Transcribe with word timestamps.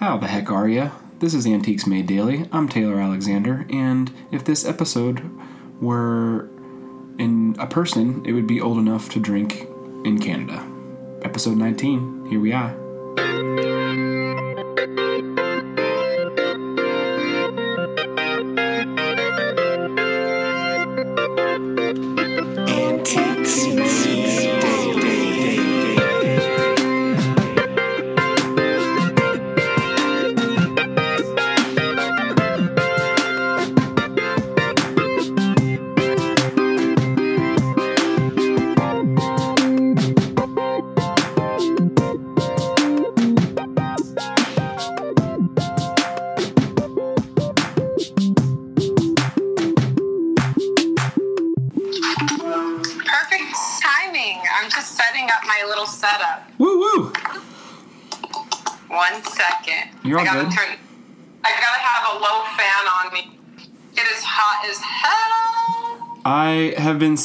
How 0.00 0.16
the 0.16 0.28
heck 0.28 0.50
are 0.50 0.66
ya? 0.66 0.92
This 1.18 1.34
is 1.34 1.46
Antiques 1.46 1.86
Made 1.86 2.06
Daily. 2.06 2.48
I'm 2.52 2.70
Taylor 2.70 2.98
Alexander, 3.02 3.66
and 3.68 4.10
if 4.32 4.42
this 4.42 4.64
episode 4.64 5.30
were 5.78 6.48
in 7.18 7.54
a 7.58 7.66
person, 7.66 8.24
it 8.24 8.32
would 8.32 8.46
be 8.46 8.62
old 8.62 8.78
enough 8.78 9.10
to 9.10 9.20
drink 9.20 9.68
in 10.06 10.18
Canada. 10.18 10.66
Episode 11.20 11.58
19, 11.58 12.28
here 12.30 12.40
we 12.40 12.50
are. 12.50 12.89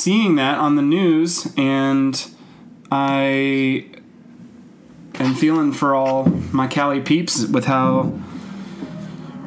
Seeing 0.05 0.35
that 0.35 0.59
on 0.59 0.75
the 0.75 0.83
news, 0.83 1.51
and 1.57 2.29
I 2.91 3.87
am 5.15 5.33
feeling 5.33 5.73
for 5.73 5.95
all 5.95 6.25
my 6.51 6.67
Cali 6.67 7.01
peeps 7.01 7.47
with 7.47 7.65
how 7.65 8.13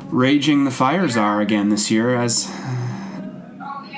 raging 0.07 0.65
the 0.65 0.73
fires 0.73 1.17
are 1.17 1.41
again 1.41 1.69
this 1.69 1.93
year. 1.93 2.17
As 2.17 2.53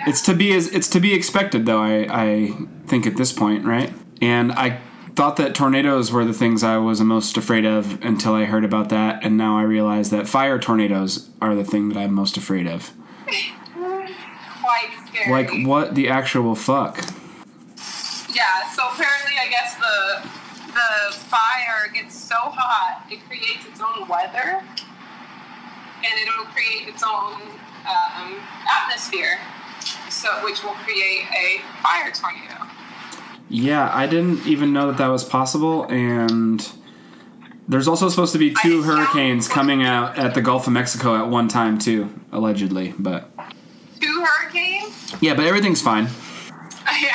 it's 0.06 0.20
to 0.27 0.34
be 0.34 0.53
as 0.53 0.66
it's 0.69 0.88
to 0.88 1.00
be 1.00 1.14
expected, 1.14 1.64
though. 1.64 1.81
I 1.81 2.06
I 2.11 2.53
think 2.86 3.06
at 3.06 3.16
this 3.16 3.33
point, 3.33 3.64
right? 3.64 3.91
And 4.20 4.53
I 4.53 4.81
thought 5.16 5.36
that 5.36 5.55
tornadoes 5.55 6.12
were 6.12 6.27
the 6.27 6.34
things 6.34 6.62
I 6.62 6.77
was 6.77 7.00
most 7.00 7.38
afraid 7.38 7.64
of 7.64 8.05
until 8.05 8.34
I 8.34 8.44
heard 8.44 8.66
about 8.66 8.91
that, 8.91 9.25
and 9.25 9.38
now 9.38 9.56
I 9.56 9.62
realize 9.62 10.11
that 10.11 10.28
fire 10.28 10.58
tornadoes 10.58 11.31
are 11.41 11.55
the 11.55 11.64
thing 11.64 11.88
that 11.88 11.97
I'm 11.97 12.12
most 12.12 12.36
afraid 12.36 12.66
of. 12.66 12.92
Quite 14.89 15.09
scary. 15.09 15.31
Like 15.31 15.67
what 15.67 15.95
the 15.95 16.09
actual 16.09 16.55
fuck? 16.55 16.98
Yeah. 18.34 18.70
So 18.73 18.89
apparently, 18.89 19.37
I 19.41 19.48
guess 19.50 19.75
the 19.77 20.28
the 20.72 21.17
fire 21.19 21.89
gets 21.92 22.14
so 22.14 22.37
hot 22.37 23.05
it 23.11 23.20
creates 23.27 23.67
its 23.67 23.81
own 23.81 24.09
weather, 24.09 24.62
and 24.62 26.12
it'll 26.22 26.45
create 26.47 26.89
its 26.89 27.03
own 27.03 27.42
um, 27.89 28.37
atmosphere, 28.83 29.39
so 30.09 30.28
which 30.45 30.62
will 30.62 30.77
create 30.84 31.27
a 31.37 31.61
fire 31.83 32.11
tornado. 32.12 32.67
Yeah, 33.48 33.91
I 33.92 34.06
didn't 34.06 34.47
even 34.47 34.72
know 34.72 34.87
that 34.87 34.98
that 34.98 35.09
was 35.09 35.25
possible, 35.25 35.84
and 35.84 36.67
there's 37.67 37.89
also 37.89 38.09
supposed 38.09 38.33
to 38.33 38.39
be 38.39 38.55
two 38.62 38.83
hurricanes 38.83 39.48
coming 39.48 39.83
out 39.83 40.17
at 40.17 40.34
the 40.34 40.41
Gulf 40.41 40.69
of 40.69 40.72
Mexico 40.72 41.17
at 41.17 41.28
one 41.28 41.48
time 41.48 41.78
too, 41.78 42.15
allegedly. 42.31 42.94
But 42.97 43.28
Yeah, 45.20 45.34
but 45.34 45.45
everything's 45.47 45.83
fine. 45.83 46.09
Yeah. 47.00 47.15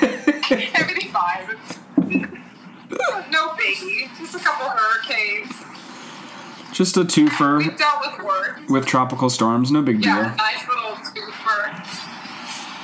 Everything 0.74 1.10
fine. 1.10 1.56
no 3.32 3.48
biggie. 3.58 4.08
Just 4.18 4.34
a 4.36 4.38
couple 4.38 4.68
hurricanes. 4.68 5.50
Just 6.72 6.96
a 6.96 7.00
twofer 7.00 7.58
We've 7.58 7.76
dealt 7.76 8.00
with 8.00 8.70
with 8.70 8.86
tropical 8.86 9.30
storms, 9.30 9.70
no 9.72 9.82
big 9.82 10.00
deal. 10.02 10.14
Yeah, 10.14 10.34
nice 10.36 10.66
little 10.68 10.94
twofer. 10.96 11.70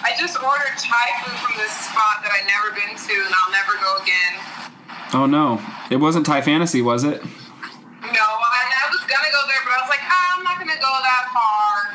I 0.03 0.15
just 0.19 0.43
ordered 0.43 0.79
Thai 0.79 1.07
food 1.23 1.37
from 1.39 1.55
this 1.59 1.71
spot 1.73 2.25
that 2.25 2.33
I've 2.33 2.49
never 2.49 2.75
been 2.75 2.97
to, 2.97 3.15
and 3.27 3.35
I'll 3.35 3.53
never 3.53 3.75
go 3.79 4.03
again. 4.03 4.35
Oh 5.13 5.27
no, 5.27 5.61
it 5.91 5.97
wasn't 5.97 6.27
Thai 6.27 6.41
Fantasy, 6.41 6.83
was 6.83 7.05
it? 7.05 7.23
No, 7.23 8.27
I, 8.27 8.61
I 8.67 8.87
was 8.91 9.01
gonna 9.05 9.31
go 9.31 9.43
there, 9.47 9.63
but 9.63 9.73
I 9.75 9.81
was 9.83 9.91
like, 9.91 10.03
ah, 10.03 10.39
I'm 10.39 10.45
not 10.45 10.59
gonna 10.59 10.81
go 10.81 10.93
that 11.03 11.25
far. 11.35 11.95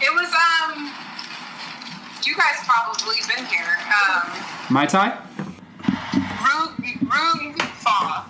It 0.00 0.10
was 0.14 0.30
um, 0.30 0.90
you 2.26 2.36
guys 2.36 2.56
probably 2.64 3.16
been 3.26 3.44
here. 3.46 3.76
Um, 3.88 4.30
My 4.70 4.86
Thai? 4.86 5.18
Rug 6.42 6.78
Rug 7.02 7.62
Pho. 7.82 8.24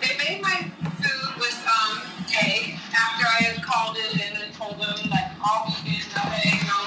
They 0.00 0.16
made 0.18 0.42
my 0.42 0.70
food 1.02 1.40
with 1.40 1.66
um 1.66 2.02
egg 2.42 2.78
after 2.94 3.26
I 3.26 3.42
had 3.42 3.62
called 3.62 3.96
it 3.98 4.14
in 4.14 4.42
and 4.42 4.54
told 4.54 4.78
them 4.78 5.10
like 5.10 5.32
all 5.42 5.66
vegan, 5.82 6.06
no 6.14 6.22
egg, 6.46 6.62
no 6.66 6.78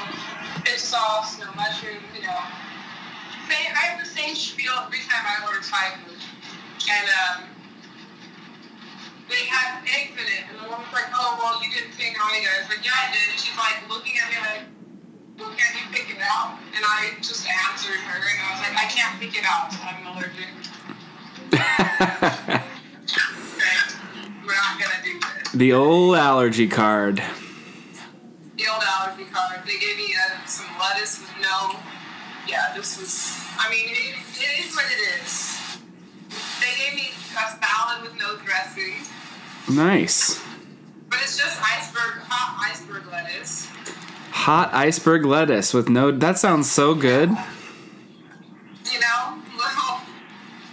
fish 0.63 0.81
sauce, 0.81 1.39
no 1.39 1.51
mushroom, 1.55 1.99
you 2.15 2.21
know. 2.21 2.39
Same, 3.49 3.73
I 3.75 3.91
have 3.91 3.99
the 3.99 4.09
same 4.09 4.35
spiel 4.35 4.73
every 4.85 4.99
time 4.99 5.25
I 5.25 5.45
order 5.47 5.59
Thai 5.61 5.97
food, 6.05 6.19
and 6.89 7.09
um. 7.27 7.43
They 9.29 9.45
had 9.45 9.85
eggs 9.85 10.17
in 10.17 10.25
it, 10.25 10.43
and 10.49 10.57
the 10.57 10.65
woman's 10.65 10.89
like, 10.91 11.05
"Oh, 11.13 11.37
well, 11.37 11.61
you 11.61 11.69
didn't 11.69 11.93
say 11.93 12.09
no 12.17 12.25
egg." 12.33 12.49
I 12.49 12.65
was 12.65 12.69
like, 12.73 12.83
"Yeah, 12.83 12.97
I 12.97 13.13
did." 13.13 13.29
And 13.29 13.37
she's 13.37 13.53
like 13.53 13.77
looking 13.87 14.17
at 14.17 14.25
me 14.33 14.37
like, 14.41 14.65
"Well, 15.39 15.49
can't 15.57 15.75
you 15.75 15.87
pick 15.91 16.09
it 16.15 16.21
out?" 16.21 16.57
And 16.75 16.83
I 16.85 17.13
just 17.21 17.47
answered 17.47 17.95
her, 17.95 18.17
and 18.19 18.39
I 18.41 18.51
was 18.51 18.61
like, 18.61 18.75
"I 18.77 18.87
can't 18.87 19.19
pick 19.19 19.35
it 19.37 19.45
out. 19.45 19.73
I'm 19.83 20.05
allergic." 20.07 20.49
We're 24.45 24.55
not 24.55 24.79
gonna 24.79 25.03
do 25.03 25.19
this. 25.19 25.51
the 25.53 25.73
old 25.73 26.15
allergy 26.15 26.67
card. 26.67 27.17
The 28.57 28.67
old 28.67 28.83
allergy 28.83 29.25
card. 29.31 29.61
They 29.65 29.77
gave 29.79 29.97
me 29.97 30.13
uh, 30.15 30.45
some 30.45 30.67
lettuce 30.79 31.19
with 31.21 31.31
no. 31.41 31.79
Yeah, 32.47 32.73
this 32.75 32.97
was. 32.99 33.37
I 33.57 33.69
mean, 33.69 33.87
it, 33.89 34.15
it 34.41 34.65
is 34.65 34.75
what 34.75 34.85
it 34.85 35.21
is. 35.21 35.77
They 36.59 36.73
gave 36.83 36.95
me 36.95 37.09
a 37.33 37.49
salad 37.63 38.01
with 38.03 38.15
no 38.17 38.37
dressing, 38.37 38.93
Nice. 39.69 40.41
but 41.09 41.19
it's 41.21 41.37
just 41.37 41.57
iceberg, 41.61 42.21
hot 42.27 42.69
iceberg 42.71 43.05
lettuce. 43.11 43.67
Hot 44.31 44.73
iceberg 44.73 45.25
lettuce 45.25 45.73
with 45.73 45.89
no. 45.89 46.11
That 46.11 46.37
sounds 46.37 46.71
so 46.71 46.93
good. 46.93 47.29
You 47.29 48.99
know, 48.99 49.41
little 49.55 49.99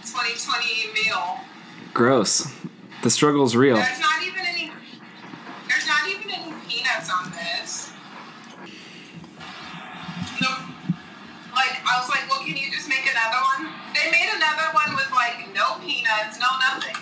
2020 0.02 0.92
meal. 0.92 1.38
Gross. 1.92 2.52
The 3.02 3.10
struggle's 3.10 3.56
real. 3.56 3.76
There's 3.76 4.00
not 4.00 4.22
even 4.22 4.40
any. 4.46 4.72
There's 5.68 5.86
not 5.86 6.08
even 6.08 6.30
any 6.30 6.54
peanuts 6.68 7.10
on 7.10 7.30
this. 7.32 7.92
No. 10.40 10.48
Like 11.54 11.80
I 11.84 11.98
was 12.00 12.08
like, 12.08 12.28
well, 12.30 12.40
can 12.40 12.56
you 12.56 12.70
just 12.70 12.88
make 12.88 13.08
another 13.10 13.42
one? 13.58 13.72
They 13.94 14.10
made 14.10 14.30
another 14.34 14.68
one 14.72 14.94
with 14.94 15.10
like 15.12 15.48
no 15.54 15.78
peanuts, 15.80 16.38
no 16.38 16.46
nothing. 16.60 16.96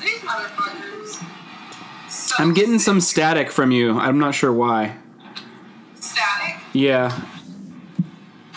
These 0.00 0.20
motherfuckers. 0.20 1.22
So 2.10 2.34
I'm 2.38 2.54
getting 2.54 2.78
some 2.78 3.00
static 3.00 3.50
from 3.50 3.70
you. 3.70 3.98
I'm 3.98 4.18
not 4.18 4.34
sure 4.34 4.52
why. 4.52 4.96
Yeah. 6.74 7.06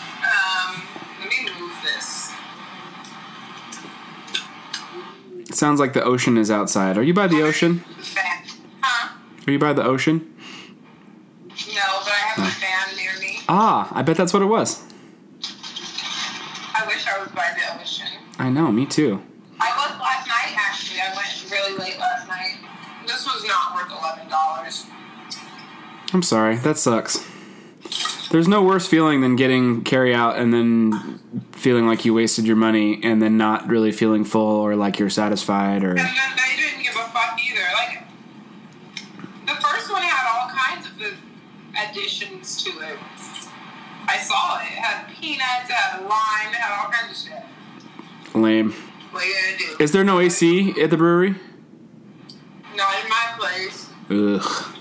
Um, 0.00 0.82
let 1.20 1.28
me 1.30 1.48
move 1.58 1.72
this. 1.84 2.32
It 5.48 5.54
sounds 5.54 5.78
like 5.78 5.92
the 5.92 6.02
ocean 6.02 6.36
is 6.36 6.50
outside. 6.50 6.98
Are 6.98 7.02
you 7.04 7.14
by 7.14 7.28
the 7.28 7.42
ocean? 7.42 7.84
Huh? 8.82 9.14
Are 9.46 9.50
you 9.52 9.58
by 9.60 9.72
the 9.72 9.84
ocean? 9.84 10.34
No, 11.48 12.00
but 12.02 12.12
I 12.12 12.32
have 12.34 12.48
a 12.48 12.50
fan 12.50 12.96
near 12.96 13.12
me. 13.20 13.38
Ah, 13.48 13.88
I 13.92 14.02
bet 14.02 14.16
that's 14.16 14.32
what 14.32 14.42
it 14.42 14.46
was. 14.46 14.82
I 16.74 16.84
wish 16.86 17.06
I 17.06 17.20
was 17.20 17.28
by 17.30 17.54
the 17.56 17.80
ocean. 17.80 18.08
I 18.38 18.50
know, 18.50 18.72
me 18.72 18.84
too. 18.86 19.22
I 19.60 19.70
was 19.70 20.00
last 20.00 20.26
night, 20.26 20.56
actually. 20.56 21.00
I 21.00 21.14
went 21.14 21.50
really 21.52 21.78
late 21.78 21.98
last 22.00 22.26
night. 22.26 22.56
This 23.06 23.24
was 23.24 23.44
not 23.46 23.74
worth 23.76 23.90
eleven 23.90 24.28
dollars. 24.28 24.86
I'm 26.12 26.22
sorry, 26.22 26.56
that 26.56 26.78
sucks. 26.78 27.24
There's 28.30 28.48
no 28.48 28.62
worse 28.62 28.86
feeling 28.86 29.22
than 29.22 29.36
getting 29.36 29.82
carry 29.84 30.14
out 30.14 30.36
and 30.36 30.52
then 30.52 31.18
feeling 31.52 31.86
like 31.86 32.04
you 32.04 32.12
wasted 32.12 32.46
your 32.46 32.56
money 32.56 33.00
and 33.02 33.22
then 33.22 33.38
not 33.38 33.66
really 33.68 33.90
feeling 33.90 34.24
full 34.24 34.56
or 34.60 34.76
like 34.76 34.98
you're 34.98 35.08
satisfied 35.10 35.82
or 35.82 35.90
And 35.90 35.98
then 35.98 36.06
they 36.36 36.56
didn't 36.56 36.82
give 36.82 36.94
a 36.94 37.08
fuck 37.08 37.38
either. 37.42 37.62
Like 37.74 38.04
the 39.46 39.54
first 39.54 39.90
one 39.90 40.02
had 40.02 40.28
all 40.30 40.50
kinds 40.50 40.86
of 40.86 41.18
additions 41.90 42.62
to 42.64 42.70
it. 42.80 42.98
I 44.06 44.18
saw 44.18 44.58
it. 44.60 44.64
It 44.64 44.78
had 44.78 45.08
peanuts, 45.14 45.70
it 45.70 45.72
had 45.72 46.00
lime, 46.02 46.52
it 46.52 46.56
had 46.56 46.84
all 46.84 46.90
kinds 46.90 47.26
of 47.26 47.32
shit. 47.32 48.34
lame. 48.34 48.72
What 49.10 49.22
are 49.22 49.26
you 49.26 49.34
gonna 49.34 49.76
do? 49.78 49.82
Is 49.82 49.92
there 49.92 50.04
no 50.04 50.20
AC 50.20 50.74
at 50.80 50.90
the 50.90 50.96
brewery? 50.98 51.34
Not 52.76 52.94
in 53.02 53.08
my 53.08 53.34
place. 53.38 53.88
Ugh. 54.10 54.77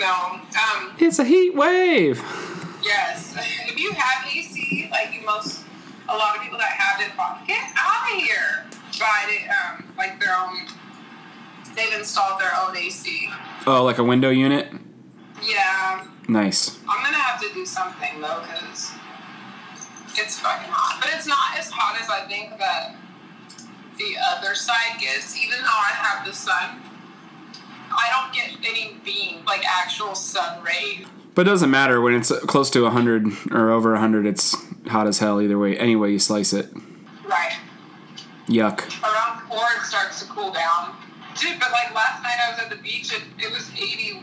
No. 0.00 0.40
Um. 0.40 0.92
It's 0.98 1.18
a 1.18 1.24
heat 1.24 1.54
wave. 1.54 2.16
Yes. 2.82 3.36
If 3.68 3.78
you 3.78 3.92
have 3.92 4.26
AC, 4.34 4.88
like 4.90 5.12
you 5.14 5.24
most, 5.26 5.62
a 6.08 6.16
lot 6.16 6.36
of 6.36 6.42
people 6.42 6.58
that 6.58 6.70
have 6.70 7.00
it, 7.06 7.12
fuck, 7.14 7.46
get 7.46 7.62
out 7.78 8.10
of 8.10 8.18
here. 8.18 8.64
Buy 8.98 9.26
it. 9.28 9.48
Um. 9.50 9.84
Like 9.98 10.18
their 10.18 10.34
own. 10.34 10.66
They've 11.76 11.92
installed 11.92 12.40
their 12.40 12.52
own 12.58 12.76
AC. 12.76 13.28
Oh, 13.66 13.84
like 13.84 13.98
a 13.98 14.04
window 14.04 14.30
unit? 14.30 14.72
Yeah. 15.46 16.06
Nice. 16.28 16.78
I'm 16.88 17.04
gonna 17.04 17.16
have 17.18 17.40
to 17.42 17.52
do 17.52 17.66
something 17.66 18.20
though, 18.20 18.42
cause 18.42 18.90
it's 20.16 20.38
fucking 20.40 20.70
hot. 20.70 21.00
But 21.00 21.10
it's 21.14 21.26
not 21.26 21.58
as 21.58 21.70
hot 21.70 22.00
as 22.00 22.08
I 22.08 22.26
think 22.26 22.58
that 22.58 22.96
the 23.98 24.16
other 24.32 24.54
side 24.54 24.98
gets. 24.98 25.36
Even 25.36 25.58
though 25.58 25.66
I 25.66 25.92
have 25.92 26.26
the 26.26 26.32
sun, 26.32 26.80
I 27.90 28.08
don't 28.10 28.32
get 28.32 28.50
any 28.68 28.94
beam, 29.04 29.44
like 29.44 29.64
actual 29.66 30.14
sun 30.14 30.62
rays. 30.62 31.06
But 31.34 31.46
it 31.46 31.50
doesn't 31.50 31.70
matter 31.70 32.00
when 32.00 32.14
it's 32.14 32.30
close 32.40 32.70
to 32.70 32.82
100 32.82 33.52
or 33.52 33.70
over 33.70 33.92
100, 33.92 34.26
it's 34.26 34.56
hot 34.88 35.06
as 35.06 35.18
hell 35.18 35.40
either 35.40 35.58
way. 35.58 35.76
Any 35.78 35.96
way 35.96 36.10
you 36.10 36.18
slice 36.18 36.52
it. 36.52 36.68
Right. 37.24 37.56
Yuck. 38.48 38.80
Around 39.02 39.48
four, 39.48 39.64
it 39.76 39.82
starts 39.82 40.20
to 40.22 40.28
cool 40.28 40.52
down. 40.52 40.96
Dude, 41.40 41.58
but 41.60 41.70
like 41.70 41.94
last 41.94 42.22
night 42.22 42.36
I 42.44 42.50
was 42.50 42.58
at 42.60 42.70
the 42.70 42.76
beach, 42.82 43.14
and 43.14 43.22
it 43.40 43.50
was 43.52 43.70
81 43.72 44.22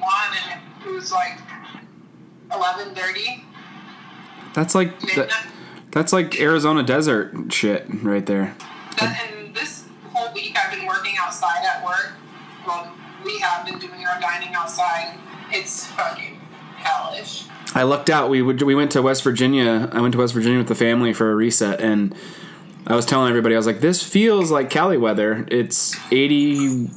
and 0.52 0.62
it 0.86 0.90
was 0.90 1.12
like 1.12 1.40
11:30 2.52 3.44
That's 4.54 4.76
like 4.76 5.00
that, 5.16 5.32
that's 5.92 6.14
like 6.14 6.40
Arizona 6.40 6.84
desert 6.84 7.52
shit 7.52 7.86
right 8.04 8.26
there. 8.26 8.56
That, 9.00 9.20
and 9.32 9.56
this 9.56 9.86
whole 10.14 10.34
week 10.34 10.58
I've 10.58 10.72
been 10.78 10.86
working 10.86 11.16
outside 11.20 11.64
at 11.64 11.84
work. 11.86 12.14
Well, 12.66 12.92
we 13.24 13.40
have 13.40 13.66
been 13.66 13.80
doing 13.80 14.06
our 14.06 14.20
dining 14.20 14.54
outside. 14.68 15.18
It's 15.52 15.88
fucking 15.88 16.38
hellish. 16.76 17.46
I 17.74 17.84
lucked 17.84 18.10
out. 18.10 18.30
We 18.30 18.42
would, 18.42 18.62
we 18.62 18.76
went 18.76 18.92
to 18.92 19.02
West 19.02 19.24
Virginia. 19.24 19.90
I 19.94 20.02
went 20.02 20.12
to 20.12 20.18
West 20.18 20.34
Virginia 20.34 20.58
with 20.58 20.68
the 20.68 20.76
family 20.76 21.14
for 21.14 21.32
a 21.32 21.36
reset, 21.36 21.80
and 21.80 22.14
I 22.86 22.96
was 22.96 23.06
telling 23.06 23.30
everybody, 23.30 23.56
I 23.56 23.58
was 23.58 23.66
like, 23.66 23.80
"This 23.80 24.04
feels 24.04 24.52
like 24.52 24.70
Cali 24.70 24.98
weather. 24.98 25.46
It's 25.50 25.96
80, 26.12 26.90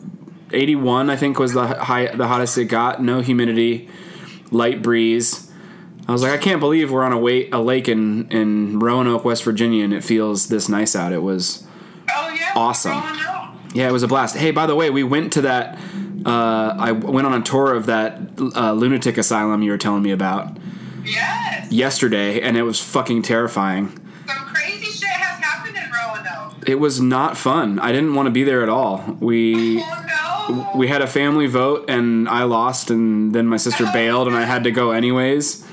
81, 0.52 1.10
I 1.10 1.16
think 1.16 1.38
was 1.38 1.52
the 1.52 1.66
high, 1.66 2.06
the 2.06 2.26
hottest 2.26 2.58
it 2.58 2.64
got. 2.64 3.00
No 3.02 3.20
humidity, 3.20 3.88
light 4.50 4.82
breeze. 4.82 5.48
I 6.08 6.12
was 6.12 6.22
like, 6.22 6.32
I 6.32 6.38
can't 6.38 6.58
believe 6.58 6.90
we're 6.90 7.04
on 7.04 7.12
a, 7.12 7.18
wait, 7.18 7.54
a 7.54 7.60
lake 7.60 7.88
in 7.88 8.28
in 8.30 8.80
Roanoke, 8.80 9.24
West 9.24 9.44
Virginia, 9.44 9.84
and 9.84 9.94
it 9.94 10.02
feels 10.02 10.48
this 10.48 10.68
nice 10.68 10.96
out. 10.96 11.12
It 11.12 11.22
was 11.22 11.66
Oh 12.12 12.34
yeah, 12.36 12.52
Awesome. 12.56 13.00
Yeah, 13.74 13.88
it 13.88 13.92
was 13.92 14.02
a 14.02 14.08
blast. 14.08 14.36
Hey, 14.36 14.50
by 14.50 14.66
the 14.66 14.74
way, 14.74 14.90
we 14.90 15.04
went 15.04 15.32
to 15.34 15.42
that. 15.42 15.78
Uh, 16.24 16.74
I 16.78 16.92
went 16.92 17.26
on 17.26 17.34
a 17.34 17.42
tour 17.42 17.74
of 17.74 17.86
that 17.86 18.18
uh, 18.54 18.72
lunatic 18.72 19.16
asylum 19.18 19.62
you 19.62 19.70
were 19.70 19.78
telling 19.78 20.02
me 20.02 20.10
about 20.10 20.56
Yes. 21.04 21.70
yesterday, 21.72 22.40
and 22.40 22.56
it 22.56 22.62
was 22.62 22.80
fucking 22.80 23.22
terrifying. 23.22 23.88
Some 24.26 24.36
crazy 24.46 24.86
shit 24.90 25.08
has 25.08 25.42
happened 25.42 25.76
in 25.76 25.90
Roanoke. 25.90 26.68
It 26.68 26.74
was 26.78 27.00
not 27.00 27.36
fun. 27.38 27.78
I 27.78 27.90
didn't 27.92 28.14
want 28.14 28.26
to 28.26 28.30
be 28.30 28.44
there 28.44 28.62
at 28.62 28.68
all. 28.68 29.16
We 29.20 29.80
Oh 29.82 30.04
no. 30.48 30.70
we 30.74 30.88
had 30.88 31.00
a 31.00 31.06
family 31.06 31.46
vote, 31.46 31.88
and 31.88 32.28
I 32.28 32.42
lost, 32.44 32.90
and 32.90 33.34
then 33.34 33.46
my 33.46 33.56
sister 33.56 33.88
bailed, 33.92 34.26
and 34.28 34.36
I 34.36 34.44
had 34.44 34.64
to 34.64 34.70
go 34.70 34.90
anyways. 34.90 35.66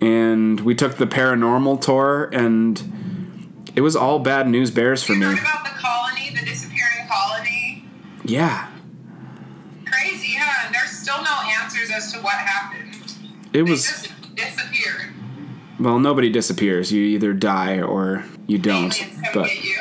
And 0.00 0.60
we 0.60 0.74
took 0.74 0.96
the 0.96 1.06
paranormal 1.06 1.80
tour, 1.80 2.28
and 2.32 3.62
it 3.74 3.80
was 3.80 3.96
all 3.96 4.18
bad 4.18 4.48
news 4.48 4.70
bears 4.70 5.02
for 5.02 5.14
you 5.14 5.20
me. 5.20 5.26
heard 5.26 5.38
about 5.38 5.64
the 5.64 5.70
colony, 5.80 6.30
the 6.38 6.44
disappearing 6.44 7.08
colony? 7.10 7.84
Yeah, 8.24 8.68
Crazy, 9.98 10.34
huh? 10.38 10.66
And 10.66 10.74
there's 10.74 10.90
still 10.90 11.22
no 11.22 11.36
answers 11.60 11.90
as 11.90 12.12
to 12.12 12.18
what 12.20 12.34
happened. 12.34 12.94
it 12.94 13.52
They 13.52 13.62
was. 13.62 13.84
just 13.86 14.34
disappeared. 14.34 15.12
Well, 15.80 15.98
nobody 15.98 16.30
disappears. 16.30 16.92
You 16.92 17.02
either 17.02 17.32
die 17.32 17.80
or 17.80 18.24
you 18.46 18.58
don't. 18.58 18.94
Aliens 19.00 19.28
But 19.34 19.64
you. 19.64 19.76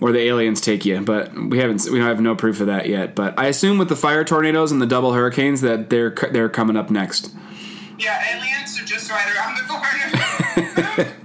or 0.00 0.12
the 0.12 0.20
aliens 0.20 0.60
take 0.60 0.84
you. 0.84 1.00
But 1.00 1.32
we 1.34 1.58
haven't. 1.58 1.86
We 1.90 1.98
have 2.00 2.20
no 2.20 2.34
proof 2.34 2.60
of 2.60 2.66
that 2.68 2.88
yet. 2.88 3.14
But 3.14 3.38
I 3.38 3.46
assume 3.46 3.78
with 3.78 3.88
the 3.88 3.96
fire 3.96 4.24
tornadoes 4.24 4.70
and 4.72 4.80
the 4.82 4.86
double 4.86 5.12
hurricanes 5.12 5.60
that 5.62 5.90
they're 5.90 6.10
they're 6.30 6.48
coming 6.50 6.76
up 6.76 6.90
next. 6.90 7.34
Yeah, 7.98 8.22
aliens 8.36 8.78
are 8.80 8.84
just 8.84 9.10
right 9.10 9.34
around 9.34 9.56
the 9.56 9.62
corner. 9.64 11.10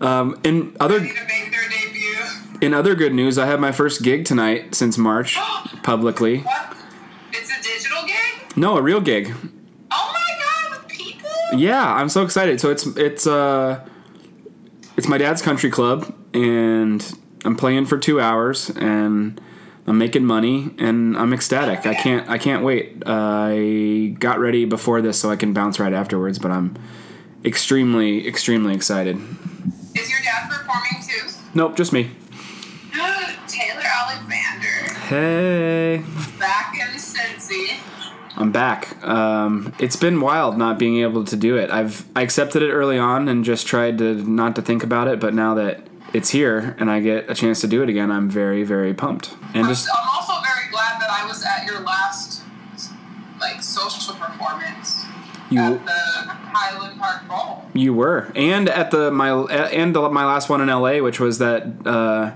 Um, 0.00 0.38
in 0.44 0.76
other 0.78 0.98
Ready 0.98 1.08
to 1.12 1.24
make 1.26 1.50
their 1.50 1.68
debut. 1.68 2.60
in 2.60 2.72
other 2.72 2.94
good 2.94 3.12
news, 3.12 3.36
I 3.36 3.46
have 3.46 3.58
my 3.58 3.72
first 3.72 4.04
gig 4.04 4.24
tonight 4.26 4.76
since 4.76 4.96
March 4.96 5.36
publicly. 5.82 6.38
What? 6.42 6.76
It's 7.32 7.50
a 7.50 7.60
digital 7.60 8.04
gig? 8.06 8.47
No, 8.58 8.76
a 8.76 8.82
real 8.82 9.00
gig. 9.00 9.32
Oh 9.92 10.12
my 10.12 10.70
god, 10.72 10.82
with 10.82 10.88
people? 10.88 11.30
Yeah, 11.54 11.94
I'm 11.94 12.08
so 12.08 12.24
excited. 12.24 12.60
So 12.60 12.70
it's 12.70 12.86
it's 12.96 13.24
uh 13.24 13.86
it's 14.96 15.06
my 15.06 15.16
dad's 15.16 15.40
country 15.42 15.70
club 15.70 16.12
and 16.34 17.00
I'm 17.44 17.54
playing 17.54 17.86
for 17.86 17.98
2 17.98 18.20
hours 18.20 18.70
and 18.70 19.40
I'm 19.86 19.96
making 19.96 20.24
money 20.24 20.74
and 20.78 21.16
I'm 21.16 21.32
ecstatic. 21.32 21.86
I 21.86 21.94
can't 21.94 22.28
I 22.28 22.36
can't 22.36 22.64
wait. 22.64 23.04
I 23.06 24.16
got 24.18 24.40
ready 24.40 24.64
before 24.64 25.02
this 25.02 25.20
so 25.20 25.30
I 25.30 25.36
can 25.36 25.52
bounce 25.52 25.78
right 25.78 25.92
afterwards, 25.92 26.40
but 26.40 26.50
I'm 26.50 26.76
extremely 27.44 28.26
extremely 28.26 28.74
excited. 28.74 29.16
Is 29.94 30.10
your 30.10 30.20
dad 30.24 30.50
performing 30.50 31.00
too? 31.06 31.28
Nope, 31.54 31.76
just 31.76 31.92
me. 31.92 32.10
Taylor 33.46 33.84
Alexander. 33.84 34.94
Hey. 35.06 36.02
Back 36.40 36.74
in 36.74 36.98
Cincy. 36.98 37.78
I'm 38.40 38.52
back. 38.52 39.02
Um, 39.04 39.74
it's 39.80 39.96
been 39.96 40.20
wild 40.20 40.56
not 40.56 40.78
being 40.78 40.98
able 40.98 41.24
to 41.24 41.36
do 41.36 41.56
it. 41.56 41.70
I've 41.70 42.04
I 42.14 42.22
accepted 42.22 42.62
it 42.62 42.70
early 42.70 42.96
on 42.96 43.28
and 43.28 43.44
just 43.44 43.66
tried 43.66 43.98
to 43.98 44.14
not 44.14 44.54
to 44.56 44.62
think 44.62 44.84
about 44.84 45.08
it, 45.08 45.18
but 45.18 45.34
now 45.34 45.54
that 45.54 45.86
it's 46.14 46.30
here 46.30 46.76
and 46.78 46.88
I 46.88 47.00
get 47.00 47.28
a 47.28 47.34
chance 47.34 47.60
to 47.62 47.66
do 47.66 47.82
it 47.82 47.88
again, 47.88 48.12
I'm 48.12 48.30
very 48.30 48.62
very 48.62 48.94
pumped. 48.94 49.34
And 49.54 49.66
just 49.66 49.88
I'm 49.92 50.08
also 50.14 50.34
very 50.46 50.70
glad 50.70 51.00
that 51.00 51.10
I 51.10 51.26
was 51.26 51.44
at 51.44 51.66
your 51.66 51.80
last 51.80 52.42
like 53.40 53.60
social 53.60 54.14
performance 54.14 55.04
You- 55.50 55.60
at 55.60 55.84
the 55.84 55.92
Highland 55.92 57.00
Park 57.00 57.26
Bowl. 57.28 57.64
you 57.74 57.92
were 57.92 58.30
and 58.36 58.68
at 58.68 58.92
the 58.92 59.10
my 59.10 59.30
and 59.32 59.96
the, 59.96 60.08
my 60.10 60.24
last 60.24 60.48
one 60.48 60.60
in 60.60 60.68
LA, 60.68 60.98
which 61.02 61.18
was 61.18 61.38
that 61.38 61.64
uh, 61.84 62.30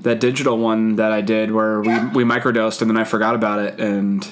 that 0.00 0.18
digital 0.18 0.56
one 0.56 0.96
that 0.96 1.12
I 1.12 1.20
did 1.20 1.50
where 1.52 1.78
we 1.82 1.94
we 2.14 2.24
microdosed 2.24 2.80
and 2.80 2.88
then 2.90 2.96
I 2.96 3.04
forgot 3.04 3.34
about 3.34 3.58
it 3.58 3.78
and 3.78 4.26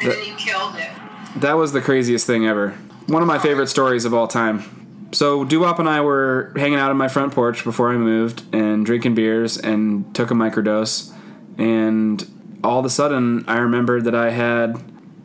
And 0.00 0.12
then 0.12 0.26
you 0.26 0.34
killed 0.34 0.76
it. 0.76 0.90
That 1.36 1.54
was 1.54 1.72
the 1.72 1.80
craziest 1.80 2.26
thing 2.26 2.46
ever. 2.46 2.70
One 3.06 3.22
of 3.22 3.28
my 3.28 3.38
favorite 3.38 3.68
stories 3.68 4.04
of 4.04 4.14
all 4.14 4.28
time. 4.28 5.08
So 5.12 5.44
Duwop 5.44 5.78
and 5.78 5.88
I 5.88 6.00
were 6.00 6.52
hanging 6.56 6.78
out 6.78 6.90
on 6.90 6.96
my 6.96 7.08
front 7.08 7.32
porch 7.34 7.62
before 7.64 7.90
I 7.92 7.96
moved 7.96 8.42
and 8.52 8.84
drinking 8.84 9.14
beers 9.14 9.56
and 9.56 10.12
took 10.14 10.30
a 10.30 10.34
microdose 10.34 11.12
and 11.58 12.28
all 12.64 12.80
of 12.80 12.84
a 12.84 12.90
sudden 12.90 13.44
I 13.46 13.58
remembered 13.58 14.04
that 14.04 14.14
I 14.14 14.30
had 14.30 14.82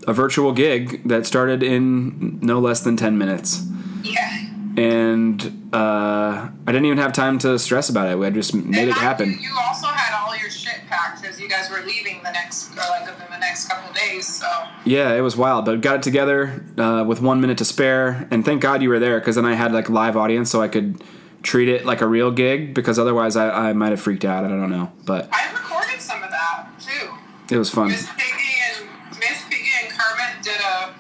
a 0.08 0.14
virtual 0.14 0.52
gig 0.52 1.08
that 1.08 1.26
started 1.26 1.64
in 1.64 2.40
no 2.42 2.60
less 2.60 2.82
than 2.82 2.98
10 2.98 3.18
minutes. 3.18 3.66
Yeah. 4.04 4.48
And 4.78 5.70
uh, 5.74 6.50
I 6.68 6.72
didn't 6.72 6.86
even 6.86 6.98
have 7.00 7.14
time 7.14 7.40
to 7.40 7.58
stress 7.58 7.90
about 7.90 8.08
it. 8.08 8.22
I 8.22 8.30
just 8.30 8.54
made 8.54 8.78
And 8.80 8.90
it 8.90 8.96
happen. 8.96 9.32
You, 9.32 9.38
you 9.40 9.58
also 9.60 9.88
had 9.88 10.18
all 10.18 10.38
your 10.38 10.50
shit 10.50 10.82
packed 10.88 11.26
as 11.26 11.39
you 11.39 11.39
guys 11.50 11.70
were 11.70 11.82
leaving 11.86 12.22
the 12.24 12.32
next, 12.32 12.72
or 12.72 12.78
like 12.90 13.06
within 13.06 13.28
the 13.32 13.40
next 13.40 13.68
couple 13.68 13.92
days. 13.94 14.28
So 14.28 14.48
Yeah, 14.86 15.14
it 15.14 15.22
was 15.22 15.36
wild, 15.36 15.66
but 15.66 15.82
got 15.82 15.98
it 15.98 16.04
together 16.04 16.64
uh, 16.78 17.04
with 17.08 17.22
one 17.22 17.42
minute 17.42 17.58
to 17.60 17.66
spare, 17.66 18.28
and 18.32 18.46
thank 18.46 18.62
God 18.62 18.82
you 18.82 18.90
were 18.90 19.00
there 19.00 19.20
because 19.20 19.36
then 19.36 19.46
I 19.46 19.56
had 19.56 19.72
like 19.74 19.90
live 19.90 20.16
audience, 20.16 20.50
so 20.50 20.62
I 20.62 20.68
could 20.68 21.04
treat 21.44 21.68
it 21.70 21.86
like 21.86 22.02
a 22.02 22.08
real 22.08 22.32
gig. 22.32 22.74
Because 22.74 23.00
otherwise, 23.00 23.36
I, 23.36 23.70
I 23.70 23.74
might 23.74 23.90
have 23.90 24.02
freaked 24.02 24.26
out. 24.26 24.46
I 24.46 24.50
don't 24.50 24.70
know, 24.70 24.92
but 25.06 25.28
I 25.34 25.52
recorded 25.52 26.02
some 26.02 26.24
of 26.24 26.30
that 26.30 26.68
too. 26.80 27.10
it 27.54 27.58
was 27.58 27.70
fun. 27.70 27.88
Miss 27.90 28.08
Piggy 28.18 28.54
and 28.78 28.90
Miss 29.20 29.44
Piggy 29.50 29.70
and 29.84 29.92
Kermit 29.92 30.44
did 30.44 30.60
a, 30.60 30.94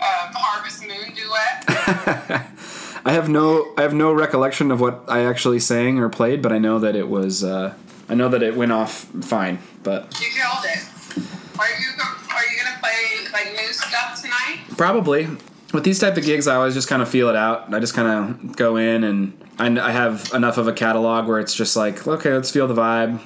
a 0.00 0.32
Harvest 0.34 0.82
Moon 0.82 1.14
duet. 1.14 1.64
I 3.04 3.12
have 3.12 3.28
no 3.28 3.72
I 3.76 3.82
have 3.82 3.94
no 3.94 4.12
recollection 4.12 4.70
of 4.70 4.80
what 4.80 5.04
I 5.08 5.24
actually 5.24 5.58
sang 5.58 5.98
or 5.98 6.08
played, 6.08 6.40
but 6.42 6.52
I 6.52 6.58
know 6.58 6.78
that 6.78 6.94
it 6.94 7.08
was 7.08 7.42
uh, 7.42 7.74
I 8.12 8.14
know 8.14 8.28
that 8.28 8.42
it 8.42 8.54
went 8.54 8.72
off 8.72 9.06
fine. 9.22 9.58
But 9.82 10.20
you 10.20 10.28
killed 10.28 10.64
it. 10.64 10.84
Are 11.58 11.66
you 11.66 11.88
are 12.30 12.44
you 12.44 12.62
gonna 12.62 12.78
play 12.78 13.26
like 13.32 13.52
new 13.56 13.72
stuff 13.72 14.20
tonight? 14.20 14.58
probably 14.76 15.28
with 15.72 15.84
these 15.84 15.98
type 15.98 16.18
of 16.18 16.24
gigs, 16.24 16.46
I 16.46 16.56
always 16.56 16.74
just 16.74 16.88
kind 16.88 17.00
of 17.00 17.08
feel 17.08 17.30
it 17.30 17.36
out. 17.36 17.72
I 17.72 17.80
just 17.80 17.94
kind 17.94 18.08
of 18.08 18.54
go 18.54 18.76
in 18.76 19.02
and 19.02 19.32
I, 19.58 19.88
I 19.88 19.92
have 19.92 20.30
enough 20.34 20.58
of 20.58 20.68
a 20.68 20.74
catalog 20.74 21.26
where 21.26 21.40
it's 21.40 21.54
just 21.54 21.74
like 21.74 22.06
okay, 22.06 22.34
let's 22.34 22.50
feel 22.50 22.68
the 22.68 22.74
vibe. 22.74 23.18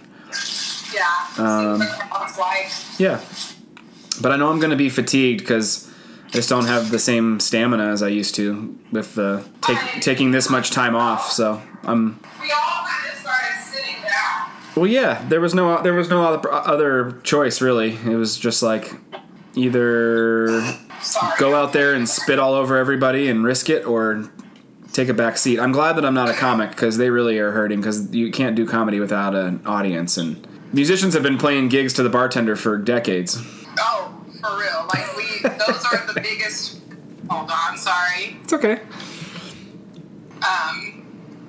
Yeah. 0.94 1.44
Um, 1.44 1.80
the 1.80 2.34
like. 2.38 2.70
Yeah. 3.00 3.20
But 4.22 4.30
I 4.30 4.36
know 4.36 4.50
I'm 4.50 4.60
going 4.60 4.70
to 4.70 4.76
be 4.76 4.88
fatigued 4.88 5.40
because 5.40 5.92
I 6.26 6.30
just 6.30 6.48
don't 6.48 6.66
have 6.66 6.92
the 6.92 7.00
same 7.00 7.40
stamina 7.40 7.88
as 7.88 8.04
I 8.04 8.08
used 8.08 8.36
to 8.36 8.78
with 8.92 9.18
uh, 9.18 9.42
take, 9.62 9.78
taking 10.00 10.30
this 10.30 10.48
much 10.48 10.70
time 10.70 10.94
off. 10.94 11.32
So 11.32 11.60
I'm. 11.82 12.20
We 12.40 12.52
all 12.52 12.75
Well, 14.76 14.86
yeah. 14.86 15.24
There 15.28 15.40
was 15.40 15.54
no 15.54 15.82
there 15.82 15.94
was 15.94 16.10
no 16.10 16.22
other 16.22 16.52
other 16.52 17.12
choice 17.22 17.60
really. 17.60 17.96
It 17.96 18.16
was 18.16 18.36
just 18.36 18.62
like 18.62 18.92
either 19.54 20.46
go 21.38 21.54
out 21.54 21.72
there 21.72 21.94
and 21.94 22.08
spit 22.08 22.38
all 22.38 22.52
over 22.54 22.76
everybody 22.76 23.28
and 23.28 23.42
risk 23.42 23.70
it, 23.70 23.86
or 23.86 24.28
take 24.92 25.08
a 25.08 25.14
back 25.14 25.38
seat. 25.38 25.58
I'm 25.58 25.72
glad 25.72 25.94
that 25.94 26.04
I'm 26.04 26.14
not 26.14 26.28
a 26.28 26.34
comic 26.34 26.70
because 26.70 26.96
they 26.98 27.10
really 27.10 27.38
are 27.38 27.52
hurting 27.52 27.80
because 27.80 28.14
you 28.14 28.30
can't 28.30 28.56
do 28.56 28.66
comedy 28.66 29.00
without 29.00 29.34
an 29.34 29.62
audience. 29.66 30.16
And 30.16 30.46
musicians 30.72 31.14
have 31.14 31.22
been 31.22 31.38
playing 31.38 31.68
gigs 31.68 31.92
to 31.94 32.02
the 32.02 32.08
bartender 32.08 32.56
for 32.56 32.76
decades. 32.78 33.38
Oh, 33.78 34.14
for 34.40 34.58
real. 34.58 34.86
Like 34.92 35.16
we, 35.16 35.42
those 35.66 35.84
are 35.92 36.06
the 36.12 36.20
biggest. 36.20 36.80
Hold 37.28 37.50
on, 37.50 37.76
sorry. 37.76 38.38
It's 38.42 38.52
okay. 38.52 38.80
Um, 40.42 41.48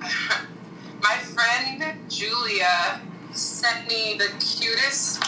my 1.02 1.16
friend 1.18 2.10
Julia 2.10 3.00
sent 3.38 3.88
me 3.88 4.16
the 4.18 4.28
cutest. 4.40 5.22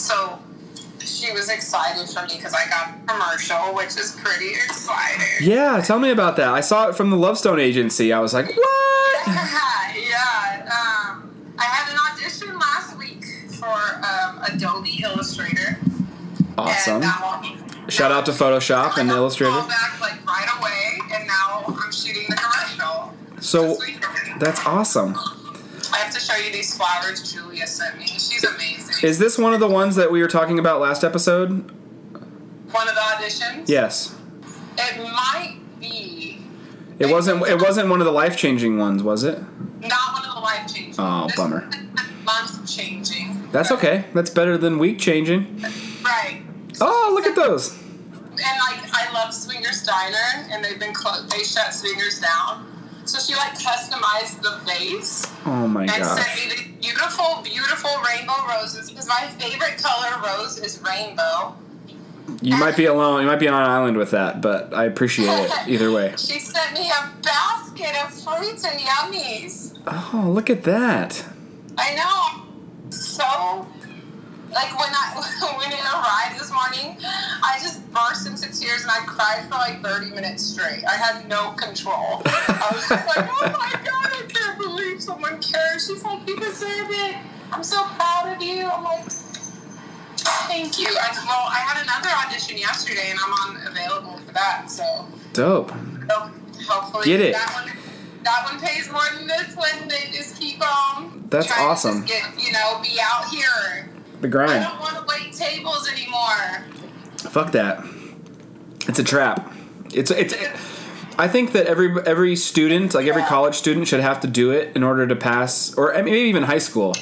So 0.00 0.38
she 1.00 1.32
was 1.32 1.48
excited 1.48 2.08
for 2.08 2.22
me 2.26 2.36
because 2.36 2.54
I 2.54 2.68
got 2.68 2.88
a 2.88 3.06
commercial, 3.06 3.74
which 3.74 3.96
is 3.96 4.16
pretty 4.22 4.50
exciting. 4.54 5.48
Yeah, 5.48 5.80
tell 5.80 5.98
me 5.98 6.10
about 6.10 6.36
that. 6.36 6.48
I 6.48 6.60
saw 6.60 6.88
it 6.88 6.96
from 6.96 7.10
the 7.10 7.16
Lovestone 7.16 7.60
agency. 7.60 8.12
I 8.12 8.20
was 8.20 8.34
like, 8.34 8.46
what? 8.46 9.26
yeah. 9.26 10.62
Um, 10.64 11.30
I 11.58 11.64
had 11.64 11.92
an 11.92 11.98
audition 12.12 12.58
last 12.58 12.96
week 12.98 13.24
for 13.58 13.66
um, 14.04 14.40
Adobe 14.52 15.00
Illustrator. 15.02 15.78
Awesome. 16.58 17.00
Now, 17.00 17.42
Shout 17.88 18.10
out 18.10 18.26
to 18.26 18.32
Photoshop 18.32 18.98
and 18.98 19.08
I 19.08 19.12
got 19.12 19.14
a 19.14 19.16
Illustrator. 19.18 19.52
back 19.68 20.00
like 20.00 20.26
right 20.26 20.48
away, 20.58 21.16
and 21.16 21.26
now 21.26 21.62
I'm 21.66 21.92
shooting 21.92 22.24
the 22.28 22.34
commercial. 22.34 23.14
So 23.40 23.76
that's 24.40 24.64
awesome. 24.66 25.14
I 25.92 25.98
have 25.98 26.12
to 26.14 26.20
show 26.20 26.36
you 26.36 26.52
these 26.52 26.76
flowers 26.76 27.32
Julia 27.32 27.66
sent 27.66 27.98
me. 27.98 28.06
She's 28.06 28.44
amazing. 28.44 29.08
Is 29.08 29.18
this 29.18 29.38
one 29.38 29.54
of 29.54 29.60
the 29.60 29.68
ones 29.68 29.96
that 29.96 30.10
we 30.10 30.20
were 30.20 30.28
talking 30.28 30.58
about 30.58 30.80
last 30.80 31.04
episode? 31.04 31.70
One 32.72 32.88
of 32.88 32.94
the 32.94 33.00
auditions? 33.00 33.68
Yes. 33.68 34.14
It 34.78 34.98
might 35.02 35.58
be. 35.80 36.42
It 36.98 37.06
wasn't. 37.10 37.46
It 37.46 37.60
wasn't 37.60 37.88
one 37.88 38.00
of 38.00 38.06
the 38.06 38.12
life 38.12 38.36
changing 38.36 38.78
ones, 38.78 39.02
was 39.02 39.24
it? 39.24 39.38
Not 39.80 40.12
one 40.14 40.24
of 40.28 40.34
the 40.34 40.40
life 40.40 40.72
changing. 40.72 40.94
Oh, 40.98 41.26
This 41.26 41.36
bummer. 41.36 41.68
Month 42.24 42.66
changing. 42.68 43.48
That's 43.52 43.70
okay. 43.70 44.06
That's 44.14 44.30
better 44.30 44.58
than 44.58 44.78
week 44.78 44.98
changing. 44.98 45.62
Right. 46.02 46.42
Oh, 46.80 47.12
look 47.14 47.26
at 47.26 47.36
those. 47.36 47.78
And 47.78 48.38
like 48.38 48.90
I 48.92 49.10
love 49.14 49.32
Swingers 49.32 49.82
Diner, 49.84 50.46
and 50.50 50.64
they've 50.64 50.78
been 50.80 50.92
closed. 50.92 51.30
They 51.30 51.42
shut 51.44 51.72
Swingers 51.72 52.20
down. 52.20 52.66
So 53.06 53.18
she 53.20 53.34
like 53.34 53.54
customized 53.58 54.42
the 54.42 54.58
vase 54.66 55.24
Oh 55.46 55.68
my 55.68 55.86
god! 55.86 55.94
and 55.94 56.02
gosh. 56.02 56.22
sent 56.24 56.50
me 56.50 56.56
the 56.56 56.80
beautiful, 56.80 57.40
beautiful 57.42 57.90
rainbow 58.08 58.34
roses 58.48 58.90
because 58.90 59.06
my 59.08 59.28
favorite 59.38 59.78
color 59.78 60.20
rose 60.26 60.58
is 60.58 60.82
rainbow. 60.82 61.54
You 62.42 62.56
might 62.56 62.76
be 62.76 62.86
alone. 62.86 63.20
You 63.22 63.28
might 63.28 63.38
be 63.38 63.46
on 63.46 63.54
an 63.62 63.70
island 63.70 63.96
with 63.96 64.10
that, 64.10 64.40
but 64.40 64.74
I 64.74 64.84
appreciate 64.86 65.28
it 65.28 65.50
either 65.68 65.92
way. 65.92 66.12
She 66.18 66.40
sent 66.40 66.74
me 66.74 66.90
a 66.90 67.12
basket 67.22 67.94
of 68.04 68.12
fruits 68.12 68.64
and 68.64 68.80
yummies. 68.80 69.78
Oh, 69.86 70.28
look 70.28 70.50
at 70.50 70.64
that. 70.64 71.24
I 71.78 71.94
know. 71.94 72.42
So, 72.90 73.24
like 74.52 74.76
when 74.78 74.90
I 74.90 75.14
when 75.58 75.70
it 75.72 75.78
arrived 75.78 76.25
morning, 76.66 76.96
I 77.02 77.58
just 77.60 77.80
burst 77.92 78.26
into 78.26 78.42
tears 78.58 78.82
and 78.82 78.90
I 78.90 79.04
cried 79.06 79.44
for 79.44 79.54
like 79.54 79.82
30 79.82 80.14
minutes 80.14 80.42
straight. 80.42 80.84
I 80.84 80.94
had 80.94 81.28
no 81.28 81.52
control. 81.52 82.22
I 82.24 82.70
was 82.72 82.88
just 82.88 83.16
like, 83.16 83.28
oh 83.30 83.50
my 83.52 83.72
god, 83.84 84.10
I 84.12 84.24
can't 84.28 84.58
believe 84.58 85.02
someone 85.02 85.40
cares. 85.40 85.86
She's 85.86 86.02
like, 86.04 86.26
you 86.28 86.36
deserve 86.38 86.88
it. 86.90 87.16
I'm 87.52 87.62
so 87.62 87.84
proud 87.84 88.34
of 88.34 88.42
you. 88.42 88.66
I'm 88.66 88.82
like, 88.84 89.04
thank 90.48 90.78
you. 90.78 90.88
I, 90.88 91.12
well, 91.26 91.46
I 91.48 91.60
had 91.66 91.82
another 91.82 92.10
audition 92.26 92.58
yesterday 92.58 93.10
and 93.10 93.18
I'm 93.22 93.32
on 93.32 93.66
available 93.66 94.18
for 94.26 94.32
that. 94.32 94.70
So, 94.70 95.06
Dope. 95.32 95.70
so 96.08 96.30
hopefully 96.68 97.04
Get 97.06 97.20
it. 97.20 97.32
that 97.32 97.52
one. 97.54 97.72
That 98.24 98.42
one 98.50 98.60
pays 98.60 98.90
more 98.90 99.02
than 99.14 99.28
this 99.28 99.54
one. 99.54 99.86
They 99.86 100.10
just 100.10 100.40
keep 100.40 100.60
um. 100.60 101.24
That's 101.30 101.48
awesome. 101.52 102.04
get 102.06 102.24
you 102.36 102.50
know 102.52 102.80
be 102.82 102.98
out 103.00 103.28
here. 103.28 103.88
The 104.30 104.42
I 104.42 104.68
don't 104.68 104.80
want 104.80 104.96
to 104.96 105.04
wait 105.08 105.32
tables 105.32 105.88
anymore. 105.88 106.64
Fuck 107.30 107.52
that. 107.52 107.84
It's 108.88 108.98
a 108.98 109.04
trap. 109.04 109.52
It's 109.92 110.10
it's. 110.10 110.34
I 111.18 111.28
think 111.28 111.52
that 111.52 111.66
every 111.66 111.94
every 112.06 112.36
student, 112.36 112.94
like 112.94 113.06
every 113.06 113.22
college 113.22 113.54
student, 113.54 113.88
should 113.88 114.00
have 114.00 114.20
to 114.20 114.26
do 114.26 114.50
it 114.50 114.76
in 114.76 114.82
order 114.82 115.06
to 115.06 115.16
pass, 115.16 115.74
or 115.74 115.92
maybe 115.94 116.18
even 116.28 116.42
high 116.44 116.58
school. 116.58 116.94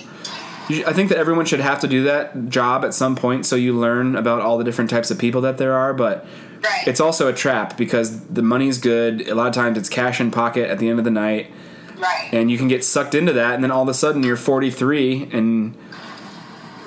I 0.86 0.94
think 0.94 1.10
that 1.10 1.18
everyone 1.18 1.44
should 1.44 1.60
have 1.60 1.80
to 1.80 1.88
do 1.88 2.04
that 2.04 2.48
job 2.48 2.84
at 2.86 2.94
some 2.94 3.16
point, 3.16 3.44
so 3.44 3.54
you 3.54 3.74
learn 3.74 4.16
about 4.16 4.40
all 4.40 4.56
the 4.56 4.64
different 4.64 4.88
types 4.88 5.10
of 5.10 5.18
people 5.18 5.42
that 5.42 5.58
there 5.58 5.74
are. 5.74 5.92
But 5.92 6.26
Right. 6.62 6.88
it's 6.88 7.00
also 7.00 7.28
a 7.28 7.32
trap 7.34 7.76
because 7.76 8.20
the 8.26 8.40
money's 8.40 8.78
good. 8.78 9.28
A 9.28 9.34
lot 9.34 9.48
of 9.48 9.52
times, 9.52 9.76
it's 9.76 9.90
cash 9.90 10.20
in 10.20 10.30
pocket 10.30 10.70
at 10.70 10.78
the 10.78 10.88
end 10.88 10.98
of 10.98 11.04
the 11.04 11.10
night, 11.10 11.50
right. 11.98 12.30
and 12.32 12.50
you 12.50 12.56
can 12.56 12.68
get 12.68 12.82
sucked 12.82 13.14
into 13.14 13.34
that. 13.34 13.54
And 13.54 13.62
then 13.62 13.70
all 13.70 13.82
of 13.82 13.88
a 13.88 13.94
sudden, 13.94 14.22
you're 14.22 14.36
43 14.36 15.28
and 15.32 15.74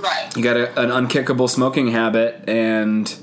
right. 0.01 0.31
you 0.35 0.43
got 0.43 0.57
a, 0.57 0.79
an 0.81 0.89
unkickable 0.89 1.49
smoking 1.49 1.87
habit, 1.89 2.43
and 2.47 3.13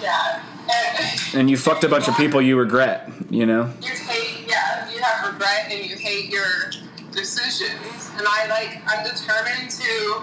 Yeah. 0.00 0.42
And 0.70 1.40
and 1.40 1.50
you 1.50 1.56
fucked 1.56 1.84
a 1.84 1.88
bunch 1.88 2.08
of 2.08 2.16
people 2.16 2.40
you 2.40 2.56
regret. 2.58 3.10
You 3.30 3.46
know. 3.46 3.72
you 3.82 3.90
hate. 3.90 4.46
Yeah. 4.48 4.90
You 4.90 5.00
have 5.00 5.32
regret 5.32 5.68
and 5.70 5.84
you 5.88 5.96
hate 5.96 6.30
your 6.30 6.70
decisions. 7.12 8.10
And 8.16 8.26
I 8.26 8.46
like. 8.48 8.82
I'm 8.86 9.04
determined 9.04 9.70
to. 9.70 10.22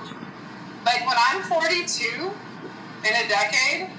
Like 0.85 1.05
when 1.05 1.17
I'm 1.29 1.43
42 1.43 2.31
in 3.03 3.13
a 3.15 3.27
decade. 3.27 3.89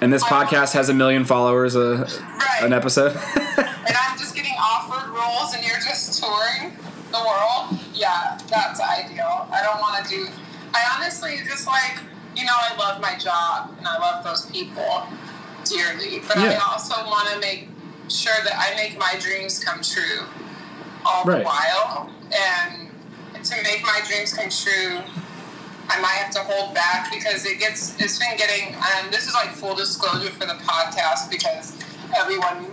And 0.00 0.12
this 0.12 0.24
podcast 0.24 0.72
has 0.72 0.88
a 0.88 0.94
million 0.94 1.24
followers 1.24 1.76
a, 1.76 1.98
Right. 1.98 2.60
an 2.62 2.72
episode. 2.72 3.12
and 3.36 3.96
I'm 3.96 4.18
just 4.18 4.34
getting 4.34 4.54
offered 4.58 5.10
roles 5.10 5.54
and 5.54 5.64
you're 5.64 5.76
just 5.76 6.20
touring 6.20 6.72
the 7.12 7.18
world, 7.20 7.78
yeah, 7.94 8.38
that's 8.48 8.80
ideal. 8.80 9.46
I 9.52 9.62
don't 9.62 9.80
want 9.80 10.04
to 10.04 10.10
do. 10.10 10.26
I 10.74 10.82
honestly 10.96 11.38
just 11.46 11.66
like, 11.66 12.00
you 12.36 12.44
know, 12.44 12.52
I 12.56 12.74
love 12.76 13.00
my 13.00 13.16
job 13.18 13.74
and 13.78 13.86
I 13.86 13.98
love 13.98 14.24
those 14.24 14.46
people 14.46 15.04
dearly, 15.64 16.20
but 16.26 16.38
I 16.38 16.56
also 16.56 16.94
want 17.06 17.28
to 17.34 17.38
make 17.40 17.68
sure 18.08 18.32
that 18.44 18.54
I 18.56 18.74
make 18.76 18.98
my 18.98 19.14
dreams 19.20 19.62
come 19.62 19.82
true 19.82 20.24
all 21.04 21.24
Right. 21.24 21.38
the 21.38 21.44
while. 21.44 22.10
And 22.32 22.88
to 23.44 23.62
make 23.62 23.82
my 23.82 24.00
dreams 24.08 24.32
come 24.34 24.48
true, 24.48 25.00
I 25.88 26.00
might 26.00 26.16
have 26.24 26.32
to 26.34 26.40
hold 26.40 26.74
back 26.74 27.12
because 27.12 27.44
it 27.44 27.58
gets 27.58 28.00
it's 28.00 28.18
been 28.18 28.36
getting 28.38 28.74
um, 28.76 29.10
this 29.10 29.26
is 29.26 29.34
like 29.34 29.50
full 29.50 29.74
disclosure 29.74 30.30
for 30.30 30.46
the 30.46 30.54
podcast 30.64 31.28
because 31.30 31.76
everyone 32.16 32.64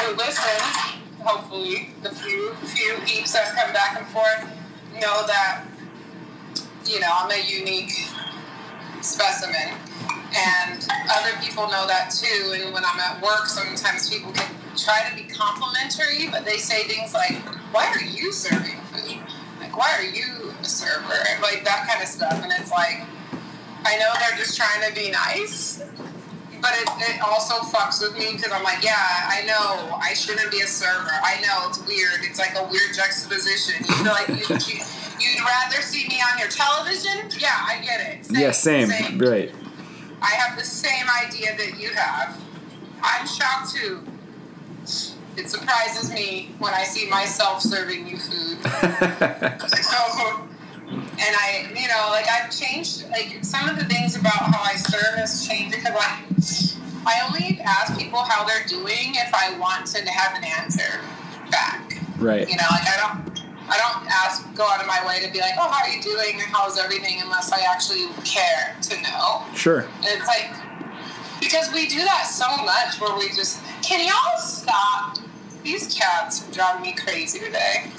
who 0.00 0.16
listens, 0.16 0.95
hopefully 1.26 1.90
the 2.02 2.10
few 2.10 2.54
few 2.70 2.94
peeps 3.04 3.32
that 3.32 3.52
come 3.56 3.72
back 3.72 3.98
and 3.98 4.06
forth 4.08 4.46
know 4.94 5.26
that 5.26 5.64
you 6.86 7.00
know 7.00 7.10
I'm 7.10 7.30
a 7.30 7.42
unique 7.44 7.90
specimen. 9.02 9.74
And 10.38 10.86
other 11.10 11.30
people 11.40 11.64
know 11.68 11.86
that 11.86 12.10
too 12.10 12.52
and 12.54 12.72
when 12.74 12.84
I'm 12.84 13.00
at 13.00 13.22
work 13.22 13.46
sometimes 13.46 14.10
people 14.10 14.30
can 14.32 14.50
try 14.76 15.08
to 15.08 15.16
be 15.16 15.22
complimentary 15.22 16.28
but 16.30 16.44
they 16.44 16.58
say 16.58 16.84
things 16.84 17.14
like 17.14 17.36
why 17.72 17.86
are 17.86 18.04
you 18.04 18.32
serving 18.32 18.78
food? 18.92 19.18
Like 19.60 19.76
why 19.76 19.90
are 19.98 20.04
you 20.04 20.52
a 20.60 20.64
server? 20.64 21.18
Like 21.42 21.64
that 21.64 21.88
kind 21.88 22.02
of 22.02 22.08
stuff 22.08 22.40
and 22.42 22.52
it's 22.58 22.70
like 22.70 23.02
I 23.84 23.96
know 23.98 24.12
they're 24.20 24.38
just 24.38 24.56
trying 24.56 24.88
to 24.88 24.94
be 24.94 25.10
nice 25.10 25.82
but 26.66 26.74
it, 26.80 27.14
it 27.14 27.20
also 27.22 27.54
fucks 27.62 28.02
with 28.02 28.18
me 28.18 28.32
because 28.32 28.50
I'm 28.50 28.64
like, 28.64 28.82
yeah, 28.82 28.96
I 28.98 29.42
know 29.46 29.96
I 30.02 30.14
shouldn't 30.14 30.50
be 30.50 30.62
a 30.62 30.66
server. 30.66 31.12
I 31.22 31.40
know 31.40 31.68
it's 31.68 31.78
weird. 31.86 32.24
It's 32.24 32.40
like 32.40 32.56
a 32.56 32.64
weird 32.64 32.92
juxtaposition. 32.92 33.86
You 33.86 33.94
feel 33.94 34.12
like 34.12 34.26
you, 34.28 34.34
you'd 34.34 35.44
rather 35.46 35.80
see 35.80 36.08
me 36.08 36.20
on 36.20 36.38
your 36.40 36.48
television? 36.48 37.30
Yeah, 37.38 37.54
I 37.54 37.80
get 37.84 38.00
it. 38.00 38.26
yeah, 38.30 38.50
same. 38.50 38.88
Right. 39.16 39.54
I 40.20 40.30
have 40.34 40.58
the 40.58 40.64
same 40.64 41.06
idea 41.24 41.56
that 41.56 41.78
you 41.78 41.90
have. 41.90 42.36
I'm 43.00 43.26
shocked 43.28 43.76
too. 43.76 44.02
It 45.36 45.48
surprises 45.48 46.12
me 46.12 46.50
when 46.58 46.74
I 46.74 46.82
see 46.82 47.08
myself 47.08 47.62
serving 47.62 48.08
you 48.08 48.18
food. 48.18 48.58
So, 49.86 50.48
and 51.18 51.36
I, 51.36 51.72
you 51.74 51.88
know, 51.88 52.08
like 52.10 52.26
I've 52.28 52.50
changed, 52.50 53.08
like 53.10 53.38
some 53.42 53.68
of 53.68 53.78
the 53.78 53.84
things 53.86 54.16
about 54.16 54.54
how 54.54 54.62
I 54.62 54.76
serve 54.76 55.16
has 55.16 55.46
changed 55.46 55.74
because 55.74 55.94
like 55.94 56.26
I 57.06 57.26
only 57.26 57.60
ask 57.62 57.98
people 57.98 58.20
how 58.20 58.44
they're 58.44 58.66
doing 58.66 59.14
if 59.14 59.32
I 59.32 59.58
want 59.58 59.86
to 59.86 60.02
have 60.10 60.36
an 60.36 60.44
answer 60.44 61.00
back. 61.50 61.98
Right. 62.18 62.48
You 62.48 62.56
know, 62.56 62.68
like 62.70 62.88
I 62.88 62.96
don't, 63.00 63.36
I 63.68 63.78
don't 63.78 64.06
ask, 64.10 64.54
go 64.54 64.64
out 64.68 64.80
of 64.80 64.86
my 64.86 65.04
way 65.06 65.24
to 65.24 65.32
be 65.32 65.40
like, 65.40 65.54
oh, 65.58 65.70
how 65.70 65.84
are 65.84 65.90
you 65.90 66.02
doing? 66.02 66.38
How's 66.52 66.78
everything? 66.78 67.20
Unless 67.22 67.52
I 67.52 67.60
actually 67.68 68.06
care 68.24 68.76
to 68.82 69.02
know. 69.02 69.42
Sure. 69.54 69.80
And 69.80 70.06
it's 70.06 70.26
like, 70.26 70.50
because 71.40 71.72
we 71.72 71.86
do 71.86 71.98
that 72.04 72.26
so 72.26 72.46
much 72.64 73.00
where 73.00 73.16
we 73.18 73.28
just, 73.28 73.62
can 73.82 74.06
y'all 74.06 74.38
stop? 74.38 75.18
These 75.62 75.94
cats 75.94 76.48
are 76.48 76.52
driving 76.52 76.82
me 76.82 76.94
crazy 76.94 77.38
today. 77.40 77.90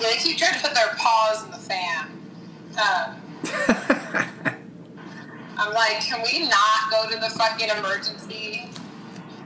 They 0.00 0.16
keep 0.16 0.38
trying 0.38 0.54
to 0.54 0.60
put 0.60 0.74
their 0.74 0.94
paws 0.96 1.44
in 1.44 1.50
the 1.50 1.58
fan. 1.58 2.06
Um, 2.80 3.16
I'm 5.58 5.74
like, 5.74 6.00
can 6.00 6.22
we 6.22 6.48
not 6.48 6.90
go 6.90 7.08
to 7.10 7.18
the 7.18 7.28
fucking 7.30 7.68
emergency 7.78 8.70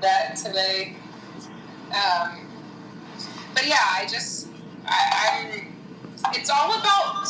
vet 0.00 0.36
today? 0.36 0.96
Um, 1.90 2.46
but 3.52 3.66
yeah, 3.66 3.82
I 3.92 4.06
just, 4.08 4.48
I, 4.86 5.50
I'm, 5.52 5.72
it's 6.34 6.50
all 6.50 6.78
about 6.78 7.26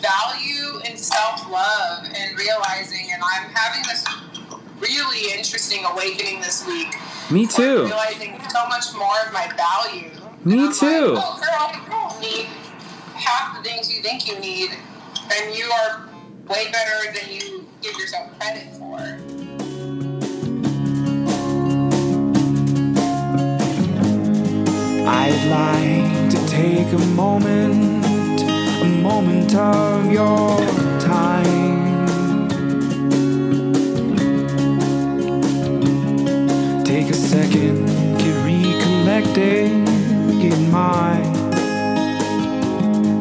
value 0.00 0.80
and 0.84 0.98
self 0.98 1.50
love 1.50 2.04
and 2.14 2.38
realizing, 2.38 3.08
and 3.12 3.22
I'm 3.22 3.48
having 3.50 3.82
this 3.88 4.04
really 4.80 5.32
interesting 5.32 5.84
awakening 5.84 6.40
this 6.40 6.66
week. 6.66 6.94
Me 7.30 7.46
too. 7.46 7.84
Realizing 7.84 8.38
so 8.50 8.66
much 8.68 8.92
more 8.94 9.16
of 9.26 9.32
my 9.32 9.50
value. 9.56 10.10
Me 10.46 10.66
I'm 10.66 10.72
too. 10.74 11.14
Like, 11.14 11.24
oh, 11.26 11.40
girl, 11.40 11.70
you 11.72 11.88
don't 11.90 12.20
need 12.20 12.46
half 13.14 13.56
the 13.56 13.62
things 13.66 13.90
you 13.90 14.02
think 14.02 14.28
you 14.28 14.38
need, 14.38 14.72
and 15.32 15.56
you 15.56 15.64
are 15.70 16.06
way 16.46 16.70
better 16.70 17.12
than 17.18 17.30
you 17.32 17.66
give 17.80 17.96
yourself 17.98 18.38
credit 18.38 18.74
for. 18.76 18.98
I'd 25.08 25.46
like 25.48 26.30
to 26.30 26.46
take 26.46 26.92
a 26.92 27.04
moment, 27.14 28.44
a 28.82 28.84
moment 29.00 29.54
of 29.54 30.12
your 30.12 30.58
time. 31.00 32.04
Take 36.84 37.08
a 37.08 37.14
second, 37.14 37.86
get 38.18 38.36
recollected, 38.44 39.83
get 40.48 40.58
my 40.70 41.14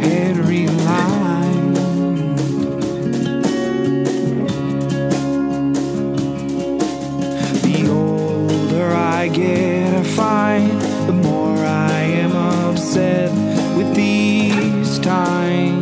head 0.03 0.36
realigned. 0.38 1.75
The 7.62 7.89
older 7.89 8.94
I 8.94 9.27
get, 9.30 9.94
I 9.94 10.03
find 10.03 10.82
the 11.08 11.13
more 11.13 11.58
I 11.58 12.01
am 12.24 12.34
upset 12.36 13.32
with 13.77 13.96
these 13.96 15.00
times. 15.00 15.73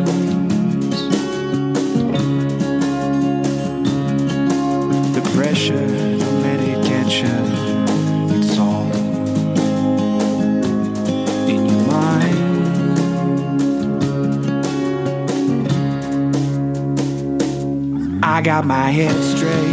I 18.41 18.43
got 18.43 18.65
my 18.65 18.89
head 18.89 19.24
straight. 19.38 19.71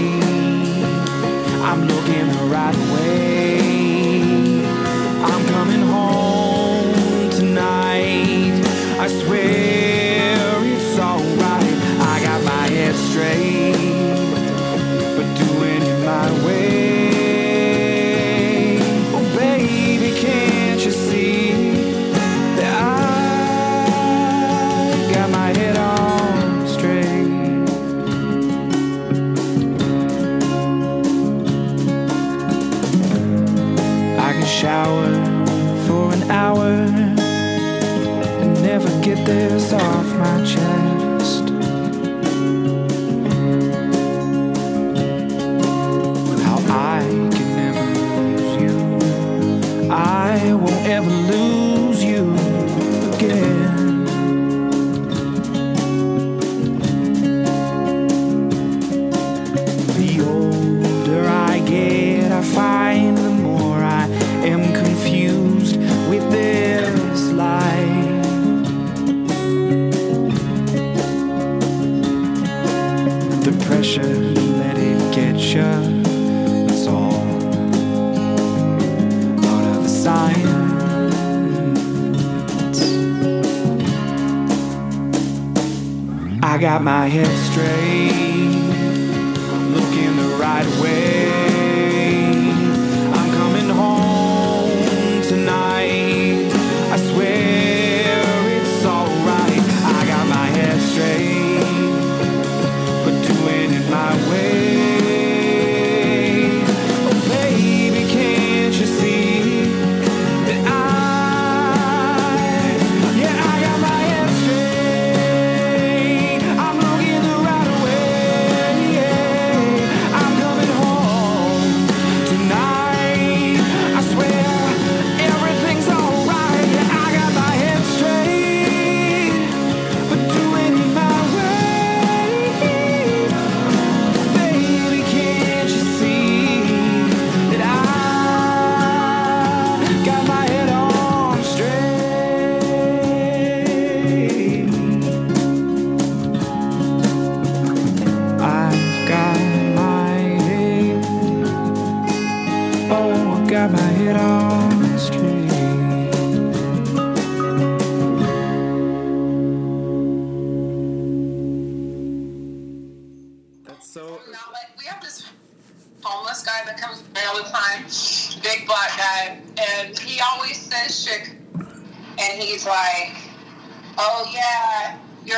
Got 87.18 87.87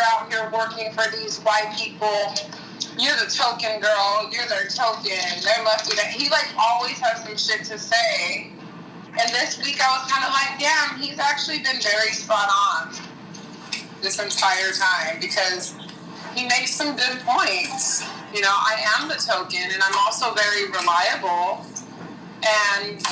you're 0.00 0.08
out 0.08 0.32
here 0.32 0.50
working 0.52 0.92
for 0.92 1.04
these 1.16 1.38
white 1.40 1.76
people. 1.76 2.34
You're 2.98 3.16
the 3.16 3.30
token 3.30 3.80
girl. 3.80 4.28
You're 4.32 4.46
their 4.48 4.66
token. 4.68 5.20
They're 5.44 5.64
lucky 5.64 5.94
that." 5.96 6.08
He 6.08 6.28
like 6.30 6.48
always 6.56 6.98
has 7.00 7.24
some 7.24 7.36
shit 7.36 7.66
to 7.66 7.78
say. 7.78 8.50
And 9.10 9.28
this 9.32 9.58
week 9.58 9.80
I 9.82 9.98
was 9.98 10.10
kind 10.10 10.24
of 10.24 10.32
like, 10.32 10.58
"Damn, 10.58 11.00
he's 11.00 11.18
actually 11.18 11.58
been 11.58 11.80
very 11.80 12.12
spot 12.12 12.48
on 12.48 12.94
this 14.02 14.18
entire 14.18 14.72
time 14.72 15.20
because." 15.20 15.74
he 16.34 16.44
makes 16.44 16.70
some 16.70 16.96
good 16.96 17.18
points. 17.26 18.04
You 18.32 18.40
know, 18.40 18.52
I 18.52 18.80
am 18.98 19.08
the 19.08 19.14
token, 19.14 19.58
and 19.72 19.82
I'm 19.82 19.98
also 19.98 20.32
very 20.34 20.66
reliable. 20.70 21.66
And 22.46 23.02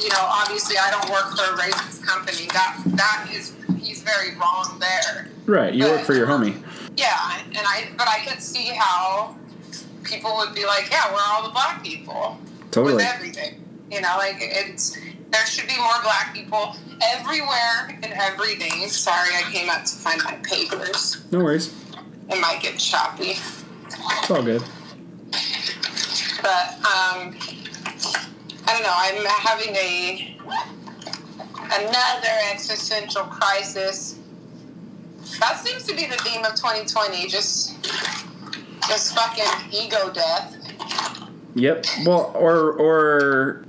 you 0.00 0.08
know, 0.08 0.24
obviously, 0.24 0.76
I 0.78 0.90
don't 0.90 1.10
work 1.10 1.36
for 1.36 1.52
a 1.52 1.58
racist 1.58 2.04
company. 2.06 2.46
That 2.52 2.80
that 2.96 3.28
is 3.32 3.52
very 4.06 4.34
wrong 4.36 4.78
there. 4.80 5.28
Right, 5.46 5.74
you 5.74 5.84
work 5.84 6.02
for 6.02 6.14
your 6.14 6.26
homie. 6.26 6.54
Yeah, 6.96 7.40
and 7.46 7.58
I 7.58 7.88
but 7.98 8.08
I 8.08 8.20
could 8.26 8.40
see 8.40 8.68
how 8.74 9.36
people 10.04 10.34
would 10.36 10.54
be 10.54 10.64
like, 10.64 10.88
"Yeah, 10.90 11.12
we're 11.12 11.20
all 11.26 11.42
the 11.42 11.50
black 11.50 11.82
people 11.84 12.38
Totally. 12.70 12.94
with 12.94 13.04
everything." 13.04 13.62
You 13.90 14.00
know, 14.00 14.14
like 14.16 14.36
it's 14.40 14.96
there 15.30 15.44
should 15.46 15.68
be 15.68 15.76
more 15.76 16.00
black 16.02 16.32
people 16.34 16.74
everywhere 17.02 17.88
and 18.02 18.12
everything. 18.14 18.88
Sorry, 18.88 19.30
I 19.36 19.42
came 19.52 19.68
out 19.68 19.84
to 19.86 19.96
find 19.96 20.22
my 20.24 20.34
papers. 20.36 21.24
No 21.32 21.40
worries. 21.40 21.74
It 22.30 22.40
might 22.40 22.60
get 22.62 22.78
choppy, 22.78 23.34
It's 23.86 24.30
all 24.30 24.42
good. 24.42 24.62
but 26.42 26.74
um, 26.78 27.36
I 28.66 28.72
don't 28.72 28.82
know. 28.82 28.94
I'm 28.94 29.24
having 29.26 29.74
a 29.76 30.36
another 31.72 32.28
existential 32.52 33.22
crisis. 33.24 34.18
That 35.40 35.58
seems 35.58 35.84
to 35.84 35.94
be 35.94 36.06
the 36.06 36.16
theme 36.18 36.44
of 36.44 36.54
2020. 36.54 37.26
Just, 37.28 37.82
just 38.88 39.14
fucking 39.16 39.70
ego 39.72 40.10
death. 40.12 40.56
Yep. 41.54 41.86
Well, 42.04 42.32
or 42.34 42.72
or 42.72 43.64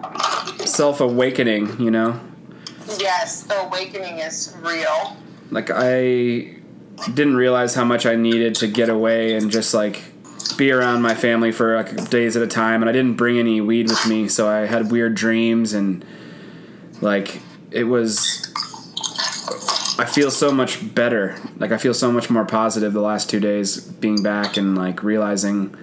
self 0.65 0.99
awakening. 0.99 1.79
You 1.81 1.89
know, 1.91 2.19
Yes, 2.99 3.43
the 3.43 3.61
awakening 3.65 4.19
is 4.19 4.55
real. 4.61 5.15
like 5.51 5.69
I 5.73 6.57
didn't 7.13 7.35
realize 7.37 7.75
how 7.75 7.85
much 7.85 8.05
I 8.05 8.15
needed 8.15 8.55
to 8.55 8.67
get 8.67 8.89
away 8.89 9.35
and 9.35 9.49
just 9.51 9.73
like 9.73 10.03
be 10.57 10.71
around 10.71 11.01
my 11.01 11.15
family 11.15 11.51
for 11.51 11.77
like 11.77 12.09
days 12.09 12.35
at 12.35 12.43
a 12.43 12.47
time. 12.47 12.81
And 12.81 12.89
I 12.89 12.93
didn't 12.93 13.13
bring 13.15 13.39
any 13.39 13.61
weed 13.61 13.87
with 13.89 14.05
me, 14.07 14.27
so 14.27 14.49
I 14.49 14.65
had 14.65 14.91
weird 14.91 15.15
dreams 15.15 15.73
and 15.73 16.03
like 17.01 17.39
it 17.71 17.85
was. 17.85 18.53
I 19.99 20.05
feel 20.05 20.29
so 20.29 20.51
much 20.51 20.93
better. 20.93 21.35
Like 21.57 21.71
I 21.71 21.77
feel 21.77 21.93
so 21.93 22.11
much 22.11 22.29
more 22.29 22.45
positive 22.45 22.93
the 22.93 23.01
last 23.01 23.29
two 23.29 23.39
days 23.39 23.81
being 23.81 24.21
back 24.21 24.55
and 24.57 24.77
like 24.77 25.01
realizing 25.01 25.75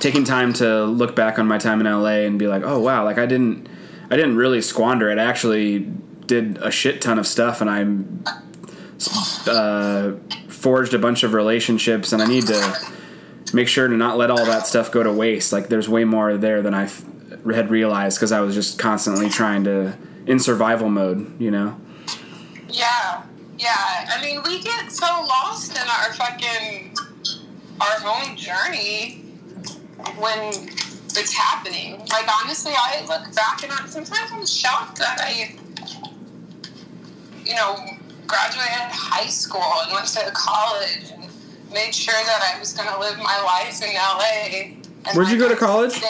taking 0.00 0.24
time 0.24 0.52
to 0.54 0.84
look 0.84 1.16
back 1.16 1.38
on 1.38 1.46
my 1.46 1.58
time 1.58 1.80
in 1.80 1.86
LA 1.86 2.24
and 2.26 2.38
be 2.38 2.46
like, 2.46 2.62
oh 2.64 2.78
wow, 2.78 3.04
like 3.04 3.18
I 3.18 3.26
didn't, 3.26 3.68
I 4.10 4.16
didn't 4.16 4.36
really 4.36 4.62
squander 4.62 5.10
it. 5.10 5.18
I 5.18 5.24
actually 5.24 5.80
did 6.26 6.58
a 6.58 6.70
shit 6.70 7.00
ton 7.00 7.18
of 7.18 7.26
stuff, 7.26 7.60
and 7.60 7.70
I 7.70 9.50
uh, 9.50 10.14
forged 10.48 10.94
a 10.94 10.98
bunch 10.98 11.22
of 11.22 11.34
relationships, 11.34 12.12
and 12.12 12.22
I 12.22 12.26
need 12.26 12.46
to 12.46 12.92
make 13.52 13.68
sure 13.68 13.88
to 13.88 13.96
not 13.96 14.18
let 14.18 14.30
all 14.30 14.44
that 14.44 14.66
stuff 14.66 14.92
go 14.92 15.02
to 15.02 15.12
waste. 15.12 15.52
Like 15.52 15.68
there's 15.68 15.88
way 15.88 16.04
more 16.04 16.36
there 16.36 16.62
than 16.62 16.74
I 16.74 16.90
had 17.52 17.70
realized 17.70 18.18
because 18.18 18.32
I 18.32 18.40
was 18.40 18.54
just 18.54 18.78
constantly 18.78 19.28
trying 19.28 19.64
to 19.64 19.96
in 20.28 20.38
survival 20.38 20.90
mode, 20.90 21.40
you 21.40 21.50
know. 21.50 21.74
Yeah, 22.68 23.24
yeah. 23.58 24.10
I 24.14 24.20
mean, 24.20 24.40
we 24.44 24.62
get 24.62 24.92
so 24.92 25.06
lost 25.06 25.72
in 25.72 25.88
our 25.88 26.12
fucking 26.12 26.94
our 27.80 27.96
own 28.04 28.36
journey 28.36 29.24
when 30.18 30.48
it's 31.16 31.32
happening. 31.32 31.98
Like 32.10 32.28
honestly, 32.42 32.72
I 32.76 33.00
look 33.08 33.34
back 33.34 33.62
and 33.62 33.72
I, 33.72 33.86
sometimes 33.86 34.30
I'm 34.30 34.44
shocked 34.44 34.98
that 34.98 35.18
I, 35.20 35.56
you 37.44 37.54
know, 37.54 37.76
graduated 38.26 38.92
high 38.92 39.28
school 39.28 39.62
and 39.82 39.92
went 39.94 40.08
to 40.08 40.30
college 40.34 41.10
and 41.10 41.24
made 41.72 41.94
sure 41.94 42.12
that 42.14 42.54
I 42.54 42.58
was 42.60 42.74
going 42.74 42.88
to 42.88 43.00
live 43.00 43.16
my 43.16 43.40
life 43.42 43.82
in 43.82 43.94
LA. 43.94 45.14
Where'd 45.14 45.30
you 45.30 45.38
go 45.38 45.48
to 45.48 45.56
college? 45.56 46.02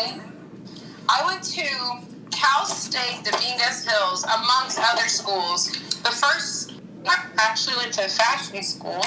I 1.08 1.24
went 1.24 1.44
to 1.44 2.07
Cal 2.30 2.64
State 2.64 3.24
Dominguez 3.24 3.86
Hills, 3.86 4.24
amongst 4.24 4.78
other 4.78 5.08
schools. 5.08 5.66
The 6.02 6.10
first, 6.10 6.74
I 7.06 7.24
actually 7.38 7.76
went 7.76 7.92
to 7.94 8.08
fashion 8.08 8.62
school 8.62 9.02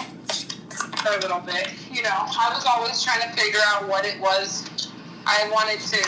for 0.97 1.13
a 1.13 1.19
little 1.19 1.39
bit. 1.39 1.69
You 1.91 2.03
know, 2.03 2.09
I 2.11 2.51
was 2.53 2.65
always 2.65 3.01
trying 3.03 3.21
to 3.21 3.29
figure 3.35 3.59
out 3.67 3.87
what 3.87 4.05
it 4.05 4.19
was 4.19 4.69
I 5.25 5.49
wanted 5.51 5.79
to, 5.79 6.01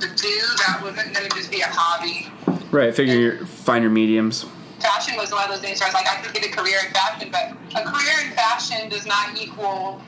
to 0.00 0.14
do 0.14 0.40
that 0.66 0.80
wasn't 0.82 1.14
going 1.14 1.28
to 1.28 1.36
just 1.36 1.50
be 1.50 1.60
a 1.60 1.66
hobby. 1.68 2.28
Right. 2.70 2.94
Figure 2.94 3.14
your 3.14 3.46
find 3.46 3.82
your 3.82 3.90
mediums. 3.90 4.46
Fashion 4.80 5.16
was 5.16 5.32
one 5.32 5.44
of 5.44 5.50
those 5.50 5.60
things 5.60 5.80
where 5.80 5.88
I 5.88 5.92
was 5.92 5.94
like, 5.94 6.08
I 6.08 6.20
could 6.22 6.34
get 6.34 6.46
a 6.46 6.50
career 6.50 6.78
in 6.86 6.92
fashion, 6.92 7.30
but 7.30 7.52
a 7.80 7.84
career 7.84 8.26
in 8.26 8.32
fashion 8.32 8.88
does 8.88 9.06
not 9.06 9.40
equal 9.40 10.02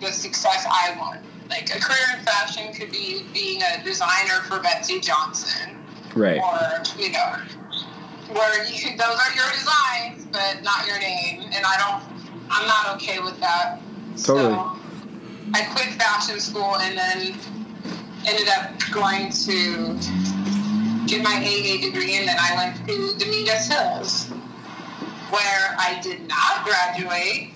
the 0.00 0.08
success 0.08 0.66
I 0.68 0.96
want. 0.98 1.20
Like 1.52 1.68
a 1.76 1.78
career 1.78 2.16
in 2.16 2.24
fashion 2.24 2.72
could 2.72 2.90
be 2.90 3.24
being 3.34 3.60
a 3.60 3.84
designer 3.84 4.40
for 4.48 4.58
Betsey 4.60 5.00
Johnson. 5.00 5.76
Right. 6.14 6.40
or 6.40 6.82
you 6.98 7.10
know 7.12 7.36
where 8.32 8.64
you 8.66 8.96
those 8.96 9.18
are 9.22 9.34
your 9.34 9.50
designs 9.52 10.26
but 10.30 10.62
not 10.62 10.86
your 10.86 10.98
name 10.98 11.40
and 11.54 11.64
i 11.64 11.76
don't 11.78 12.02
i'm 12.50 12.66
not 12.66 12.94
okay 12.96 13.18
with 13.20 13.40
that 13.40 13.80
Totally. 14.22 14.52
so 14.52 14.76
i 15.54 15.62
quit 15.72 15.88
fashion 15.94 16.38
school 16.38 16.76
and 16.76 16.98
then 16.98 17.34
ended 18.26 18.48
up 18.48 18.72
going 18.92 19.30
to 19.32 19.96
get 21.06 21.22
my 21.22 21.36
aa 21.40 21.80
degree 21.80 22.16
and 22.18 22.28
then 22.28 22.36
i 22.38 22.54
went 22.56 22.76
to 22.86 23.16
dominguez 23.18 23.68
hills 23.68 24.28
where 25.30 25.74
i 25.78 25.98
did 26.02 26.28
not 26.28 26.64
graduate 26.64 27.51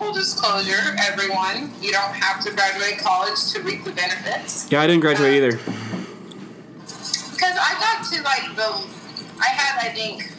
full 0.00 0.12
disclosure 0.14 0.96
everyone 0.98 1.70
you 1.82 1.92
don't 1.92 2.14
have 2.14 2.42
to 2.42 2.50
graduate 2.54 2.98
college 2.98 3.52
to 3.52 3.60
reap 3.62 3.84
the 3.84 3.92
benefits 3.92 4.66
Yeah, 4.72 4.80
I 4.80 4.86
didn't 4.86 5.02
graduate 5.02 5.34
either. 5.34 5.52
because 5.52 7.58
I 7.60 7.74
got 7.78 8.02
to 8.10 8.22
like 8.22 8.56
the, 8.56 8.82
I 9.38 9.48
had 9.48 9.86
I 9.86 9.90
think 9.92 10.32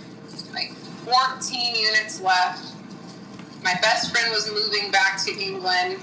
like 0.51 0.73
14 1.05 1.75
units 1.75 2.19
left. 2.21 2.73
My 3.63 3.75
best 3.83 4.11
friend 4.11 4.31
was 4.33 4.49
moving 4.51 4.89
back 4.91 5.23
to 5.25 5.31
England. 5.31 5.99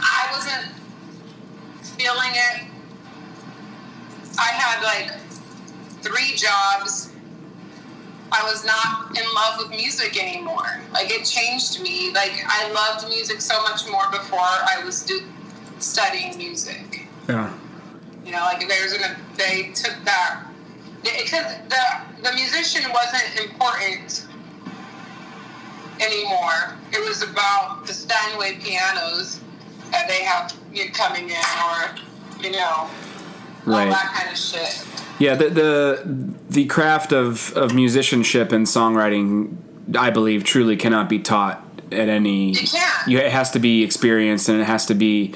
I 0.00 0.26
wasn't 0.32 0.66
feeling 1.96 2.32
it. 2.32 2.62
I 4.38 4.48
had 4.48 4.82
like 4.82 5.12
three 6.02 6.34
jobs. 6.36 7.09
I 8.32 8.44
was 8.44 8.64
not 8.64 9.16
in 9.16 9.24
love 9.34 9.58
with 9.58 9.70
music 9.70 10.22
anymore. 10.22 10.80
Like 10.92 11.10
it 11.10 11.24
changed 11.24 11.80
me. 11.82 12.12
Like 12.12 12.32
I 12.46 12.70
loved 12.72 13.08
music 13.08 13.40
so 13.40 13.60
much 13.62 13.86
more 13.90 14.10
before 14.10 14.38
I 14.40 14.82
was 14.84 15.02
do, 15.02 15.20
studying 15.78 16.36
music. 16.38 17.08
Yeah. 17.28 17.52
You 18.24 18.32
know, 18.32 18.40
like 18.40 18.66
there's 18.68 18.92
an 18.92 19.16
they 19.36 19.70
took 19.74 19.96
that 20.04 20.42
because 21.02 21.54
the 21.68 22.22
the 22.22 22.32
musician 22.34 22.82
wasn't 22.92 23.46
important 23.50 24.26
anymore. 26.00 26.76
It 26.92 27.06
was 27.06 27.22
about 27.22 27.86
the 27.86 27.92
Steinway 27.92 28.58
pianos 28.62 29.40
that 29.90 30.06
they 30.08 30.22
have 30.22 30.54
you 30.72 30.90
coming 30.92 31.30
in, 31.30 31.36
or 31.36 31.96
you 32.42 32.52
know, 32.52 32.68
all 32.68 32.90
Right. 33.66 33.90
that 33.90 34.12
kind 34.14 34.30
of 34.32 34.38
shit. 34.38 34.84
Yeah, 35.18 35.34
the 35.34 35.50
the 35.50 36.29
the 36.50 36.66
craft 36.66 37.12
of 37.12 37.52
of 37.56 37.72
musicianship 37.74 38.52
and 38.52 38.66
songwriting, 38.66 39.56
I 39.96 40.10
believe, 40.10 40.44
truly 40.44 40.76
cannot 40.76 41.08
be 41.08 41.18
taught 41.20 41.64
at 41.92 42.08
any. 42.08 42.50
You 42.50 42.66
can't. 42.66 43.08
You, 43.08 43.18
it 43.18 43.32
has 43.32 43.50
to 43.52 43.58
be 43.58 43.82
experienced 43.82 44.48
and 44.48 44.60
it 44.60 44.64
has 44.64 44.86
to 44.86 44.94
be 44.94 45.34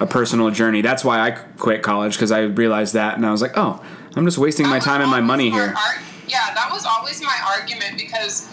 a 0.00 0.06
personal 0.06 0.50
journey. 0.50 0.82
That's 0.82 1.04
why 1.04 1.20
I 1.20 1.30
quit 1.30 1.82
college 1.82 2.14
because 2.14 2.30
I 2.32 2.40
realized 2.42 2.94
that 2.94 3.16
and 3.16 3.24
I 3.24 3.30
was 3.30 3.40
like, 3.42 3.56
oh, 3.56 3.82
I'm 4.14 4.24
just 4.24 4.38
wasting 4.38 4.66
my 4.66 4.72
That 4.72 4.76
was 4.78 4.84
time 4.84 5.00
and 5.02 5.10
my 5.10 5.20
money 5.20 5.50
my 5.50 5.56
here. 5.56 5.74
ar- 5.76 6.02
yeah, 6.28 6.52
that 6.54 6.68
was 6.72 6.84
always 6.84 7.22
my 7.22 7.38
argument 7.56 7.98
because, 7.98 8.48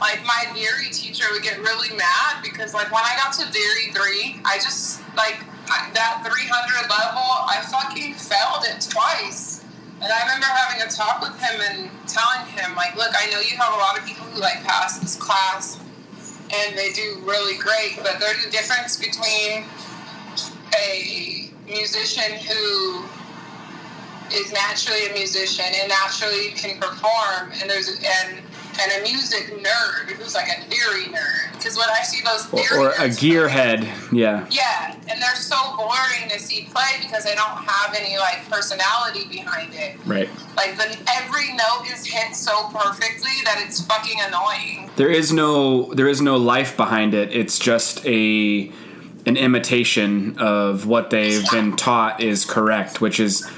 like, 0.00 0.24
my 0.24 0.44
theory 0.54 0.90
teacher 0.90 1.24
would 1.30 1.42
get 1.44 1.58
really 1.60 1.96
mad 1.96 2.42
because, 2.42 2.74
like, 2.74 2.90
when 2.90 3.04
I 3.04 3.14
got 3.16 3.32
to 3.34 3.46
theory 3.46 3.92
three, 3.94 4.40
I 4.44 4.56
just 4.56 5.00
like 5.16 5.38
that 5.94 6.22
300 6.26 6.90
level, 6.90 7.22
I 7.22 7.62
fucking 7.70 8.14
failed 8.14 8.64
it 8.64 8.84
twice. 8.90 9.61
And 10.02 10.10
I 10.10 10.20
remember 10.22 10.46
having 10.46 10.82
a 10.82 10.90
talk 10.90 11.20
with 11.22 11.38
him 11.38 11.60
and 11.60 11.90
telling 12.08 12.46
him, 12.48 12.74
like, 12.74 12.96
look, 12.96 13.12
I 13.16 13.30
know 13.30 13.38
you 13.38 13.56
have 13.56 13.72
a 13.72 13.76
lot 13.76 13.96
of 13.96 14.04
people 14.04 14.26
who 14.26 14.40
like 14.40 14.62
pass 14.64 14.98
this 14.98 15.14
class 15.14 15.78
and 16.52 16.76
they 16.76 16.92
do 16.92 17.22
really 17.24 17.56
great, 17.56 17.98
but 18.02 18.18
there's 18.18 18.44
a 18.44 18.50
difference 18.50 18.98
between 18.98 19.64
a 20.76 21.50
musician 21.66 22.36
who 22.38 23.04
is 24.34 24.52
naturally 24.52 25.06
a 25.06 25.12
musician 25.12 25.66
and 25.80 25.88
naturally 25.88 26.50
can 26.50 26.80
perform 26.80 27.52
and 27.60 27.70
there's 27.70 27.88
and 27.88 28.42
and 28.80 28.92
a 29.00 29.02
music 29.08 29.52
nerd 29.62 30.10
who's 30.12 30.34
like 30.34 30.48
a 30.48 30.60
theory 30.62 31.04
nerd 31.12 31.52
because 31.52 31.76
when 31.76 31.88
I 31.88 32.02
see 32.02 32.22
those 32.24 32.46
Or, 32.52 32.58
theory 32.58 32.80
or 32.80 32.90
a 32.92 33.08
gearhead. 33.08 33.84
Yeah. 34.12 34.46
yeah 34.50 34.94
and 35.10 35.20
they're 35.20 35.34
so 35.36 35.56
boring 35.76 36.28
to 36.30 36.38
see 36.38 36.68
play 36.72 37.00
because 37.02 37.24
they 37.24 37.34
don't 37.34 37.58
have 37.64 37.94
any 37.94 38.16
like 38.18 38.48
personality 38.50 39.26
behind 39.28 39.74
it 39.74 39.96
Right. 40.06 40.28
like 40.56 40.76
the, 40.76 40.96
every 41.16 41.52
note 41.52 41.84
is 41.92 42.04
hit 42.06 42.34
so 42.34 42.68
perfectly 42.72 43.30
that 43.44 43.62
it's 43.64 43.84
fucking 43.86 44.18
annoying 44.26 44.90
There 44.96 45.10
is 45.10 45.32
no 45.32 45.92
there 45.94 46.08
is 46.08 46.20
no 46.20 46.36
life 46.36 46.76
behind 46.76 47.14
it. 47.14 47.30
It's 47.32 47.58
just 47.58 48.04
a 48.06 48.70
an 49.24 49.36
imitation 49.36 50.36
of 50.38 50.86
what 50.86 51.10
they've 51.10 51.48
been 51.50 51.76
taught 51.76 52.20
is 52.20 52.44
correct, 52.44 53.00
which 53.00 53.20
is 53.20 53.48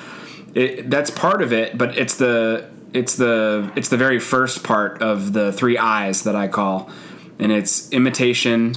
it, 0.55 0.89
that's 0.91 1.11
part 1.11 1.41
of 1.43 1.53
it, 1.53 1.77
but 1.79 1.97
it's 1.99 2.17
the 2.17 2.69
it's 2.95 3.17
the 3.17 3.71
it's 3.77 3.89
the 3.89 3.97
very 3.97 4.21
first 4.21 4.63
part 4.63 5.03
of 5.03 5.33
the 5.33 5.53
three 5.53 5.77
eyes 5.77 6.23
that 6.23 6.37
I 6.37 6.49
call, 6.49 6.89
and 7.39 7.51
it's 7.53 7.93
imitation, 7.93 8.77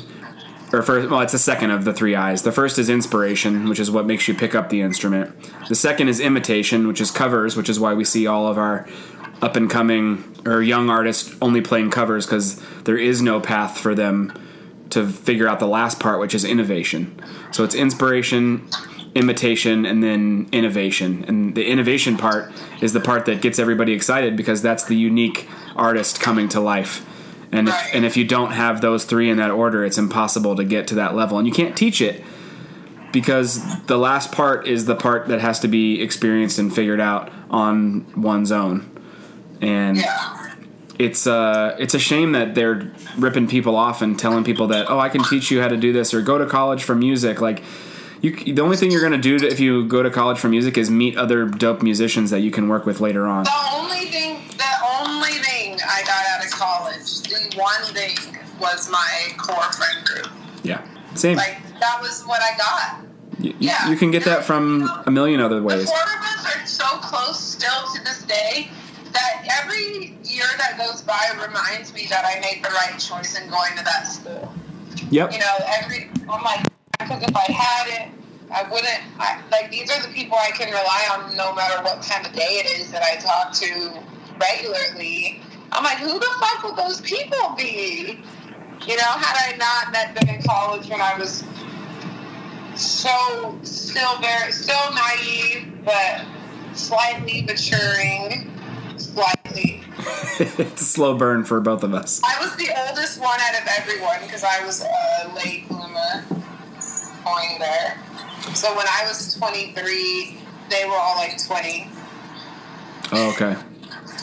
or 0.73 0.81
first, 0.81 1.09
well, 1.09 1.21
it's 1.21 1.31
the 1.31 1.39
second 1.39 1.69
of 1.69 1.85
the 1.85 1.93
three 1.93 2.15
eyes. 2.15 2.41
The 2.41 2.51
first 2.51 2.79
is 2.79 2.89
inspiration, 2.89 3.69
which 3.69 3.79
is 3.79 3.91
what 3.91 4.07
makes 4.07 4.27
you 4.27 4.33
pick 4.33 4.55
up 4.55 4.69
the 4.69 4.81
instrument. 4.81 5.35
The 5.69 5.75
second 5.75 6.09
is 6.09 6.19
imitation, 6.19 6.87
which 6.87 6.99
is 6.99 7.11
covers, 7.11 7.55
which 7.55 7.69
is 7.69 7.79
why 7.79 7.93
we 7.93 8.03
see 8.03 8.25
all 8.25 8.47
of 8.47 8.57
our 8.57 8.87
up 9.41 9.55
and 9.55 9.69
coming 9.69 10.35
or 10.47 10.63
young 10.63 10.89
artists 10.89 11.35
only 11.41 11.61
playing 11.61 11.91
covers 11.91 12.25
because 12.25 12.59
there 12.85 12.97
is 12.97 13.21
no 13.21 13.39
path 13.39 13.77
for 13.77 13.93
them 13.93 14.33
to 14.89 15.07
figure 15.07 15.47
out 15.47 15.59
the 15.59 15.67
last 15.67 15.99
part, 15.99 16.19
which 16.19 16.33
is 16.33 16.43
innovation. 16.43 17.21
So 17.51 17.63
it's 17.63 17.75
inspiration, 17.75 18.67
imitation, 19.17 19.85
and 19.85 20.03
then 20.03 20.47
innovation. 20.51 21.25
And 21.27 21.55
the 21.55 21.65
innovation 21.65 22.15
part 22.17 22.51
is 22.81 22.93
the 22.93 22.99
part 23.01 23.25
that 23.25 23.41
gets 23.41 23.59
everybody 23.59 23.93
excited 23.93 24.37
because 24.37 24.61
that's 24.61 24.85
the 24.85 24.95
unique 24.95 25.49
artist 25.75 26.21
coming 26.21 26.47
to 26.49 26.59
life. 26.59 27.05
And 27.51 27.69
if, 27.69 27.75
and 27.93 28.05
if 28.05 28.17
you 28.17 28.25
don't 28.25 28.51
have 28.51 28.81
those 28.81 29.05
three 29.05 29.29
in 29.29 29.37
that 29.37 29.51
order, 29.51 29.83
it's 29.85 29.97
impossible 29.97 30.55
to 30.57 30.63
get 30.63 30.87
to 30.87 30.95
that 30.95 31.15
level. 31.15 31.37
And 31.37 31.47
you 31.47 31.53
can't 31.53 31.75
teach 31.77 32.01
it 32.01 32.23
because 33.11 33.83
the 33.85 33.97
last 33.97 34.31
part 34.31 34.67
is 34.67 34.85
the 34.85 34.95
part 34.95 35.27
that 35.29 35.39
has 35.39 35.59
to 35.61 35.67
be 35.67 36.01
experienced 36.01 36.59
and 36.59 36.73
figured 36.73 36.99
out 36.99 37.31
on 37.49 38.05
one's 38.21 38.51
own. 38.51 38.89
And 39.61 39.97
Yeah. 39.97 40.53
it's 40.99 41.25
uh 41.25 41.75
it's 41.79 41.93
a 41.93 41.99
shame 41.99 42.33
that 42.33 42.53
they're 42.53 42.91
ripping 43.17 43.47
people 43.47 43.75
off 43.75 44.01
and 44.01 44.19
telling 44.19 44.43
people 44.43 44.67
that 44.67 44.89
oh 44.89 44.99
I 44.99 45.09
can 45.09 45.23
teach 45.23 45.49
you 45.51 45.61
how 45.61 45.67
to 45.67 45.77
do 45.77 45.93
this 45.93 46.13
or 46.13 46.21
go 46.21 46.37
to 46.37 46.45
college 46.45 46.83
for 46.83 46.95
music 46.95 47.39
like 47.39 47.63
you 48.21 48.53
the 48.53 48.61
only 48.61 48.77
thing 48.77 48.91
you're 48.91 49.01
gonna 49.01 49.17
do 49.17 49.35
if 49.35 49.59
you 49.59 49.85
go 49.87 50.01
to 50.03 50.09
college 50.09 50.37
for 50.39 50.47
music 50.49 50.77
is 50.77 50.89
meet 50.89 51.17
other 51.17 51.45
dope 51.45 51.81
musicians 51.81 52.29
that 52.31 52.39
you 52.41 52.51
can 52.51 52.67
work 52.67 52.85
with 52.85 52.99
later 52.99 53.25
on. 53.27 53.43
The 53.43 53.51
only 53.73 54.05
thing, 54.05 54.39
the 54.57 54.73
only 55.01 55.31
thing 55.33 55.79
I 55.87 56.01
got 56.03 56.25
out 56.31 56.45
of 56.45 56.51
college, 56.51 57.21
the 57.23 57.57
one 57.57 57.83
thing 57.93 58.17
was 58.59 58.89
my 58.89 59.29
core 59.37 59.71
friend 59.73 60.05
group. 60.05 60.27
Yeah, 60.63 60.85
same. 61.15 61.37
Like 61.37 61.57
that 61.79 61.99
was 62.01 62.23
what 62.25 62.41
I 62.41 62.57
got. 62.57 63.05
You, 63.39 63.51
you- 63.51 63.55
yeah. 63.59 63.89
you 63.89 63.95
can 63.95 64.09
get 64.11 64.23
that 64.25 64.43
from 64.43 64.89
a 65.05 65.11
million 65.11 65.39
other 65.39 65.61
ways. 65.61 65.81
The 65.81 65.87
four 65.87 65.97
of 66.01 66.21
us 66.23 66.55
are 66.55 66.65
so 66.65 66.85
close 67.01 67.39
still 67.39 67.83
to 67.95 68.03
this 68.03 68.23
day 68.23 68.69
that 69.13 69.47
every 69.61 70.17
year 70.23 70.45
that 70.57 70.77
goes 70.77 71.01
by 71.01 71.21
reminds 71.39 71.93
me 71.93 72.07
that 72.09 72.25
I 72.25 72.39
made 72.39 72.63
the 72.63 72.69
right 72.69 72.97
choice 72.99 73.39
in 73.39 73.49
going 73.49 73.71
to 73.77 73.83
that 73.83 74.03
school. 74.07 74.51
Yep. 75.11 75.33
You 75.33 75.39
know, 75.39 75.55
every 75.81 76.09
I'm 76.29 76.43
like, 76.43 76.65
because 76.99 77.23
if 77.23 77.35
I 77.35 77.51
had 77.51 77.87
it, 78.01 78.11
I 78.51 78.63
wouldn't. 78.63 78.99
I, 79.19 79.41
like 79.51 79.71
these 79.71 79.91
are 79.91 80.01
the 80.01 80.13
people 80.13 80.37
I 80.37 80.51
can 80.51 80.69
rely 80.69 81.07
on 81.11 81.35
no 81.35 81.53
matter 81.53 81.81
what 81.83 82.01
time 82.01 82.25
of 82.25 82.33
day 82.33 82.61
it 82.63 82.79
is 82.79 82.91
that 82.91 83.03
I 83.03 83.15
talk 83.17 83.53
to 83.53 84.01
regularly. 84.39 85.41
I'm 85.71 85.83
like, 85.83 85.97
who 85.97 86.17
the 86.17 86.33
fuck 86.39 86.63
would 86.63 86.75
those 86.75 87.01
people 87.01 87.53
be? 87.57 88.19
You 88.85 88.95
know, 88.95 89.03
had 89.03 89.53
I 89.53 89.57
not 89.57 89.91
met 89.91 90.15
them 90.15 90.33
in 90.33 90.41
college 90.43 90.87
when 90.87 91.01
I 91.01 91.17
was 91.17 91.43
so 92.75 93.57
still 93.63 94.17
very 94.19 94.51
still 94.51 94.93
naive, 94.93 95.83
but 95.83 96.25
slightly 96.73 97.41
maturing, 97.41 98.49
slightly. 98.97 99.83
it's 100.39 100.59
a 100.81 100.85
slow 100.85 101.17
burn 101.17 101.43
for 101.43 101.59
both 101.59 101.83
of 101.83 101.93
us. 101.93 102.21
I 102.23 102.39
was 102.39 102.55
the 102.55 102.69
oldest 102.87 103.19
one 103.19 103.39
out 103.41 103.61
of 103.61 103.67
everyone 103.77 104.21
because 104.21 104.43
I 104.43 104.65
was 104.65 104.81
a 104.81 105.33
late 105.35 105.67
bloomer 105.67 106.23
going 107.27 107.59
there. 107.59 107.97
So 108.53 108.75
when 108.75 108.85
I 108.87 109.05
was 109.07 109.35
23, 109.35 110.37
they 110.69 110.85
were 110.85 110.95
all 110.95 111.15
like 111.17 111.37
20. 111.43 111.89
Oh, 113.13 113.31
okay. 113.31 113.55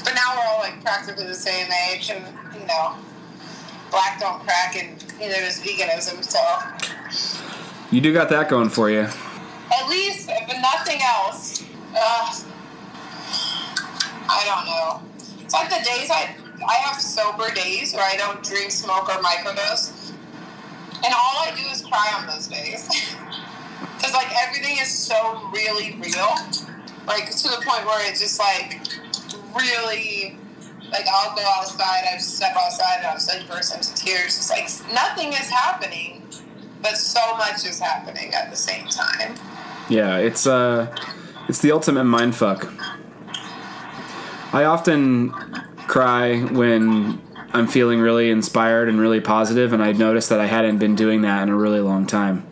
But 0.04 0.14
now 0.14 0.36
we're 0.36 0.46
all 0.46 0.58
like 0.60 0.82
practically 0.82 1.26
the 1.26 1.34
same 1.34 1.68
age, 1.90 2.10
and 2.10 2.24
you 2.58 2.66
know, 2.66 2.94
black 3.90 4.20
don't 4.20 4.40
crack, 4.42 4.76
and 4.76 5.02
neither 5.18 5.40
does 5.40 5.60
veganism. 5.60 6.22
So 6.24 6.40
You 7.90 8.00
do 8.00 8.12
got 8.12 8.28
that 8.30 8.48
going 8.48 8.68
for 8.68 8.90
you. 8.90 9.00
at 9.00 9.88
least, 9.88 10.28
if 10.30 10.48
nothing 10.60 11.00
else, 11.02 11.64
uh, 11.96 12.34
I 14.28 14.42
don't 14.46 14.66
know. 14.66 15.02
It's 15.42 15.54
like 15.54 15.68
the 15.70 15.82
days 15.84 16.10
I 16.10 16.34
I 16.66 16.74
have 16.86 17.00
sober 17.00 17.50
days 17.54 17.92
where 17.94 18.04
I 18.04 18.16
don't 18.16 18.42
drink, 18.42 18.70
smoke, 18.70 19.08
or 19.08 19.22
microdose, 19.22 20.03
and 21.04 21.12
all 21.14 21.44
I 21.44 21.52
do 21.54 21.68
is 21.68 21.82
cry 21.82 22.12
on 22.18 22.26
those 22.26 22.48
days. 22.48 22.88
Because 23.96 24.12
like 24.12 24.32
everything 24.46 24.76
is 24.82 24.88
so 24.88 25.48
really 25.50 25.96
real, 25.98 26.34
like 27.06 27.30
to 27.30 27.48
the 27.48 27.62
point 27.66 27.86
where 27.86 28.10
it's 28.10 28.20
just 28.20 28.38
like 28.38 28.80
really. 29.54 30.36
Like 30.92 31.06
I'll 31.10 31.34
go 31.34 31.42
outside, 31.56 32.04
I 32.12 32.18
step 32.18 32.54
outside, 32.54 32.98
and 32.98 33.06
I'm 33.06 33.18
such 33.18 33.48
burst 33.48 33.74
into 33.74 33.94
tears. 33.94 34.36
It's 34.36 34.50
like 34.50 34.94
nothing 34.94 35.32
is 35.32 35.48
happening, 35.48 36.22
but 36.82 36.96
so 36.96 37.34
much 37.36 37.64
is 37.66 37.80
happening 37.80 38.32
at 38.34 38.50
the 38.50 38.56
same 38.56 38.86
time. 38.86 39.34
Yeah, 39.88 40.18
it's 40.18 40.46
uh, 40.46 40.94
it's 41.48 41.60
the 41.60 41.72
ultimate 41.72 42.04
mind 42.04 42.36
fuck. 42.36 42.70
I 44.52 44.64
often 44.64 45.30
cry 45.88 46.40
when 46.42 47.20
I'm 47.54 47.68
feeling 47.68 48.00
really 48.00 48.30
inspired 48.30 48.88
and 48.88 49.00
really 49.00 49.20
positive, 49.20 49.72
and 49.72 49.80
I 49.80 49.92
noticed 49.92 50.28
that 50.30 50.40
I 50.40 50.46
hadn't 50.46 50.78
been 50.78 50.96
doing 50.96 51.22
that 51.22 51.44
in 51.44 51.48
a 51.48 51.56
really 51.56 51.80
long 51.80 52.04
time. 52.04 52.44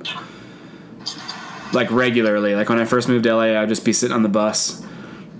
Like 1.72 1.90
regularly, 1.90 2.54
like 2.54 2.68
when 2.68 2.78
I 2.78 2.84
first 2.84 3.08
moved 3.08 3.24
to 3.24 3.34
LA, 3.34 3.60
I'd 3.60 3.68
just 3.68 3.84
be 3.84 3.92
sitting 3.92 4.14
on 4.14 4.22
the 4.22 4.28
bus, 4.28 4.80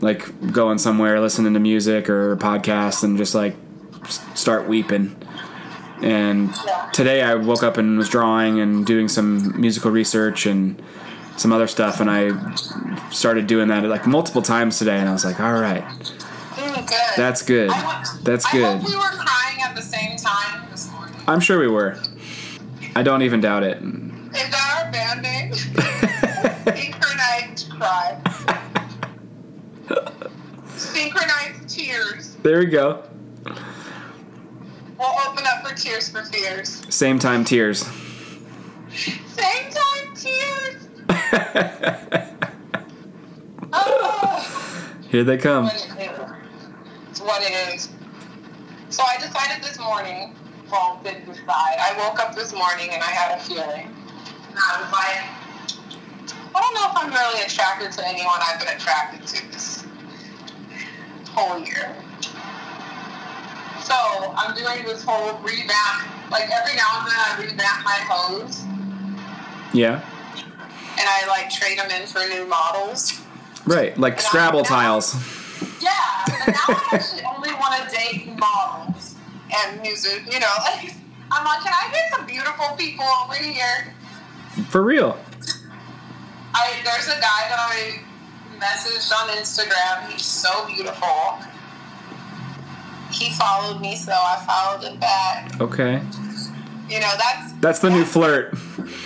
like 0.00 0.52
going 0.52 0.78
somewhere, 0.78 1.20
listening 1.20 1.54
to 1.54 1.60
music 1.60 2.10
or 2.10 2.36
podcasts, 2.38 3.04
and 3.04 3.16
just 3.16 3.36
like 3.36 3.54
start 4.34 4.66
weeping. 4.66 5.14
And 6.02 6.52
today 6.92 7.22
I 7.22 7.36
woke 7.36 7.62
up 7.62 7.76
and 7.76 7.96
was 7.96 8.08
drawing 8.08 8.58
and 8.58 8.84
doing 8.84 9.06
some 9.06 9.60
musical 9.60 9.92
research 9.92 10.44
and 10.44 10.82
some 11.36 11.52
other 11.52 11.68
stuff, 11.68 12.00
and 12.00 12.10
I 12.10 12.54
started 13.10 13.46
doing 13.46 13.68
that 13.68 13.84
like 13.84 14.08
multiple 14.08 14.42
times 14.42 14.80
today, 14.80 14.98
and 14.98 15.08
I 15.08 15.12
was 15.12 15.24
like, 15.24 15.38
all 15.38 15.52
right, 15.52 15.84
Mm, 16.62 16.86
good. 16.86 16.96
that's 17.16 17.42
good. 17.42 17.70
I 17.70 17.74
hope- 17.74 18.22
That's 18.22 18.50
good. 18.50 18.84
we 18.84 18.94
were 18.94 19.00
crying 19.02 19.60
at 19.64 19.74
the 19.74 19.82
same 19.82 20.16
time 20.16 20.68
this 20.70 20.90
morning. 20.92 21.14
I'm 21.26 21.40
sure 21.40 21.58
we 21.58 21.66
were. 21.68 21.96
I 22.94 23.02
don't 23.02 23.22
even 23.22 23.40
doubt 23.40 23.62
it. 23.64 23.78
Is 23.82 24.50
that 24.50 24.84
our 24.84 24.92
band 24.92 25.22
name? 25.22 25.52
Synchronized 26.76 27.70
cry. 27.70 28.18
Synchronized 30.76 31.68
tears. 31.68 32.36
There 32.42 32.58
we 32.58 32.66
go. 32.66 33.02
We'll 33.44 35.14
open 35.28 35.44
up 35.46 35.66
for 35.66 35.74
Tears 35.74 36.08
for 36.08 36.22
Fears. 36.24 36.82
Same 36.94 37.18
time 37.18 37.44
tears. 37.44 37.84
Same 38.94 39.70
time 39.70 40.14
tears. 40.14 40.88
Oh, 43.74 44.98
Here 45.08 45.24
they 45.24 45.38
come. 45.38 45.70
What 47.22 47.42
it 47.42 47.52
is. 47.74 47.84
It's 47.84 47.88
what 47.88 47.98
it 48.02 48.88
is. 48.88 48.96
So 48.96 49.02
I 49.06 49.16
decided 49.16 49.62
this 49.64 49.78
morning. 49.78 50.34
Well, 50.70 51.00
didn't 51.04 51.26
decide. 51.26 51.76
I 51.80 51.94
woke 51.98 52.18
up 52.20 52.34
this 52.34 52.52
morning 52.54 52.90
and 52.92 53.02
I 53.02 53.06
had 53.10 53.38
a 53.38 53.42
feeling. 53.42 53.88
And 54.48 54.56
I 54.58 54.80
was 54.82 54.92
like, 54.92 55.20
I 56.54 56.60
don't 56.60 56.74
know 56.74 56.88
if 56.90 56.96
I'm 56.96 57.10
really 57.12 57.42
attracted 57.44 57.92
to 57.92 58.06
anyone 58.06 58.36
I've 58.40 58.58
been 58.58 58.74
attracted 58.74 59.26
to 59.26 59.52
this 59.52 59.84
whole 61.30 61.58
year. 61.58 61.94
So 63.82 63.94
I'm 64.36 64.54
doing 64.54 64.84
this 64.84 65.04
whole 65.04 65.38
revamp. 65.40 66.30
Like 66.30 66.48
every 66.50 66.76
now 66.76 67.00
and 67.00 67.06
then 67.06 67.16
I 67.18 67.36
revamp 67.40 67.84
my 67.84 67.98
hose 68.08 68.62
Yeah. 69.74 70.00
and 70.98 71.08
I 71.08 71.26
like 71.28 71.50
trade 71.50 71.78
them 71.78 71.90
in 71.90 72.06
for 72.06 72.20
new 72.28 72.46
models. 72.46 73.20
Right. 73.66 73.96
Like 73.98 74.14
And 74.14 74.22
Scrabble 74.22 74.62
tiles. 74.64 75.14
Yeah, 75.80 76.24
but 76.26 76.46
now 76.48 76.66
I 76.68 76.88
actually 76.92 77.22
only 77.24 77.52
want 77.54 77.82
to 77.88 77.94
date 77.96 78.28
models 78.38 79.14
and 79.54 79.80
music. 79.82 80.22
You 80.32 80.40
know, 80.40 80.52
like 80.64 80.94
I'm 81.30 81.44
like, 81.44 81.60
can 81.62 81.72
I 81.72 81.90
get 81.92 82.12
some 82.16 82.26
beautiful 82.26 82.76
people 82.76 83.04
over 83.24 83.34
here? 83.34 83.94
For 84.68 84.82
real. 84.82 85.18
I 86.54 86.80
there's 86.84 87.06
a 87.08 87.20
guy 87.20 87.48
that 87.48 87.58
I 87.58 88.00
messaged 88.58 89.10
on 89.12 89.28
Instagram. 89.30 90.10
He's 90.10 90.24
so 90.24 90.66
beautiful. 90.66 91.38
He 93.10 93.30
followed 93.32 93.80
me, 93.80 93.94
so 93.96 94.12
I 94.12 94.42
followed 94.46 94.84
him 94.90 94.98
back. 94.98 95.60
Okay. 95.60 96.00
You 96.88 97.00
know, 97.00 97.12
that's 97.18 97.52
That's 97.60 97.78
the 97.78 97.90
new 97.90 98.04
flirt. 98.04 98.52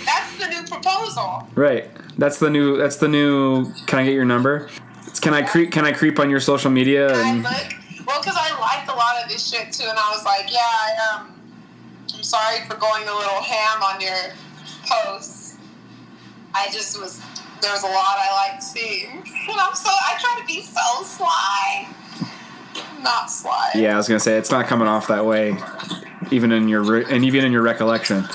that's 0.05 0.37
the 0.37 0.47
new 0.49 0.63
proposal. 0.67 1.47
Right. 1.55 1.89
That's 2.17 2.39
the 2.39 2.49
new. 2.49 2.77
That's 2.77 2.97
the 2.97 3.07
new. 3.07 3.71
Can 3.85 3.99
I 3.99 4.05
get 4.05 4.13
your 4.13 4.25
number? 4.25 4.69
Can 5.19 5.33
I 5.33 5.41
creep? 5.41 5.71
Can 5.71 5.85
I 5.85 5.91
creep 5.91 6.19
on 6.19 6.29
your 6.29 6.39
social 6.39 6.71
media? 6.71 7.13
And 7.15 7.43
well 7.43 8.21
because 8.21 8.37
I 8.37 8.57
liked 8.59 8.89
a 8.89 8.95
lot 8.95 9.21
of 9.23 9.29
this 9.29 9.47
shit 9.49 9.71
too, 9.71 9.87
and 9.87 9.97
I 9.97 10.11
was 10.11 10.23
like, 10.25 10.51
yeah, 10.51 10.59
I 10.61 11.19
um, 11.19 11.33
I'm 12.15 12.23
sorry 12.23 12.65
for 12.67 12.75
going 12.77 13.03
a 13.07 13.13
little 13.13 13.41
ham 13.41 13.83
on 13.83 14.01
your 14.01 14.33
posts. 14.85 15.57
I 16.53 16.67
just 16.71 16.99
was 16.99 17.21
there 17.61 17.71
was 17.71 17.83
a 17.83 17.87
lot 17.87 18.17
I 18.17 18.49
liked 18.49 18.63
seeing, 18.63 19.09
and 19.11 19.59
I'm 19.59 19.75
so 19.75 19.89
I 19.89 20.17
try 20.19 20.39
to 20.39 20.45
be 20.47 20.61
so 20.61 21.03
sly, 21.03 21.87
not 23.01 23.29
sly. 23.31 23.71
yeah, 23.75 23.93
I 23.93 23.97
was 23.97 24.07
gonna 24.07 24.19
say 24.19 24.37
it's 24.37 24.51
not 24.51 24.67
coming 24.67 24.87
off 24.87 25.07
that 25.07 25.25
way, 25.25 25.55
even 26.31 26.51
in 26.51 26.67
your 26.67 26.83
re- 26.83 27.05
and 27.09 27.25
even 27.25 27.43
in 27.45 27.51
your 27.51 27.61
recollection. 27.61 28.25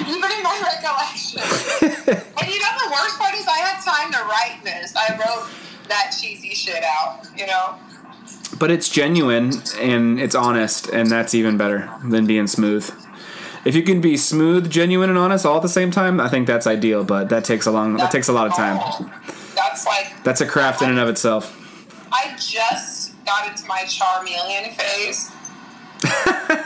even 0.00 0.14
in 0.14 0.42
my 0.42 0.62
recollection. 0.62 2.22
and 2.40 2.52
you 2.52 2.60
know 2.60 2.68
the 2.84 2.90
worst 2.90 3.18
part 3.18 3.34
is 3.34 3.46
I 3.46 3.58
had 3.58 3.82
time 3.82 4.12
to 4.12 4.18
write 4.24 4.60
this. 4.64 4.94
I 4.96 5.16
wrote 5.16 5.48
that 5.88 6.14
cheesy 6.18 6.50
shit 6.50 6.82
out, 6.84 7.26
you 7.36 7.46
know? 7.46 7.76
But 8.58 8.70
it's 8.70 8.88
genuine 8.88 9.52
and 9.78 10.20
it's 10.20 10.34
honest, 10.34 10.88
and 10.88 11.10
that's 11.10 11.34
even 11.34 11.56
better 11.56 11.90
than 12.04 12.26
being 12.26 12.46
smooth. 12.46 12.90
If 13.64 13.74
you 13.74 13.82
can 13.82 14.00
be 14.00 14.16
smooth, 14.16 14.70
genuine, 14.70 15.10
and 15.10 15.18
honest 15.18 15.44
all 15.44 15.56
at 15.56 15.62
the 15.62 15.68
same 15.68 15.90
time, 15.90 16.20
I 16.20 16.28
think 16.28 16.46
that's 16.46 16.66
ideal. 16.66 17.04
But 17.04 17.28
that 17.28 17.44
takes 17.44 17.66
a 17.66 17.70
long, 17.70 17.96
that 17.96 18.10
takes 18.10 18.28
a 18.28 18.32
lot 18.32 18.46
of 18.46 18.54
time. 18.54 18.78
That's 19.54 19.84
like 19.84 20.22
That's 20.24 20.40
a 20.40 20.46
craft 20.46 20.82
in 20.82 20.90
and 20.90 20.98
of 20.98 21.08
itself. 21.08 21.54
I 22.12 22.34
just 22.38 23.12
got 23.26 23.48
into 23.48 23.66
my 23.66 23.80
Charmeleon 23.82 24.74
phase. 24.74 25.30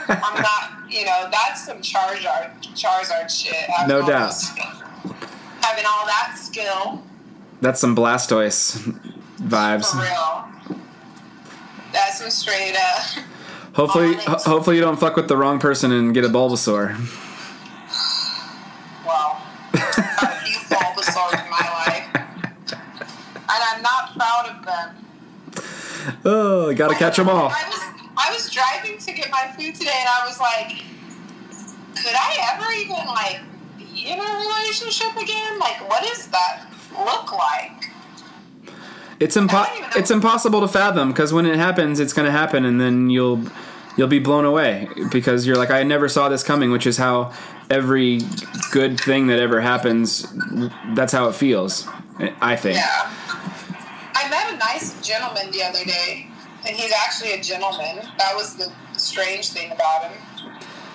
I'm 0.09 0.41
not, 0.41 0.89
you 0.89 1.05
know, 1.05 1.27
that's 1.31 1.65
some 1.65 1.79
Charizard, 1.79 2.61
Charizard 2.75 3.29
shit. 3.29 3.55
Having 3.55 3.89
No 3.89 4.07
doubt. 4.07 4.33
Having 5.63 5.85
all 5.85 6.05
that 6.05 6.35
skill, 6.37 7.03
That's 7.61 7.79
some 7.79 7.95
Blastoise 7.95 8.77
for 8.81 8.91
vibes. 9.41 9.93
real. 9.93 10.45
That's 11.93 12.19
some 12.19 12.29
straight 12.29 12.75
up. 12.75 13.23
Hopefully, 13.73 14.13
ho- 14.15 14.37
hopefully 14.45 14.75
you 14.75 14.81
don't 14.81 14.99
fuck 14.99 15.15
with 15.15 15.27
the 15.27 15.37
wrong 15.37 15.59
person 15.59 15.91
and 15.91 16.13
get 16.13 16.25
a 16.25 16.29
Bulbasaur. 16.29 16.89
Wow. 19.05 19.41
These 19.73 20.57
Bulbasaurs 20.69 21.43
in 21.43 21.49
my 21.49 21.69
life. 21.85 22.07
And 23.35 23.49
I'm 23.49 23.81
not 23.81 24.13
proud 24.17 24.49
of 24.49 24.65
them. 24.65 26.15
Oh, 26.25 26.69
you 26.69 26.75
gotta 26.75 26.95
catch 26.95 27.17
them 27.17 27.29
all. 27.29 27.47
I 27.49 27.65
was 27.69 27.81
I 28.17 28.31
was 28.33 28.49
driving 28.51 28.97
to 28.99 29.13
get 29.13 29.31
my 29.31 29.47
food 29.57 29.73
today, 29.75 29.95
and 29.99 30.09
I 30.09 30.25
was 30.27 30.39
like, 30.39 30.69
could 31.95 32.13
I 32.13 32.53
ever 32.53 32.71
even 32.73 33.05
like 33.07 33.39
in 33.95 34.19
a 34.19 34.37
relationship 34.37 35.15
again? 35.17 35.59
Like, 35.59 35.87
what 35.89 36.03
does 36.03 36.27
that 36.27 36.65
look 36.97 37.31
like? 37.31 37.89
It's 39.19 39.37
impo- 39.37 39.67
it's 39.95 40.11
impossible 40.11 40.61
to 40.61 40.67
fathom 40.67 41.09
because 41.11 41.31
when 41.31 41.45
it 41.45 41.55
happens, 41.55 41.99
it's 41.99 42.13
gonna 42.13 42.31
happen, 42.31 42.65
and 42.65 42.81
then 42.81 43.09
you'll 43.09 43.43
you'll 43.95 44.07
be 44.07 44.19
blown 44.19 44.43
away 44.43 44.89
because 45.11 45.45
you're 45.47 45.55
like, 45.55 45.69
I 45.71 45.83
never 45.83 46.09
saw 46.09 46.27
this 46.29 46.43
coming, 46.43 46.71
which 46.71 46.85
is 46.87 46.97
how 46.97 47.31
every 47.69 48.19
good 48.71 48.99
thing 48.99 49.27
that 49.27 49.39
ever 49.39 49.61
happens. 49.61 50.25
That's 50.93 51.13
how 51.13 51.29
it 51.29 51.35
feels. 51.35 51.87
I 52.41 52.55
think. 52.55 52.77
Yeah. 52.77 53.11
I 54.15 54.29
met 54.29 54.53
a 54.53 54.57
nice 54.57 54.99
gentleman 55.05 55.51
the 55.51 55.63
other 55.63 55.83
day, 55.85 56.27
and 56.67 56.75
he's 56.75 56.91
actually 56.91 57.33
a 57.33 57.41
gentleman. 57.41 58.01
That 58.17 58.35
was 58.35 58.55
the 58.55 58.71
strange 58.97 59.49
thing 59.49 59.71
about 59.71 60.03
him. 60.03 60.21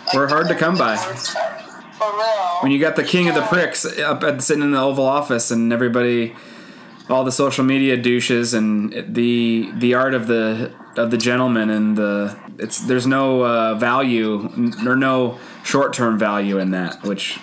Like, 0.07 0.15
We're 0.15 0.29
hard 0.29 0.49
to 0.49 0.55
come 0.55 0.77
by. 0.77 0.97
part. 0.97 1.78
For 1.99 2.13
real. 2.17 2.59
When 2.61 2.71
you 2.73 2.79
got 2.79 2.97
the 2.97 3.05
king 3.05 3.29
of 3.29 3.35
the 3.35 3.43
pricks 3.43 3.85
up 3.99 4.23
at 4.23 4.41
sitting 4.43 4.63
in 4.63 4.71
the 4.71 4.81
Oval 4.81 5.05
Office, 5.05 5.51
and 5.51 5.73
everybody, 5.73 6.35
all 7.09 7.25
the 7.25 7.33
social 7.33 7.65
media 7.65 7.97
douches, 7.97 8.55
and 8.55 8.93
the 9.15 9.71
the 9.77 9.95
art 9.95 10.15
of 10.15 10.27
the 10.29 10.73
of 10.97 11.11
the 11.11 11.19
gentleman, 11.19 11.71
and 11.71 11.97
the 11.97 12.39
it's 12.59 12.81
there's 12.81 13.07
no 13.07 13.45
uh, 13.45 13.75
value 13.75 14.49
or 14.87 14.97
no 14.97 15.39
short 15.65 15.93
term 15.93 16.19
value 16.19 16.59
in 16.59 16.71
that, 16.71 17.03
which 17.03 17.39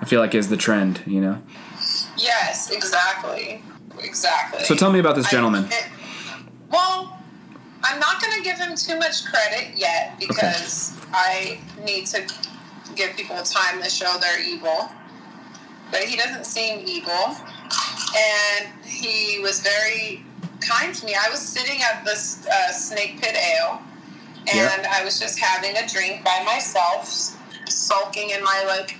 I 0.00 0.04
feel 0.06 0.20
like 0.20 0.34
is 0.34 0.48
the 0.48 0.56
trend. 0.56 1.02
You 1.06 1.20
know. 1.20 1.42
Yes, 2.16 2.70
exactly. 2.70 3.62
Exactly. 4.00 4.64
So 4.64 4.74
tell 4.74 4.90
me 4.92 4.98
about 4.98 5.16
this 5.16 5.26
I- 5.26 5.30
gentleman. 5.30 5.64
it- 5.66 5.88
well, 6.70 7.18
I'm 7.82 8.00
not 8.00 8.20
going 8.20 8.36
to 8.36 8.42
give 8.42 8.56
him 8.58 8.74
too 8.74 8.98
much 8.98 9.24
credit 9.26 9.76
yet 9.76 10.18
because 10.18 10.96
I 11.12 11.60
need 11.84 12.06
to 12.06 12.22
give 12.94 13.16
people 13.16 13.36
time 13.42 13.82
to 13.82 13.88
show 13.90 14.16
they're 14.20 14.40
evil. 14.42 14.90
But 15.90 16.04
he 16.04 16.16
doesn't 16.16 16.46
seem 16.46 16.86
evil. 16.86 17.36
And 18.16 18.68
he 18.84 19.40
was 19.40 19.60
very 19.60 20.24
kind 20.60 20.94
to 20.94 21.06
me. 21.06 21.14
I 21.14 21.28
was 21.30 21.40
sitting 21.40 21.80
at 21.82 22.04
this 22.04 22.46
uh, 22.46 22.72
Snake 22.72 23.20
Pit 23.20 23.36
Ale 23.36 23.80
and 24.52 24.82
Yep. 24.82 24.86
I 24.90 25.04
was 25.04 25.18
just 25.18 25.38
having 25.38 25.76
a 25.76 25.86
drink 25.88 26.22
by 26.24 26.42
myself, 26.44 27.08
sulking 27.66 28.30
in 28.30 28.42
my 28.44 28.64
like 28.66 28.96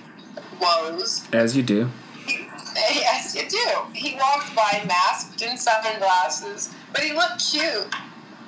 woes. 0.61 1.25
As 1.33 1.57
you 1.57 1.63
do. 1.63 1.91
Yes, 2.77 3.37
you 3.37 3.49
do. 3.49 3.97
He 3.97 4.17
walked 4.17 4.53
by 4.57 4.83
masked 4.89 5.41
in 5.43 5.57
sunglasses, 5.57 6.75
but 6.93 7.03
he 7.05 7.13
looked 7.13 7.39
cute. 7.39 7.87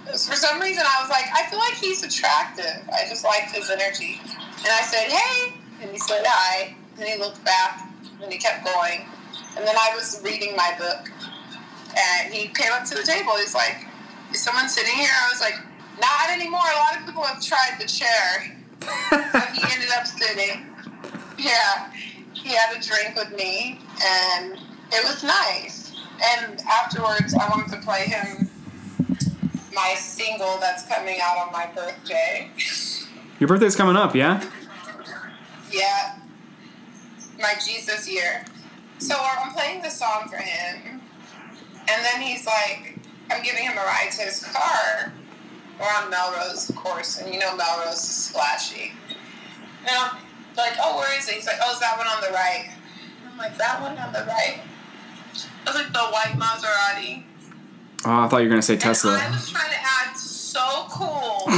For 0.05 0.35
some 0.35 0.61
reason, 0.61 0.83
I 0.85 1.01
was 1.01 1.09
like, 1.09 1.27
I 1.33 1.49
feel 1.49 1.61
like 1.61 1.75
he's 1.75 2.03
attractive. 2.03 2.83
I 2.93 3.09
just 3.09 3.23
liked 3.23 3.55
his 3.55 3.71
energy. 3.71 4.21
And 4.67 4.75
I 4.75 4.83
said, 4.83 5.07
hey. 5.07 5.53
And 5.81 5.93
he 5.93 5.99
said 5.99 6.25
hi. 6.27 6.75
And 6.99 7.05
he 7.09 7.17
looked 7.19 7.45
back 7.45 7.89
and 8.21 8.33
he 8.33 8.37
kept 8.37 8.65
going. 8.65 9.07
And 9.57 9.65
then 9.65 9.77
I 9.79 9.95
was 9.95 10.21
reading 10.25 10.57
my 10.57 10.75
book. 10.77 11.09
And 11.97 12.35
he 12.35 12.49
came 12.49 12.73
up 12.73 12.85
to 12.87 12.97
the 12.97 13.05
table. 13.05 13.31
He's 13.37 13.55
like, 13.55 13.87
is 14.33 14.43
someone 14.43 14.69
sitting 14.69 14.95
here? 14.95 15.09
I 15.09 15.31
was 15.31 15.41
like, 15.41 15.55
not 16.01 16.31
anymore. 16.31 16.67
A 16.67 16.79
lot 16.79 16.99
of 16.99 17.07
people 17.07 17.23
have 17.23 17.41
tried 17.41 17.79
the 17.79 17.87
chair. 17.87 18.59
But 19.33 19.51
he 19.55 19.63
ended 19.73 19.91
up 19.97 20.05
sitting. 20.05 20.67
Yeah, 21.39 21.93
he 22.33 22.49
had 22.49 22.77
a 22.77 22.81
drink 22.81 23.15
with 23.17 23.37
me, 23.37 23.81
and 24.05 24.55
it 24.93 25.05
was 25.05 25.23
nice. 25.23 25.93
And 26.39 26.61
afterwards, 26.61 27.35
I 27.35 27.49
wanted 27.49 27.71
to 27.73 27.81
play 27.83 28.07
him 28.07 28.51
my 29.75 29.95
single 29.99 30.59
that's 30.59 30.87
coming 30.87 31.19
out 31.23 31.37
on 31.39 31.53
my 31.53 31.67
birthday. 31.75 32.51
Your 33.39 33.49
birthday's 33.49 33.77
coming 33.77 33.97
up, 33.97 34.15
yeah? 34.15 34.43
Yeah, 35.71 36.17
my 37.39 37.55
Jesus 37.65 38.09
year. 38.11 38.45
So 38.99 39.15
I'm 39.19 39.53
playing 39.53 39.83
the 39.83 39.91
song 39.91 40.29
for 40.29 40.37
him, 40.37 41.01
and 41.89 42.05
then 42.05 42.23
he's 42.23 42.47
like, 42.47 42.99
I'm 43.31 43.43
giving 43.43 43.65
him 43.65 43.73
a 43.75 43.85
ride 43.85 44.11
to 44.13 44.23
his 44.23 44.43
car. 44.45 45.13
We're 45.79 45.87
on 45.87 46.11
Melrose, 46.11 46.71
of 46.71 46.77
course, 46.77 47.19
and 47.21 47.33
you 47.33 47.39
know 47.39 47.55
Melrose 47.57 47.95
is 47.99 48.09
splashy. 48.09 48.93
I'm 49.89 50.17
like, 50.57 50.73
oh, 50.83 50.97
where 50.97 51.19
is 51.19 51.29
it? 51.29 51.35
He's 51.35 51.47
like, 51.47 51.57
oh, 51.63 51.73
is 51.75 51.81
that 51.81 51.99
one 51.99 52.07
on 52.07 52.21
the 52.23 52.31
right? 52.35 52.71
I'm 53.31 53.37
like, 53.37 53.59
that 53.59 53.83
one 53.83 53.99
on 53.99 54.13
the 54.13 54.21
right? 54.27 54.61
I 55.67 55.71
was 55.71 55.75
like, 55.75 55.93
the 55.93 55.99
white 55.99 56.39
Maserati. 56.39 57.25
Oh, 58.07 58.23
I 58.25 58.29
thought 58.29 58.39
you 58.39 58.45
were 58.45 58.49
gonna 58.51 58.63
say 58.63 58.75
And 58.75 58.83
I 58.85 58.87
Tesla. 58.87 59.13
was 59.31 59.51
trying 59.51 59.71
to 59.71 59.77
act 59.79 60.19
so 60.19 60.87
cool 60.89 61.45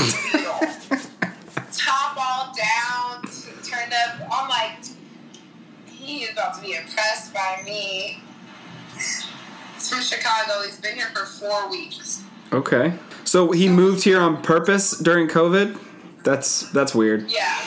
he 6.09 6.25
is 6.25 6.31
about 6.33 6.55
to 6.55 6.63
be 6.63 6.75
impressed 6.75 7.35
by 7.35 7.61
me. 7.65 8.19
He's 8.95 9.89
from 9.91 10.01
Chicago. 10.01 10.63
He's 10.65 10.81
been 10.81 10.97
here 10.97 11.11
for 11.15 11.27
four 11.27 11.71
weeks. 11.71 12.23
Okay. 12.51 12.95
So 13.25 13.53
he 13.53 13.69
moved 13.69 14.05
here 14.05 14.19
on 14.19 14.41
purpose 14.43 14.93
during 14.93 15.29
COVID. 15.29 15.79
That's 16.25 16.71
that's 16.73 16.95
weird. 16.95 17.31
Yeah. 17.31 17.59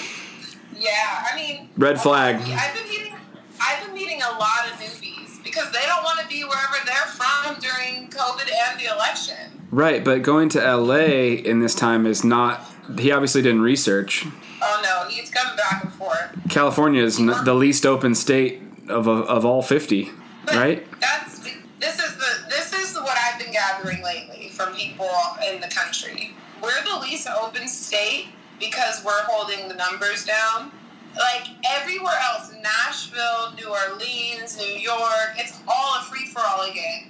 Yeah, 0.75 1.25
I 1.32 1.36
mean, 1.36 1.69
Red 1.77 2.01
flag. 2.01 2.38
I've 2.38 2.73
been 2.73 2.89
meeting, 2.89 3.13
I've 3.62 3.86
been 3.86 3.93
meeting 3.93 4.19
a 4.23 4.32
lot 4.39 4.65
of 4.65 4.80
newbies 4.80 5.43
because 5.43 5.71
they 5.71 5.86
don't 5.86 6.04
want 6.04 6.19
to 6.21 6.27
be 6.27 6.43
wherever 6.43 6.77
they're 6.84 6.95
from 6.95 7.60
during 7.60 8.10
COVID 8.10 8.49
and 8.51 8.80
the 8.80 8.91
election. 8.91 9.62
Right, 9.69 10.04
but 10.04 10.23
going 10.23 10.49
to 10.49 10.60
LA 10.60 11.36
in 11.45 11.60
this 11.60 11.75
time 11.75 12.08
is 12.08 12.23
not. 12.23 12.65
He 12.97 13.12
obviously 13.12 13.43
didn't 13.43 13.62
research. 13.62 14.25
Oh 14.62 14.82
no, 14.84 15.10
he's 15.10 15.30
coming 15.30 15.56
back 15.58 15.84
and 15.84 15.93
forth. 15.93 16.30
California 16.50 17.04
is 17.04 17.19
n- 17.19 17.34
the 17.45 17.54
least 17.54 17.86
open 17.86 18.15
state 18.15 18.62
of 18.88 19.08
of 19.08 19.45
all 19.45 19.62
fifty, 19.62 20.12
But 20.45 20.56
right? 20.56 20.88
That's 21.02 21.39
this 21.80 21.95
is 22.00 22.15
the 22.17 22.50
this 22.50 22.74
is 22.74 22.95
what 22.97 23.17
I've 23.17 23.39
been 23.39 23.52
gathering 23.52 24.04
lately 24.04 24.50
from 24.50 24.74
people 24.74 25.10
in 25.52 25.62
the 25.62 25.67
country. 25.67 26.33
We're 26.62 26.83
the 26.83 27.00
least 27.02 27.27
open 27.27 27.67
state 27.67 28.27
because 28.60 29.04
we're 29.04 29.23
holding 29.23 29.67
the 29.67 29.73
numbers 29.75 30.25
down. 30.25 30.71
Like 31.17 31.48
everywhere 31.69 32.13
else, 32.31 32.54
Nashville, 32.62 33.54
New 33.58 33.67
Orleans, 33.67 34.58
New 34.58 34.63
York, 34.79 35.33
it's 35.38 35.60
all 35.67 36.00
a 36.00 36.04
free 36.04 36.27
for 36.27 36.40
all 36.42 36.62
again. 36.69 37.10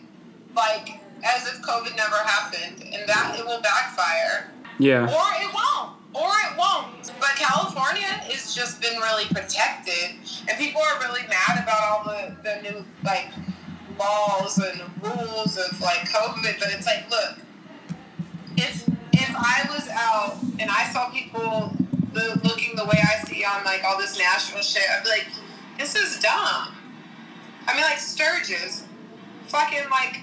Like 0.56 1.00
as 1.24 1.46
if 1.48 1.62
COVID 1.62 1.96
never 1.96 2.16
happened, 2.16 2.82
and 2.94 3.08
that 3.08 3.36
it 3.38 3.46
will 3.46 3.62
backfire 3.62 4.50
Yeah. 4.80 5.04
or 5.04 5.44
it 5.44 5.54
won't 5.54 5.92
or 6.14 6.30
it 6.30 6.58
won't. 6.58 7.12
But 7.20 7.36
california 7.36 8.04
has 8.04 8.54
just 8.54 8.82
been 8.82 8.98
really 9.00 9.26
protected. 9.26 10.18
And 10.48 10.58
people 10.58 10.82
are 10.82 11.00
really 11.00 11.28
mad 11.28 11.64
about 11.64 11.82
all 11.84 12.04
the, 12.04 12.36
the 12.44 12.62
new 12.62 12.86
like 13.04 13.32
laws 14.00 14.58
and 14.58 14.82
rules 15.02 15.58
of 15.58 15.80
like 15.82 16.10
covid. 16.10 16.60
But 16.60 16.70
it's 16.72 16.86
like 16.86 17.10
look 17.10 17.38
if 18.58 18.88
if 19.14 19.36
i 19.36 19.66
was 19.70 19.88
out 19.90 20.38
and 20.60 20.70
i 20.70 20.86
saw 20.92 21.10
people 21.10 21.74
looking 22.44 22.76
the 22.76 22.84
way 22.86 23.00
i 23.02 23.24
see 23.26 23.44
on 23.46 23.64
like 23.64 23.84
all 23.86 23.98
this 23.98 24.18
national 24.18 24.62
shit 24.62 24.84
i'd 24.92 25.04
be 25.04 25.10
like 25.10 25.28
this 25.78 25.96
is 25.96 26.20
dumb. 26.20 26.76
I 27.68 27.74
mean 27.74 27.82
like 27.82 27.98
sturgis 27.98 28.84
fucking 29.48 29.90
like 29.90 30.22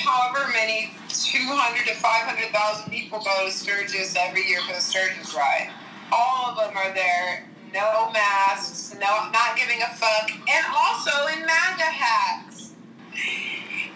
however 0.00 0.50
many 0.52 0.90
200 1.08 1.86
to 1.86 1.94
500,000 1.94 2.90
people 2.90 3.20
go 3.24 3.46
to 3.46 3.50
Sturgis 3.50 4.16
every 4.18 4.46
year 4.46 4.60
for 4.66 4.74
the 4.74 4.80
Sturgis 4.80 5.34
ride. 5.34 5.70
All 6.12 6.50
of 6.50 6.56
them 6.56 6.76
are 6.76 6.94
there 6.94 7.48
no 7.72 8.10
masks, 8.12 8.94
no 8.94 9.30
not 9.30 9.56
giving 9.56 9.82
a 9.82 9.88
fuck, 9.94 10.30
and 10.30 10.66
also 10.74 11.10
in 11.28 11.40
MAGA 11.44 11.82
hats. 11.82 12.72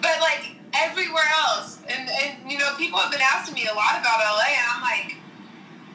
But 0.00 0.20
like 0.20 0.57
everywhere 0.74 1.28
else, 1.46 1.78
and, 1.88 2.09
and 2.09 2.50
you 2.50 2.59
know, 2.59 2.74
people 2.76 2.98
have 2.98 3.11
been 3.11 3.20
asking 3.22 3.55
me 3.55 3.66
a 3.70 3.74
lot 3.74 3.98
about 4.00 4.20
LA, 4.20 4.53
and 4.53 4.66
I'm 4.74 4.82
like, 4.82 5.16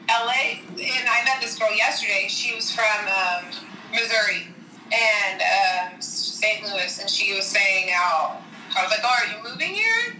LA, 0.08 0.60
and 0.70 1.08
I 1.08 1.24
met 1.24 1.40
this 1.40 1.58
girl 1.58 1.74
yesterday. 1.74 2.26
She 2.28 2.54
was 2.54 2.72
from 2.72 2.84
um, 2.84 3.44
Missouri 3.92 4.48
and 4.92 5.42
um, 5.92 6.00
St. 6.00 6.64
Louis, 6.64 7.00
and 7.00 7.10
she 7.10 7.34
was 7.34 7.44
saying 7.44 7.90
how 7.92 8.38
I 8.78 8.82
was 8.86 8.92
like, 8.94 9.02
"Oh, 9.02 9.10
are 9.10 9.26
you 9.26 9.38
moving 9.42 9.74
here?" 9.74 10.14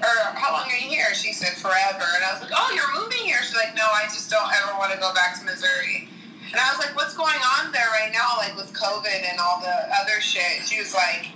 Or 0.00 0.14
how 0.38 0.52
long 0.52 0.70
are 0.70 0.78
you 0.78 0.88
here? 0.88 1.12
She 1.14 1.32
said 1.32 1.58
forever, 1.58 2.06
and 2.16 2.24
I 2.24 2.32
was 2.32 2.40
like, 2.40 2.54
"Oh, 2.54 2.70
you're 2.72 2.88
moving 2.96 3.20
here?" 3.28 3.36
She's 3.42 3.56
like, 3.56 3.76
"No, 3.76 3.84
I 3.84 4.04
just 4.08 4.30
don't 4.30 4.48
ever 4.62 4.78
want 4.78 4.92
to 4.92 4.98
go 4.98 5.12
back 5.12 5.38
to 5.38 5.44
Missouri." 5.44 6.08
And 6.50 6.56
I 6.56 6.72
was 6.72 6.78
like, 6.78 6.96
"What's 6.96 7.14
going 7.14 7.40
on 7.58 7.72
there 7.72 7.88
right 7.92 8.12
now, 8.12 8.38
like 8.38 8.56
with 8.56 8.72
COVID 8.72 9.20
and 9.28 9.38
all 9.38 9.60
the 9.60 9.76
other 10.00 10.20
shit?" 10.20 10.64
She 10.64 10.80
was 10.80 10.94
like, 10.94 11.28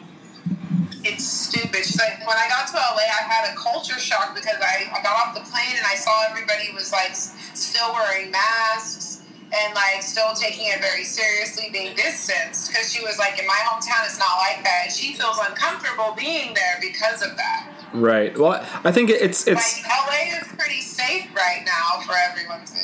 "It's 1.04 1.24
stupid." 1.24 1.84
She's 1.84 2.00
like, 2.00 2.24
"When 2.26 2.38
I 2.38 2.48
got 2.48 2.68
to 2.72 2.76
LA, 2.80 3.04
I 3.04 3.22
had 3.28 3.52
a 3.52 3.54
culture 3.56 3.98
shock 3.98 4.34
because 4.34 4.56
I, 4.62 4.88
I 4.88 5.02
got 5.02 5.12
off 5.20 5.34
the 5.34 5.44
plane 5.44 5.76
and 5.76 5.84
I 5.84 5.96
saw 5.96 6.24
everybody 6.30 6.72
was 6.72 6.92
like 6.92 7.12
still 7.12 7.92
wearing 7.92 8.30
masks." 8.30 9.11
And 9.54 9.74
like 9.74 10.02
still 10.02 10.32
taking 10.34 10.68
it 10.68 10.80
very 10.80 11.04
seriously, 11.04 11.68
being 11.72 11.94
distanced. 11.94 12.70
Because 12.70 12.90
she 12.92 13.02
was 13.04 13.18
like, 13.18 13.38
in 13.38 13.46
my 13.46 13.58
hometown, 13.66 14.04
it's 14.06 14.18
not 14.18 14.38
like 14.38 14.64
that. 14.64 14.84
And 14.84 14.92
she 14.92 15.12
feels 15.12 15.38
uncomfortable 15.46 16.14
being 16.16 16.54
there 16.54 16.78
because 16.80 17.20
of 17.22 17.36
that. 17.36 17.68
Right. 17.92 18.36
Well, 18.36 18.66
I 18.84 18.90
think 18.92 19.10
it's 19.10 19.46
it's 19.46 19.82
Like 19.82 19.86
LA 20.08 20.38
is 20.40 20.48
pretty 20.56 20.80
safe 20.80 21.28
right 21.36 21.62
now 21.66 22.00
for 22.06 22.14
everyone 22.30 22.64
to. 22.64 22.78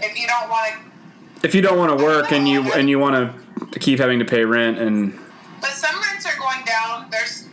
If 0.00 0.18
you 0.18 0.26
don't 0.26 0.48
want 0.48 0.72
to, 0.72 1.46
if 1.46 1.54
you 1.54 1.60
don't 1.60 1.78
want 1.78 1.98
to 1.98 2.02
work 2.02 2.32
and 2.32 2.48
you 2.48 2.72
and 2.72 2.88
you 2.88 2.98
want 2.98 3.34
to 3.72 3.78
keep 3.78 3.98
having 3.98 4.18
to 4.20 4.24
pay 4.24 4.44
rent 4.44 4.78
and 4.78 5.18
but 5.60 5.70
some 5.70 5.94
rents 6.00 6.26
are 6.26 6.36
going 6.38 6.64
down. 6.64 7.08
There's, 7.10 7.46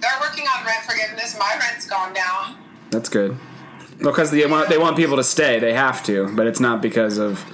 they're 0.00 0.10
working 0.20 0.44
on 0.46 0.66
rent 0.66 0.84
forgiveness. 0.84 1.36
My 1.38 1.56
rent's 1.58 1.86
gone 1.86 2.12
down. 2.12 2.56
that's 2.90 3.08
good. 3.08 3.36
Because 3.98 4.30
they 4.30 4.46
want 4.46 4.68
they 4.68 4.78
want 4.78 4.96
people 4.96 5.16
to 5.16 5.24
stay, 5.24 5.58
they 5.58 5.72
have 5.74 6.02
to, 6.04 6.34
but 6.34 6.46
it's 6.46 6.60
not 6.60 6.82
because 6.82 7.18
of 7.18 7.44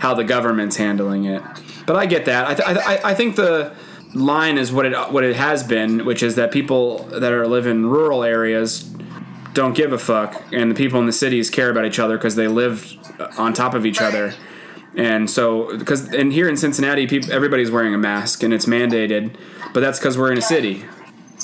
how 0.00 0.14
the 0.14 0.24
government's 0.24 0.76
handling 0.76 1.24
it. 1.24 1.42
But 1.86 1.96
I 1.96 2.06
get 2.06 2.24
that. 2.24 2.46
I 2.46 2.54
th- 2.54 2.68
I, 2.68 2.94
I, 2.94 3.10
I 3.10 3.14
think 3.14 3.36
the 3.36 3.74
line 4.14 4.58
is 4.58 4.72
what 4.72 4.86
it 4.86 4.94
what 5.12 5.24
it 5.24 5.36
has 5.36 5.62
been, 5.62 6.04
which 6.04 6.22
is 6.22 6.34
that 6.34 6.50
people 6.50 7.04
that 7.04 7.32
are 7.32 7.46
live 7.46 7.66
in 7.66 7.86
rural 7.86 8.24
areas 8.24 8.90
don't 9.52 9.74
give 9.74 9.92
a 9.92 9.98
fuck, 9.98 10.42
and 10.52 10.70
the 10.70 10.74
people 10.74 11.00
in 11.00 11.06
the 11.06 11.12
cities 11.12 11.50
care 11.50 11.70
about 11.70 11.84
each 11.84 11.98
other 11.98 12.16
because 12.16 12.34
they 12.36 12.48
live 12.48 12.96
on 13.38 13.52
top 13.52 13.74
of 13.74 13.84
each 13.84 14.00
other. 14.00 14.34
And 14.96 15.30
so, 15.30 15.76
because 15.78 16.12
and 16.12 16.32
here 16.32 16.48
in 16.48 16.56
Cincinnati, 16.56 17.06
people 17.06 17.32
everybody's 17.32 17.70
wearing 17.70 17.94
a 17.94 17.98
mask 17.98 18.42
and 18.42 18.52
it's 18.52 18.66
mandated, 18.66 19.36
but 19.72 19.80
that's 19.80 19.98
because 19.98 20.18
we're 20.18 20.32
in 20.32 20.38
a 20.38 20.42
city. 20.42 20.84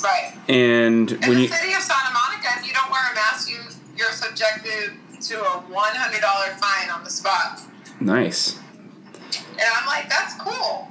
Right. 0.03 0.33
And 0.47 1.11
when 1.11 1.19
you. 1.19 1.25
In 1.25 1.29
when 1.29 1.35
the 1.35 1.41
you 1.43 1.47
city 1.47 1.73
of 1.73 1.81
Santa 1.81 2.13
Monica, 2.13 2.59
if 2.59 2.67
you 2.67 2.73
don't 2.73 2.91
wear 2.91 3.11
a 3.11 3.15
mask, 3.15 3.49
you 3.49 3.59
you're 3.95 4.11
subjected 4.11 4.93
to 5.21 5.39
a 5.39 5.59
one 5.71 5.95
hundred 5.95 6.21
dollar 6.21 6.47
fine 6.57 6.89
on 6.89 7.03
the 7.03 7.09
spot. 7.09 7.61
Nice, 7.99 8.57
And 9.51 9.61
I'm 9.79 9.87
like, 9.87 10.09
that's 10.09 10.35
cool. 10.35 10.87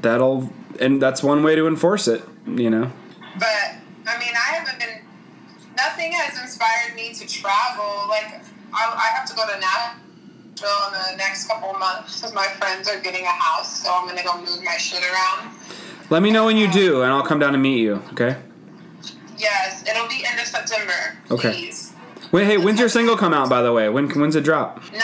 that'll 0.00 0.50
and 0.80 1.00
that's 1.02 1.22
one 1.22 1.42
way 1.42 1.54
to 1.56 1.66
enforce 1.66 2.08
it. 2.08 2.22
You 2.46 2.70
know. 2.70 2.92
But 3.38 3.74
I 4.06 4.18
mean, 4.18 4.32
I 4.34 4.54
haven't 4.54 4.78
been. 4.78 5.00
Nothing 5.76 6.12
has 6.12 6.38
inspired 6.40 6.94
me 6.94 7.12
to 7.14 7.26
travel. 7.26 8.06
Like 8.08 8.42
I, 8.72 8.94
I 8.94 9.16
have 9.18 9.28
to 9.28 9.34
go 9.34 9.46
to 9.46 9.58
Nashville 9.60 10.88
in 10.88 11.12
the 11.12 11.16
next 11.16 11.46
couple 11.48 11.70
of 11.70 11.78
months 11.78 12.20
because 12.20 12.34
my 12.34 12.46
friends 12.58 12.88
are 12.88 13.00
getting 13.00 13.24
a 13.24 13.28
house, 13.28 13.82
so 13.82 13.92
I'm 13.92 14.06
gonna 14.08 14.22
go 14.24 14.38
move 14.38 14.62
my 14.64 14.76
shit 14.76 15.02
around. 15.02 15.54
Let 16.10 16.22
me 16.22 16.30
know 16.30 16.44
when 16.46 16.56
you 16.56 16.70
do, 16.70 17.02
and 17.02 17.12
I'll 17.12 17.22
come 17.22 17.38
down 17.38 17.52
to 17.52 17.58
meet 17.58 17.78
you. 17.80 18.02
Okay. 18.12 18.36
Yes, 19.38 19.84
it'll 19.88 20.08
be 20.08 20.24
end 20.26 20.38
of 20.40 20.46
September. 20.46 21.16
Okay. 21.30 21.52
Please. 21.52 21.92
Wait, 22.32 22.44
hey, 22.46 22.58
when's 22.58 22.78
your 22.78 22.88
single 22.88 23.16
come 23.16 23.32
out? 23.32 23.48
By 23.48 23.62
the 23.62 23.72
way, 23.72 23.88
when 23.88 24.08
when's 24.10 24.36
it 24.36 24.44
drop? 24.44 24.80
9/11. 24.82 25.00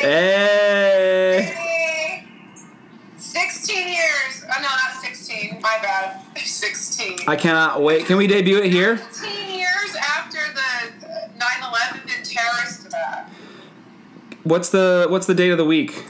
Hey. 0.00 1.52
Hey. 1.54 2.24
16 3.16 3.88
years. 3.88 4.44
Oh, 4.44 4.54
no, 4.56 4.62
not 4.62 5.02
16. 5.02 5.60
My 5.60 5.78
bad. 5.82 6.20
16. 6.38 7.18
I 7.26 7.36
cannot 7.36 7.82
wait. 7.82 8.06
Can 8.06 8.16
we 8.16 8.26
debut 8.26 8.58
it 8.58 8.70
here? 8.70 8.98
16 8.98 9.58
years 9.58 9.96
after 9.96 10.38
the 10.54 11.06
uh, 11.06 11.28
9/11 11.38 12.22
terrorist 12.24 12.86
attack. 12.86 13.30
What's 14.44 14.70
the 14.70 15.06
What's 15.08 15.26
the 15.26 15.34
date 15.34 15.50
of 15.50 15.58
the 15.58 15.64
week? 15.64 16.04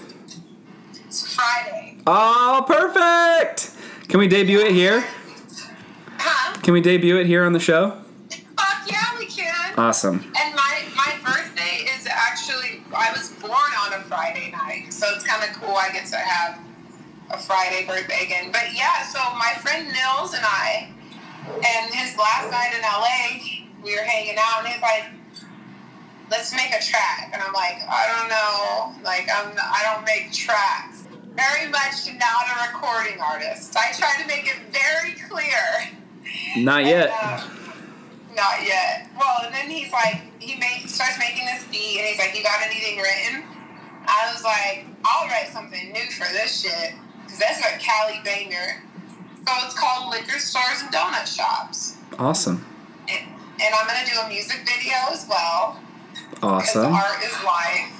It's 1.06 1.34
Friday. 1.34 1.96
Oh, 2.06 2.64
perfect. 2.66 3.72
Can 4.08 4.20
we 4.20 4.28
debut 4.28 4.60
it 4.60 4.72
here? 4.72 5.04
Huh? 6.18 6.54
Can 6.62 6.72
we 6.74 6.80
debut 6.80 7.16
it 7.18 7.26
here 7.26 7.44
on 7.44 7.52
the 7.52 7.60
show? 7.60 7.98
Fuck 8.56 8.90
yeah, 8.90 9.18
we 9.18 9.26
can. 9.26 9.74
Awesome. 9.76 10.20
And 10.40 10.54
my 10.54 10.82
my 10.94 11.14
birthday 11.24 11.84
is 11.96 12.06
actually 12.06 12.82
I 12.96 13.10
was 13.12 13.30
born 13.40 13.72
on 13.84 13.94
a 13.97 13.97
Friday 14.08 14.50
night, 14.50 14.90
so 14.90 15.06
it's 15.14 15.24
kind 15.24 15.44
of 15.44 15.54
cool. 15.60 15.76
I 15.76 15.92
get 15.92 16.06
to 16.06 16.16
have 16.16 16.58
a 17.30 17.38
Friday 17.38 17.86
birthday 17.86 18.24
again. 18.24 18.50
But 18.50 18.72
yeah, 18.74 19.04
so 19.04 19.20
my 19.36 19.52
friend 19.60 19.86
Nils 19.86 20.32
and 20.32 20.44
I, 20.44 20.88
and 21.44 21.92
his 21.92 22.16
last 22.16 22.50
night 22.50 22.72
in 22.72 22.80
LA, 22.80 23.84
we 23.84 23.94
were 23.94 24.02
hanging 24.02 24.36
out, 24.38 24.64
and 24.64 24.68
he's 24.68 24.80
like, 24.80 25.04
"Let's 26.30 26.52
make 26.52 26.72
a 26.72 26.82
track," 26.82 27.30
and 27.34 27.42
I'm 27.42 27.52
like, 27.52 27.84
"I 27.86 28.08
don't 28.16 28.28
know, 28.32 29.04
like 29.04 29.28
I'm 29.28 29.52
I 29.52 29.92
don't 29.92 30.04
make 30.06 30.32
tracks." 30.32 31.04
Very 31.36 31.70
much 31.70 32.08
not 32.18 32.48
a 32.48 32.72
recording 32.72 33.20
artist. 33.20 33.76
I 33.76 33.92
try 33.92 34.10
to 34.20 34.26
make 34.26 34.48
it 34.48 34.56
very 34.72 35.14
clear. 35.28 35.92
Not 36.56 36.84
yet. 36.84 37.10
And, 37.10 37.12
uh, 37.12 37.44
not 38.34 38.66
yet. 38.66 39.08
Well, 39.16 39.44
and 39.44 39.54
then 39.54 39.70
he's 39.70 39.92
like, 39.92 40.22
he 40.40 40.56
make, 40.56 40.88
starts 40.88 41.18
making 41.18 41.46
this 41.46 41.64
beat, 41.70 41.98
and 41.98 42.06
he's 42.08 42.18
like, 42.18 42.36
"You 42.36 42.42
got 42.42 42.62
anything 42.62 42.98
written?" 42.98 43.57
I 44.08 44.32
was 44.32 44.42
like, 44.42 44.86
"I'll 45.04 45.28
write 45.28 45.50
something 45.52 45.92
new 45.92 46.06
for 46.10 46.24
this 46.32 46.60
shit, 46.62 46.94
because 47.24 47.38
that's 47.38 47.60
a 47.60 47.78
Cali 47.78 48.20
banger." 48.24 48.82
So 49.46 49.52
it's 49.64 49.78
called 49.78 50.10
Liquor 50.10 50.38
Stores 50.38 50.82
and 50.82 50.92
Donut 50.92 51.26
Shops, 51.26 51.96
Awesome. 52.18 52.64
and, 53.08 53.18
and 53.60 53.74
I'm 53.74 53.86
gonna 53.86 54.04
do 54.06 54.18
a 54.20 54.28
music 54.28 54.58
video 54.66 54.96
as 55.10 55.26
well, 55.28 55.78
Awesome. 56.42 56.92
art 56.92 57.22
is 57.24 57.32
life, 57.44 57.92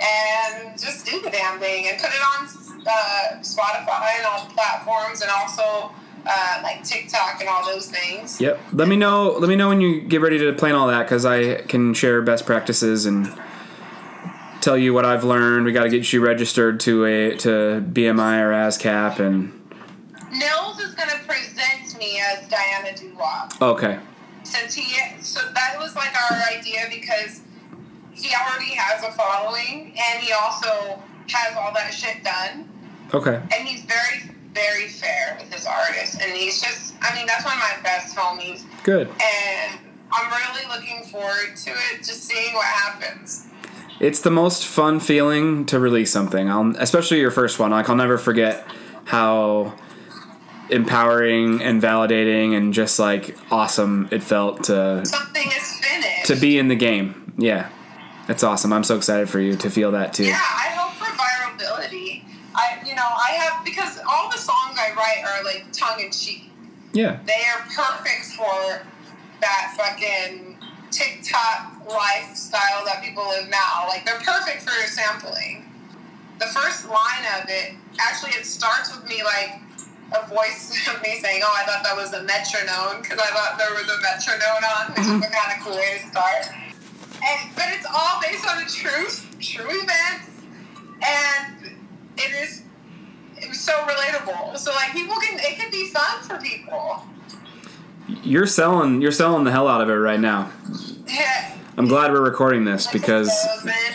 and 0.00 0.78
just 0.78 1.06
do 1.06 1.20
the 1.22 1.30
damn 1.30 1.58
thing 1.58 1.86
and 1.88 1.98
put 2.00 2.10
it 2.10 2.22
on 2.38 2.46
uh, 2.86 3.40
Spotify 3.42 4.18
and 4.18 4.26
all 4.26 4.46
the 4.46 4.54
platforms, 4.54 5.22
and 5.22 5.30
also. 5.30 5.92
Uh, 6.30 6.60
like 6.62 6.84
TikTok 6.84 7.40
and 7.40 7.48
all 7.48 7.64
those 7.64 7.86
things. 7.90 8.38
Yep. 8.38 8.60
Let 8.74 8.86
me 8.86 8.96
know. 8.96 9.30
Let 9.38 9.48
me 9.48 9.56
know 9.56 9.68
when 9.68 9.80
you 9.80 10.00
get 10.02 10.20
ready 10.20 10.36
to 10.38 10.52
plan 10.52 10.74
all 10.74 10.86
that, 10.88 11.04
because 11.04 11.24
I 11.24 11.62
can 11.62 11.94
share 11.94 12.20
best 12.20 12.44
practices 12.44 13.06
and 13.06 13.32
tell 14.68 14.76
you 14.76 14.92
what 14.92 15.06
I've 15.06 15.24
learned. 15.24 15.64
We 15.64 15.72
got 15.72 15.84
to 15.84 15.88
get 15.88 16.12
you 16.12 16.20
registered 16.20 16.78
to 16.80 17.06
a 17.06 17.36
to 17.38 17.82
BMI 17.90 18.42
or 18.42 18.50
ASCAP, 18.52 19.18
and 19.18 19.50
Nils 20.30 20.78
is 20.78 20.92
going 20.94 21.08
to 21.08 21.18
present 21.26 21.98
me 21.98 22.20
as 22.20 22.46
Diana 22.48 22.94
Dubois. 22.94 23.48
okay, 23.62 23.98
Since 24.42 24.74
he, 24.74 24.94
so 25.22 25.40
that 25.54 25.76
was 25.78 25.96
like 25.96 26.12
our 26.30 26.36
idea 26.54 26.80
because 26.90 27.40
he 28.12 28.28
already 28.34 28.74
has 28.74 29.02
a 29.04 29.12
following 29.12 29.94
and 29.96 30.22
he 30.22 30.34
also 30.34 31.00
has 31.30 31.56
all 31.56 31.72
that 31.72 31.94
shit 31.94 32.22
done. 32.22 32.68
okay, 33.14 33.40
And 33.56 33.66
he's 33.66 33.84
very, 33.84 34.30
very 34.52 34.88
fair 34.88 35.38
with 35.40 35.50
his 35.50 35.64
artists. 35.64 36.20
And 36.20 36.32
he's 36.32 36.60
just, 36.60 36.92
I 37.00 37.14
mean, 37.14 37.26
that's 37.26 37.44
one 37.46 37.54
of 37.54 37.60
my 37.60 37.82
best 37.82 38.14
homies. 38.14 38.64
good. 38.82 39.08
And 39.08 39.78
I'm 40.12 40.30
really 40.30 40.68
looking 40.68 41.04
forward 41.10 41.56
to 41.56 41.70
it, 41.70 41.98
just 41.98 42.24
seeing 42.24 42.52
what 42.52 42.66
happens. 42.66 43.47
It's 44.00 44.20
the 44.20 44.30
most 44.30 44.64
fun 44.66 45.00
feeling 45.00 45.66
to 45.66 45.78
release 45.80 46.12
something. 46.12 46.48
I'll, 46.48 46.74
especially 46.78 47.18
your 47.20 47.30
first 47.32 47.58
one. 47.58 47.70
Like 47.72 47.88
I'll 47.88 47.96
never 47.96 48.16
forget 48.18 48.66
how 49.04 49.74
empowering 50.70 51.62
and 51.62 51.80
validating 51.82 52.56
and 52.56 52.74
just 52.74 52.98
like 52.98 53.36
awesome 53.50 54.08
it 54.10 54.22
felt 54.22 54.64
to 54.64 55.04
Something 55.04 55.46
is 55.48 55.78
finished. 55.80 56.26
to 56.26 56.36
be 56.36 56.58
in 56.58 56.68
the 56.68 56.76
game. 56.76 57.32
Yeah, 57.38 57.70
that's 58.26 58.42
awesome. 58.42 58.72
I'm 58.72 58.84
so 58.84 58.96
excited 58.96 59.28
for 59.30 59.40
you 59.40 59.56
to 59.56 59.70
feel 59.70 59.92
that 59.92 60.12
too. 60.12 60.24
Yeah, 60.26 60.34
I 60.34 60.68
hope 60.76 60.92
for 60.94 61.06
virality. 61.06 62.24
I, 62.54 62.80
you 62.86 62.94
know, 62.94 63.02
I 63.06 63.32
have 63.32 63.64
because 63.64 63.98
all 64.08 64.30
the 64.30 64.36
songs 64.38 64.76
I 64.78 64.92
write 64.96 65.24
are 65.26 65.44
like 65.44 65.66
tongue 65.72 66.00
in 66.00 66.10
cheek. 66.10 66.50
Yeah, 66.92 67.18
They 67.26 67.32
are 67.54 67.60
perfect 67.74 68.26
for 68.36 68.80
that 69.40 69.74
fucking 69.76 70.57
TikTok 70.90 71.86
lifestyle 71.88 72.84
that 72.84 73.02
people 73.02 73.26
live 73.28 73.48
now. 73.48 73.86
Like 73.88 74.04
they're 74.04 74.20
perfect 74.20 74.62
for 74.62 74.72
your 74.76 74.86
sampling. 74.86 75.64
The 76.38 76.46
first 76.46 76.88
line 76.88 77.24
of 77.40 77.48
it, 77.48 77.74
actually, 77.98 78.32
it 78.32 78.46
starts 78.46 78.94
with 78.94 79.08
me 79.08 79.22
like 79.24 79.60
a 80.14 80.26
voice 80.28 80.70
of 80.94 81.02
me 81.02 81.18
saying, 81.20 81.42
"Oh, 81.44 81.54
I 81.56 81.64
thought 81.64 81.82
that 81.84 81.96
was 81.96 82.12
a 82.12 82.22
metronome," 82.22 83.02
because 83.02 83.18
I 83.18 83.30
thought 83.34 83.58
there 83.58 83.74
was 83.74 83.88
a 83.88 83.98
metronome 84.00 84.64
on, 84.64 84.84
mm-hmm. 84.86 85.18
which 85.18 85.24
is 85.24 85.30
a 85.30 85.34
kind 85.34 85.50
of 85.58 85.64
cool 85.64 85.76
way 85.76 86.00
to 86.00 86.08
start. 86.08 86.46
And 87.18 87.54
but 87.54 87.66
it's 87.74 87.86
all 87.86 88.20
based 88.22 88.46
on 88.46 88.62
a 88.62 88.66
true 88.66 89.08
true 89.40 89.82
events, 89.82 90.30
and 91.02 91.76
it 92.16 92.30
is 92.42 92.62
it 93.36 93.48
was 93.48 93.60
so 93.60 93.72
relatable. 93.86 94.56
So 94.58 94.72
like 94.72 94.92
people 94.92 95.16
can 95.16 95.38
it 95.38 95.58
can 95.58 95.70
be 95.70 95.90
fun 95.90 96.22
for 96.22 96.38
people. 96.38 97.02
You're 98.22 98.46
selling 98.46 99.02
you're 99.02 99.12
selling 99.12 99.44
the 99.44 99.50
hell 99.50 99.68
out 99.68 99.80
of 99.80 99.88
it 99.90 99.94
right 99.94 100.20
now. 100.20 100.50
I'm 101.76 101.86
glad 101.86 102.10
we're 102.10 102.22
recording 102.24 102.64
this 102.64 102.88
because 102.88 103.30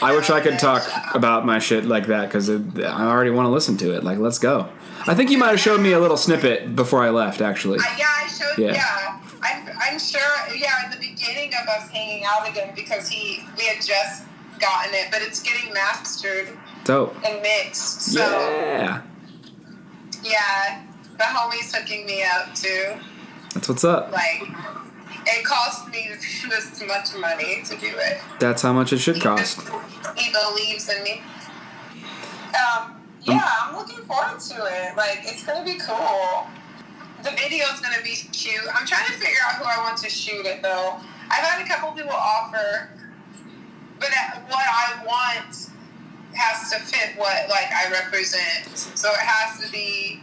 I 0.02 0.16
wish 0.16 0.30
I 0.30 0.40
could 0.40 0.58
talk 0.58 0.84
about 1.14 1.46
my 1.46 1.60
shit 1.60 1.84
like 1.84 2.08
that 2.08 2.28
because 2.30 2.50
I 2.50 3.06
already 3.06 3.32
want 3.32 3.46
to 3.48 3.50
listen 3.50 3.76
to 3.78 3.94
it. 3.94 4.06
Like, 4.06 4.20
let's 4.20 4.40
go. 4.40 4.70
I 5.06 5.14
think 5.16 5.30
you 5.32 5.38
might 5.38 5.50
have 5.50 5.60
showed 5.60 5.82
me 5.82 5.92
a 5.92 6.00
little 6.00 6.16
snippet 6.16 6.78
before 6.78 7.04
I 7.04 7.10
left, 7.10 7.42
actually. 7.42 7.80
I, 7.80 7.96
yeah, 8.00 8.06
I 8.24 8.28
showed. 8.28 8.58
Yeah. 8.58 8.72
Yeah, 8.74 9.20
I'm, 9.42 9.78
I'm 9.82 10.00
sure. 10.00 10.22
Yeah, 10.56 10.86
in 10.86 10.92
the 10.92 10.98
beginning 10.98 11.52
of 11.62 11.68
us 11.68 11.90
hanging 11.90 12.24
out 12.26 12.48
again 12.48 12.72
because 12.74 13.10
he 13.10 13.44
we 13.58 13.66
had 13.66 13.84
just 13.84 14.24
gotten 14.60 14.94
it, 14.94 15.08
but 15.12 15.22
it's 15.22 15.42
getting 15.44 15.74
mastered 15.74 16.58
Dope. 16.86 17.14
and 17.26 17.42
mixed. 17.42 18.02
So 18.14 18.22
Yeah. 18.22 19.02
yeah, 20.24 20.84
the 21.18 21.24
homie's 21.24 21.76
hooking 21.76 22.06
me 22.06 22.24
up 22.24 22.56
too. 22.56 22.94
That's 23.54 23.70
what's 23.70 23.84
up. 23.84 24.12
Like, 24.12 24.50
it 25.26 25.46
cost 25.46 25.88
me 25.90 26.10
this 26.50 26.84
much 26.88 27.16
money 27.20 27.62
to 27.66 27.78
do 27.78 27.88
it. 27.88 28.20
That's 28.40 28.62
how 28.62 28.74
much 28.74 28.94
it 28.94 28.98
should 29.00 29.22
cost. 29.22 29.62
He 30.16 30.32
believes 30.32 30.90
in 30.90 31.04
me. 31.04 31.22
Um, 32.54 33.02
yeah, 33.22 33.48
I'm 33.62 33.76
looking 33.76 34.04
forward 34.06 34.40
to 34.40 34.56
it. 34.66 34.98
Like, 34.98 35.20
it's 35.24 35.46
gonna 35.46 35.64
be 35.64 35.76
cool. 35.76 36.48
The 37.24 37.32
video's 37.32 37.80
gonna 37.80 38.04
be 38.04 38.16
cute. 38.32 38.64
I'm 38.74 38.86
trying 38.86 39.06
to 39.06 39.14
figure 39.14 39.40
out 39.48 39.56
who 39.56 39.64
I 39.64 39.78
want 39.78 39.98
to 40.00 40.10
shoot 40.10 40.46
it 40.46 40.62
though. 40.62 40.98
I've 41.30 41.44
had 41.44 41.66
a 41.66 41.68
couple 41.68 41.92
people 41.94 42.12
offer, 42.12 42.90
but 44.00 44.10
what 44.50 44.66
I 44.68 45.04
want 45.06 45.70
has 46.34 46.70
to 46.72 46.80
fit 46.80 47.18
what 47.18 47.50
like 47.50 47.72
I 47.72 47.90
represent. 47.92 48.68
So 48.76 49.10
it 49.10 49.20
has 49.20 49.66
to 49.66 49.72
be 49.72 50.20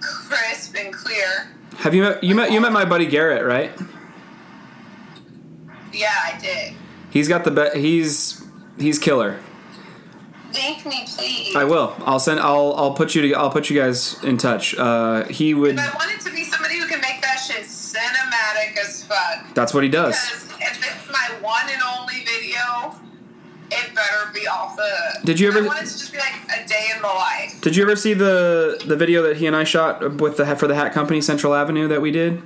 crisp 0.00 0.74
and 0.76 0.94
clear. 0.94 1.53
Have 1.78 1.94
you 1.94 2.02
met 2.02 2.24
you 2.24 2.34
met 2.34 2.52
you 2.52 2.60
met 2.60 2.72
my 2.72 2.84
buddy 2.84 3.06
Garrett, 3.06 3.44
right? 3.44 3.72
Yeah, 5.92 6.12
I 6.24 6.38
did. 6.40 6.74
He's 7.10 7.28
got 7.28 7.44
the 7.44 7.50
be- 7.50 7.80
he's 7.80 8.42
he's 8.78 8.98
killer. 8.98 9.38
Link 10.52 10.86
me, 10.86 11.04
please. 11.06 11.54
I 11.56 11.64
will. 11.64 11.96
I'll 12.00 12.20
send. 12.20 12.38
I'll. 12.40 12.74
I'll 12.76 12.94
put 12.94 13.14
you. 13.14 13.22
To, 13.22 13.32
I'll 13.34 13.50
put 13.50 13.70
you 13.70 13.80
guys 13.80 14.22
in 14.22 14.38
touch. 14.38 14.74
Uh, 14.76 15.24
he 15.24 15.52
would. 15.52 15.76
But 15.76 15.92
I 15.92 15.94
wanted 15.96 16.20
to 16.20 16.30
be 16.32 16.44
somebody 16.44 16.78
who 16.78 16.86
can 16.86 17.00
make 17.00 17.20
that 17.22 17.36
shit 17.36 17.64
cinematic 17.64 18.76
as 18.78 19.04
fuck. 19.04 19.52
That's 19.54 19.74
what 19.74 19.82
he 19.82 19.88
does. 19.88 20.16
Better 23.94 24.30
be 24.32 24.46
off 24.46 24.76
the. 24.76 25.20
Did 25.24 25.38
you 25.40 25.48
ever- 25.48 25.60
I 25.60 25.66
want 25.66 25.78
it 25.82 25.86
to 25.86 25.98
just 25.98 26.12
be 26.12 26.18
like 26.18 26.34
a 26.48 26.66
day 26.68 26.88
in 26.94 27.00
the 27.02 27.08
life. 27.08 27.60
Did 27.60 27.76
you 27.76 27.82
ever 27.84 27.96
see 27.96 28.14
the 28.14 28.82
the 28.86 28.96
video 28.96 29.22
that 29.22 29.36
he 29.38 29.46
and 29.46 29.54
I 29.56 29.64
shot 29.64 30.20
with 30.20 30.36
the 30.36 30.56
for 30.56 30.66
the 30.66 30.74
hat 30.74 30.92
company 30.92 31.20
Central 31.20 31.54
Avenue 31.54 31.88
that 31.88 32.00
we 32.00 32.10
did? 32.10 32.42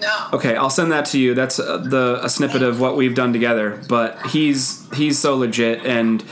No. 0.00 0.26
Okay, 0.32 0.56
I'll 0.56 0.70
send 0.70 0.90
that 0.90 1.06
to 1.06 1.18
you. 1.18 1.32
That's 1.32 1.60
uh, 1.60 1.78
the 1.78 2.18
a 2.22 2.28
snippet 2.28 2.62
of 2.62 2.80
what 2.80 2.96
we've 2.96 3.14
done 3.14 3.32
together. 3.32 3.80
But 3.88 4.26
he's 4.26 4.92
he's 4.94 5.18
so 5.18 5.36
legit 5.36 5.84
and 5.86 6.24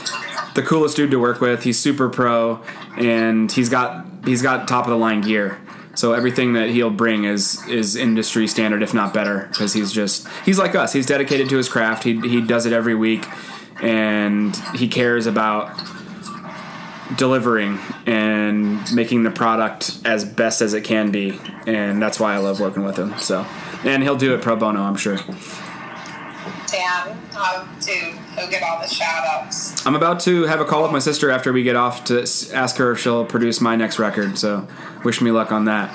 the 0.55 0.61
coolest 0.61 0.97
dude 0.97 1.11
to 1.11 1.19
work 1.19 1.39
with. 1.39 1.63
He's 1.63 1.79
super 1.79 2.09
pro 2.09 2.61
and 2.97 3.49
he's 3.49 3.69
got 3.69 4.05
he's 4.25 4.41
got 4.41 4.67
top 4.67 4.85
of 4.85 4.89
the 4.91 4.97
line 4.97 5.21
gear. 5.21 5.57
So 5.93 6.13
everything 6.13 6.53
that 6.53 6.69
he'll 6.69 6.89
bring 6.89 7.23
is 7.23 7.65
is 7.67 7.95
industry 7.95 8.47
standard, 8.47 8.83
if 8.83 8.93
not 8.93 9.13
better, 9.13 9.47
because 9.49 9.71
he's 9.73 9.91
just 9.93 10.27
he's 10.45 10.59
like 10.59 10.75
us. 10.75 10.91
He's 10.91 11.05
dedicated 11.05 11.47
to 11.49 11.57
his 11.57 11.69
craft. 11.69 12.03
He 12.03 12.19
he 12.27 12.41
does 12.41 12.65
it 12.65 12.73
every 12.73 12.95
week, 12.95 13.25
and 13.81 14.55
he 14.75 14.87
cares 14.87 15.25
about 15.25 15.75
delivering 17.17 17.77
and 18.05 18.79
making 18.93 19.23
the 19.23 19.31
product 19.31 19.99
as 20.05 20.23
best 20.23 20.61
as 20.61 20.73
it 20.73 20.81
can 20.83 21.11
be 21.11 21.37
and 21.67 22.01
that's 22.01 22.19
why 22.19 22.33
i 22.33 22.37
love 22.37 22.59
working 22.61 22.83
with 22.83 22.97
him 22.97 23.13
so 23.17 23.45
and 23.83 24.01
he'll 24.01 24.15
do 24.15 24.33
it 24.33 24.41
pro 24.41 24.55
bono 24.55 24.81
i'm 24.81 24.95
sure 24.95 25.17
Damn. 26.71 27.17
Dude, 27.81 28.13
he'll 28.37 28.49
get 28.49 28.63
all 28.63 28.79
the 28.81 28.87
shout 28.87 29.25
outs. 29.25 29.85
i'm 29.85 29.95
about 29.95 30.21
to 30.21 30.43
have 30.43 30.61
a 30.61 30.65
call 30.65 30.83
with 30.83 30.91
my 30.93 30.99
sister 30.99 31.29
after 31.29 31.51
we 31.51 31.63
get 31.63 31.75
off 31.75 32.05
to 32.05 32.21
ask 32.53 32.77
her 32.77 32.93
if 32.93 32.99
she'll 32.99 33.25
produce 33.25 33.59
my 33.59 33.75
next 33.75 33.99
record 33.99 34.37
so 34.37 34.65
wish 35.03 35.19
me 35.21 35.31
luck 35.31 35.51
on 35.51 35.65
that 35.65 35.91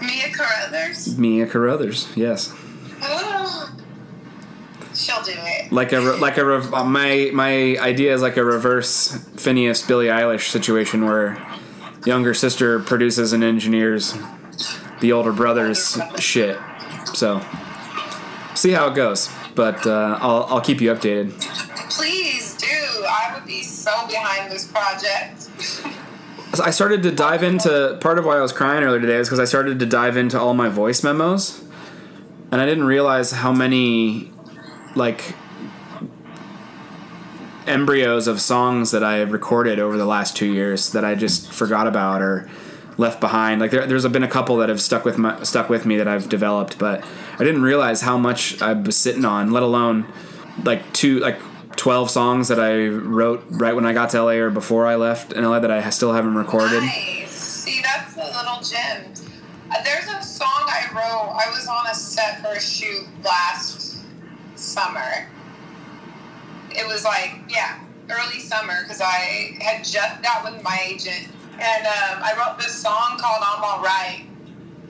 Mia 0.00 0.30
Carruthers. 0.32 1.18
mia 1.18 1.46
carruthers 1.46 2.08
yes 2.16 2.54
Oh. 3.02 3.70
She'll 4.94 5.22
do 5.22 5.32
it. 5.34 5.72
like 5.72 5.92
a 5.92 6.00
like 6.00 6.36
a 6.38 6.44
rev- 6.44 6.72
uh, 6.72 6.84
my 6.84 7.30
my 7.32 7.76
idea 7.78 8.14
is 8.14 8.22
like 8.22 8.36
a 8.36 8.44
reverse 8.44 9.12
Finneas 9.36 9.86
billie 9.86 10.06
eilish 10.06 10.50
situation 10.50 11.04
where 11.04 11.44
younger 12.06 12.34
sister 12.34 12.78
produces 12.80 13.32
and 13.32 13.42
engineers 13.42 14.14
the 15.00 15.10
older 15.12 15.32
brother's 15.32 15.98
shit 16.18 16.58
so 17.12 17.40
see 18.54 18.70
how 18.70 18.86
it 18.88 18.94
goes 18.94 19.30
but 19.54 19.86
uh, 19.86 20.18
I'll, 20.20 20.44
I'll 20.48 20.60
keep 20.60 20.80
you 20.80 20.92
updated 20.94 21.32
Please 21.90 22.56
do. 22.56 22.66
I 22.66 23.32
would 23.34 23.46
be 23.46 23.62
so 23.62 24.06
behind 24.08 24.50
this 24.50 24.66
project. 24.66 25.48
I 26.60 26.70
started 26.70 27.02
to 27.04 27.12
dive 27.12 27.42
into 27.44 27.98
part 28.00 28.18
of 28.18 28.24
why 28.24 28.36
I 28.36 28.40
was 28.40 28.52
crying 28.52 28.82
earlier 28.82 29.00
today 29.00 29.16
is 29.16 29.28
because 29.28 29.38
I 29.38 29.44
started 29.44 29.78
to 29.78 29.86
dive 29.86 30.16
into 30.16 30.38
all 30.40 30.54
my 30.54 30.68
voice 30.68 31.04
memos, 31.04 31.62
and 32.50 32.60
I 32.60 32.66
didn't 32.66 32.84
realize 32.84 33.30
how 33.30 33.52
many 33.52 34.32
like 34.94 35.34
embryos 37.66 38.26
of 38.26 38.40
songs 38.40 38.90
that 38.90 39.02
I 39.02 39.16
have 39.16 39.32
recorded 39.32 39.78
over 39.78 39.96
the 39.96 40.04
last 40.04 40.36
two 40.36 40.52
years 40.52 40.92
that 40.92 41.04
I 41.04 41.14
just 41.14 41.52
forgot 41.52 41.86
about 41.86 42.20
or 42.20 42.48
left 42.98 43.20
behind. 43.20 43.60
Like 43.60 43.70
there, 43.70 43.86
there's 43.86 44.06
been 44.08 44.22
a 44.22 44.28
couple 44.28 44.56
that 44.58 44.68
have 44.68 44.80
stuck 44.80 45.04
with 45.04 45.18
my, 45.18 45.42
stuck 45.42 45.68
with 45.68 45.86
me 45.86 45.96
that 45.96 46.06
I've 46.06 46.28
developed, 46.28 46.78
but 46.78 47.04
I 47.34 47.44
didn't 47.44 47.62
realize 47.62 48.02
how 48.02 48.18
much 48.18 48.60
I 48.60 48.72
was 48.72 48.96
sitting 48.96 49.24
on. 49.24 49.50
Let 49.50 49.62
alone 49.62 50.06
like 50.62 50.92
two 50.92 51.20
like. 51.20 51.38
12 51.76 52.08
songs 52.08 52.48
that 52.48 52.60
I 52.60 52.86
wrote 52.86 53.44
right 53.50 53.74
when 53.74 53.84
I 53.84 53.92
got 53.92 54.10
to 54.10 54.22
LA 54.22 54.34
or 54.34 54.48
before 54.48 54.86
I 54.86 54.94
left 54.94 55.32
in 55.32 55.42
LA 55.44 55.58
that 55.58 55.72
I 55.72 55.90
still 55.90 56.12
haven't 56.12 56.36
recorded. 56.36 56.82
Nice. 56.82 57.32
See, 57.32 57.82
that's 57.82 58.14
the 58.14 58.22
little 58.22 58.62
gem. 58.62 59.12
There's 59.84 60.06
a 60.06 60.22
song 60.22 60.48
I 60.48 60.88
wrote. 60.94 61.36
I 61.36 61.50
was 61.50 61.66
on 61.66 61.88
a 61.88 61.94
set 61.94 62.42
for 62.42 62.52
a 62.52 62.60
shoot 62.60 63.04
last 63.24 63.83
summer. 64.64 65.28
It 66.70 66.86
was 66.86 67.04
like, 67.04 67.34
yeah, 67.48 67.80
early 68.10 68.40
summer 68.40 68.82
because 68.82 69.00
I 69.00 69.56
had 69.60 69.84
just 69.84 70.22
got 70.22 70.44
with 70.44 70.62
my 70.62 70.78
agent. 70.86 71.28
And 71.52 71.86
um, 71.86 72.22
I 72.22 72.34
wrote 72.36 72.58
this 72.58 72.74
song 72.74 73.16
called 73.18 73.42
I'm 73.42 73.62
Alright. 73.62 74.26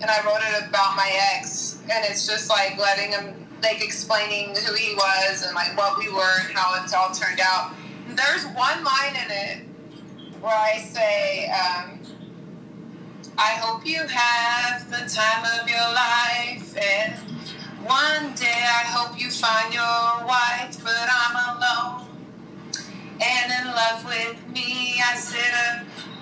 And 0.01 0.11
I 0.11 0.25
wrote 0.25 0.41
it 0.41 0.69
about 0.69 0.97
my 0.97 1.11
ex. 1.35 1.81
And 1.83 2.05
it's 2.05 2.27
just 2.27 2.49
like 2.49 2.79
letting 2.79 3.13
him, 3.13 3.47
like 3.63 3.83
explaining 3.85 4.57
who 4.57 4.75
he 4.75 4.95
was 4.95 5.43
and 5.43 5.55
like 5.55 5.77
what 5.77 5.99
we 5.99 6.11
were 6.11 6.41
and 6.47 6.57
how 6.57 6.83
it's 6.83 6.95
all 6.95 7.11
turned 7.11 7.41
out. 7.41 7.73
There's 8.09 8.45
one 8.47 8.85
line 8.85 9.17
in 9.25 9.31
it 9.31 9.65
where 10.41 10.55
I 10.55 10.79
say, 10.79 11.51
um, 11.51 12.01
I 13.37 13.55
hope 13.61 13.85
you 13.87 14.07
have 14.07 14.91
the 14.91 15.09
time 15.13 15.45
of 15.61 15.69
your 15.69 15.81
life, 15.81 16.77
and 16.77 17.15
one 17.85 18.35
day 18.35 18.65
I 18.65 18.85
hope 18.89 19.21
you 19.21 19.31
find 19.31 19.73
your 19.73 20.27
wife, 20.27 20.83
but 20.83 21.09
I'm 21.09 21.57
alone 21.57 22.07
and 23.21 23.53
in 23.53 23.67
love 23.75 24.05
with 24.05 24.49
me. 24.49 25.01
I 25.05 25.15
sit 25.17 25.45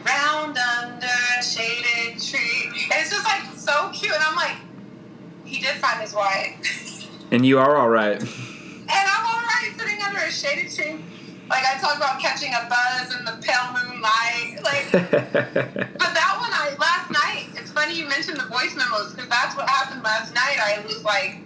around 0.04 0.58
under 0.58 1.06
a 1.38 1.42
shaded 1.42 2.20
tree. 2.20 2.66
And 2.84 3.00
it's 3.00 3.10
just 3.10 3.24
like 3.24 3.42
so 3.56 3.90
cute, 3.92 4.12
and 4.12 4.22
I'm 4.22 4.36
like, 4.36 4.56
he 5.44 5.60
did 5.60 5.76
find 5.76 6.00
his 6.00 6.14
wife. 6.14 6.78
And 7.32 7.46
you 7.46 7.58
are 7.58 7.78
all 7.78 7.88
right. 7.88 8.20
And 8.20 8.90
I'm 8.90 9.24
alright 9.24 9.72
sitting 9.80 10.02
under 10.02 10.20
a 10.20 10.30
shaded 10.30 10.70
tree. 10.70 11.02
Like 11.48 11.64
I 11.64 11.78
talk 11.80 11.96
about 11.96 12.20
catching 12.20 12.52
a 12.52 12.68
buzz 12.68 13.16
in 13.16 13.24
the 13.24 13.40
pale 13.40 13.72
moonlight. 13.72 14.62
Like, 14.62 14.92
but 14.92 16.12
that 16.12 16.36
one 16.38 16.52
I 16.52 16.76
last 16.78 17.10
night. 17.10 17.48
It's 17.58 17.72
funny 17.72 17.98
you 17.98 18.06
mentioned 18.06 18.36
the 18.36 18.44
voice 18.44 18.76
memos 18.76 19.14
because 19.14 19.30
that's 19.30 19.56
what 19.56 19.66
happened 19.66 20.02
last 20.02 20.34
night. 20.34 20.58
I 20.60 20.84
was 20.84 21.02
like 21.04 21.41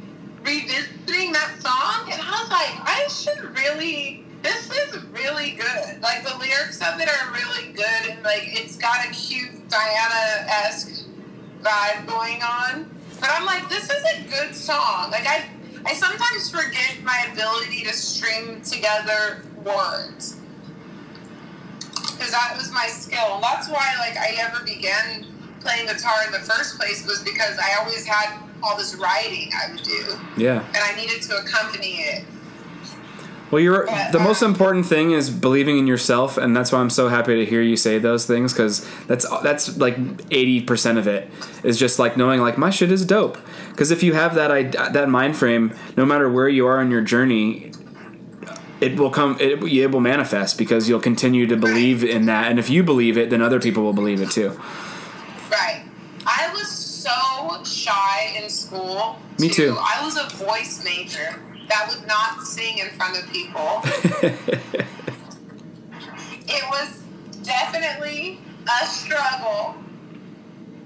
revisiting 0.46 1.32
that 1.32 1.60
song, 1.60 2.10
and 2.12 2.22
I 2.22 2.30
was 2.40 2.50
like, 2.50 2.72
I 2.88 3.06
should 3.08 3.56
really. 3.58 4.22
This 4.42 4.70
is 4.70 5.02
really 5.06 5.52
good. 5.52 6.00
Like 6.02 6.22
the 6.22 6.36
lyrics 6.38 6.80
of 6.80 7.00
it 7.00 7.08
are 7.08 7.32
really 7.32 7.72
good, 7.72 8.10
and 8.10 8.22
like 8.22 8.42
it's 8.44 8.76
got 8.76 9.04
a 9.04 9.10
cute 9.10 9.68
Diana 9.68 10.46
esque 10.46 11.04
vibe 11.62 12.06
going 12.06 12.40
on. 12.42 12.88
But 13.18 13.30
I'm 13.32 13.44
like, 13.44 13.68
this 13.68 13.90
is 13.90 14.04
a 14.04 14.22
good 14.28 14.54
song. 14.54 15.10
Like 15.10 15.26
I, 15.26 15.46
I 15.84 15.94
sometimes 15.94 16.48
forget 16.48 16.98
my 17.02 17.28
ability 17.32 17.82
to 17.84 17.92
string 17.92 18.60
together 18.62 19.42
words 19.64 20.36
because 22.16 22.30
that 22.30 22.54
was 22.56 22.70
my 22.72 22.86
skill. 22.86 23.40
That's 23.42 23.68
why, 23.68 23.94
like, 23.98 24.16
I 24.16 24.36
ever 24.38 24.64
began 24.64 25.26
playing 25.60 25.86
guitar 25.86 26.24
in 26.26 26.32
the 26.32 26.38
first 26.38 26.78
place 26.78 27.04
was 27.06 27.22
because 27.22 27.58
I 27.58 27.76
always 27.80 28.06
had 28.06 28.45
all 28.66 28.76
this 28.76 28.96
writing 28.96 29.50
I 29.54 29.72
would 29.72 29.82
do, 29.82 30.18
yeah. 30.36 30.64
and 30.66 30.78
I 30.78 30.94
needed 30.96 31.22
to 31.22 31.36
accompany 31.36 31.98
it. 31.98 32.24
Well, 33.50 33.62
you're 33.62 33.86
But, 33.86 34.10
the 34.10 34.18
most 34.18 34.42
um, 34.42 34.50
important 34.50 34.86
thing 34.86 35.12
is 35.12 35.30
believing 35.30 35.78
in 35.78 35.86
yourself, 35.86 36.36
and 36.36 36.56
that's 36.56 36.72
why 36.72 36.80
I'm 36.80 36.90
so 36.90 37.08
happy 37.08 37.36
to 37.36 37.46
hear 37.46 37.62
you 37.62 37.76
say 37.76 37.98
those 37.98 38.26
things 38.26 38.52
because 38.52 38.84
that's 39.06 39.28
that's 39.42 39.76
like 39.76 39.96
eighty 40.32 40.60
percent 40.60 40.98
of 40.98 41.06
it 41.06 41.30
is 41.62 41.78
just 41.78 41.98
like 42.00 42.16
knowing 42.16 42.40
like 42.40 42.58
my 42.58 42.70
shit 42.70 42.90
is 42.90 43.04
dope. 43.06 43.38
Because 43.70 43.92
if 43.92 44.02
you 44.02 44.14
have 44.14 44.34
that 44.34 44.50
I, 44.50 44.64
that 44.64 45.08
mind 45.08 45.36
frame, 45.36 45.72
no 45.96 46.04
matter 46.04 46.28
where 46.28 46.48
you 46.48 46.66
are 46.66 46.82
in 46.82 46.90
your 46.90 47.02
journey, 47.02 47.70
it 48.80 48.98
will 48.98 49.10
come. 49.10 49.36
It, 49.38 49.62
it 49.62 49.92
will 49.92 50.00
manifest 50.00 50.58
because 50.58 50.88
you'll 50.88 50.98
continue 51.00 51.46
to 51.46 51.56
believe 51.56 52.02
in 52.02 52.26
that, 52.26 52.50
and 52.50 52.58
if 52.58 52.68
you 52.68 52.82
believe 52.82 53.16
it, 53.16 53.30
then 53.30 53.42
other 53.42 53.60
people 53.60 53.84
will 53.84 53.92
believe 53.92 54.20
it 54.20 54.30
too. 54.32 54.58
Right. 55.52 55.84
I 56.26 56.50
was 56.52 56.68
so 56.68 57.62
in 58.36 58.48
school. 58.48 59.16
Me 59.38 59.48
too. 59.48 59.76
I 59.78 60.04
was 60.04 60.16
a 60.16 60.28
voice 60.36 60.82
major 60.84 61.40
that 61.68 61.88
would 61.88 62.06
not 62.06 62.42
sing 62.42 62.78
in 62.78 62.88
front 62.90 63.18
of 63.18 63.30
people. 63.32 63.80
it 66.48 66.64
was 66.70 67.00
definitely 67.42 68.38
a 68.82 68.86
struggle. 68.86 69.74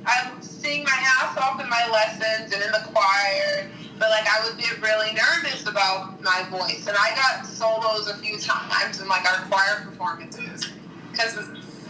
I 0.07 0.31
would 0.33 0.43
sing 0.45 0.85
my 0.85 1.05
ass 1.19 1.37
off 1.37 1.61
in 1.63 1.69
my 1.69 1.89
lessons 1.93 2.53
and 2.53 2.63
in 2.63 2.73
the 2.73 2.83
choir, 2.93 3.71
but 3.99 4.11
like 4.11 4.27
I 4.27 4.45
would 4.45 4.59
get 4.59 4.81
really 4.81 5.13
nervous 5.13 5.67
about 5.67 6.23
my 6.23 6.47
voice. 6.51 6.87
And 6.87 6.97
I 6.99 7.15
got 7.15 7.47
solos 7.47 8.09
a 8.09 8.17
few 8.17 8.39
times 8.39 9.01
in 9.01 9.09
like 9.09 9.31
our 9.31 9.45
choir 9.47 9.85
performances 9.85 10.71
because 11.11 11.37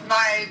my 0.09 0.49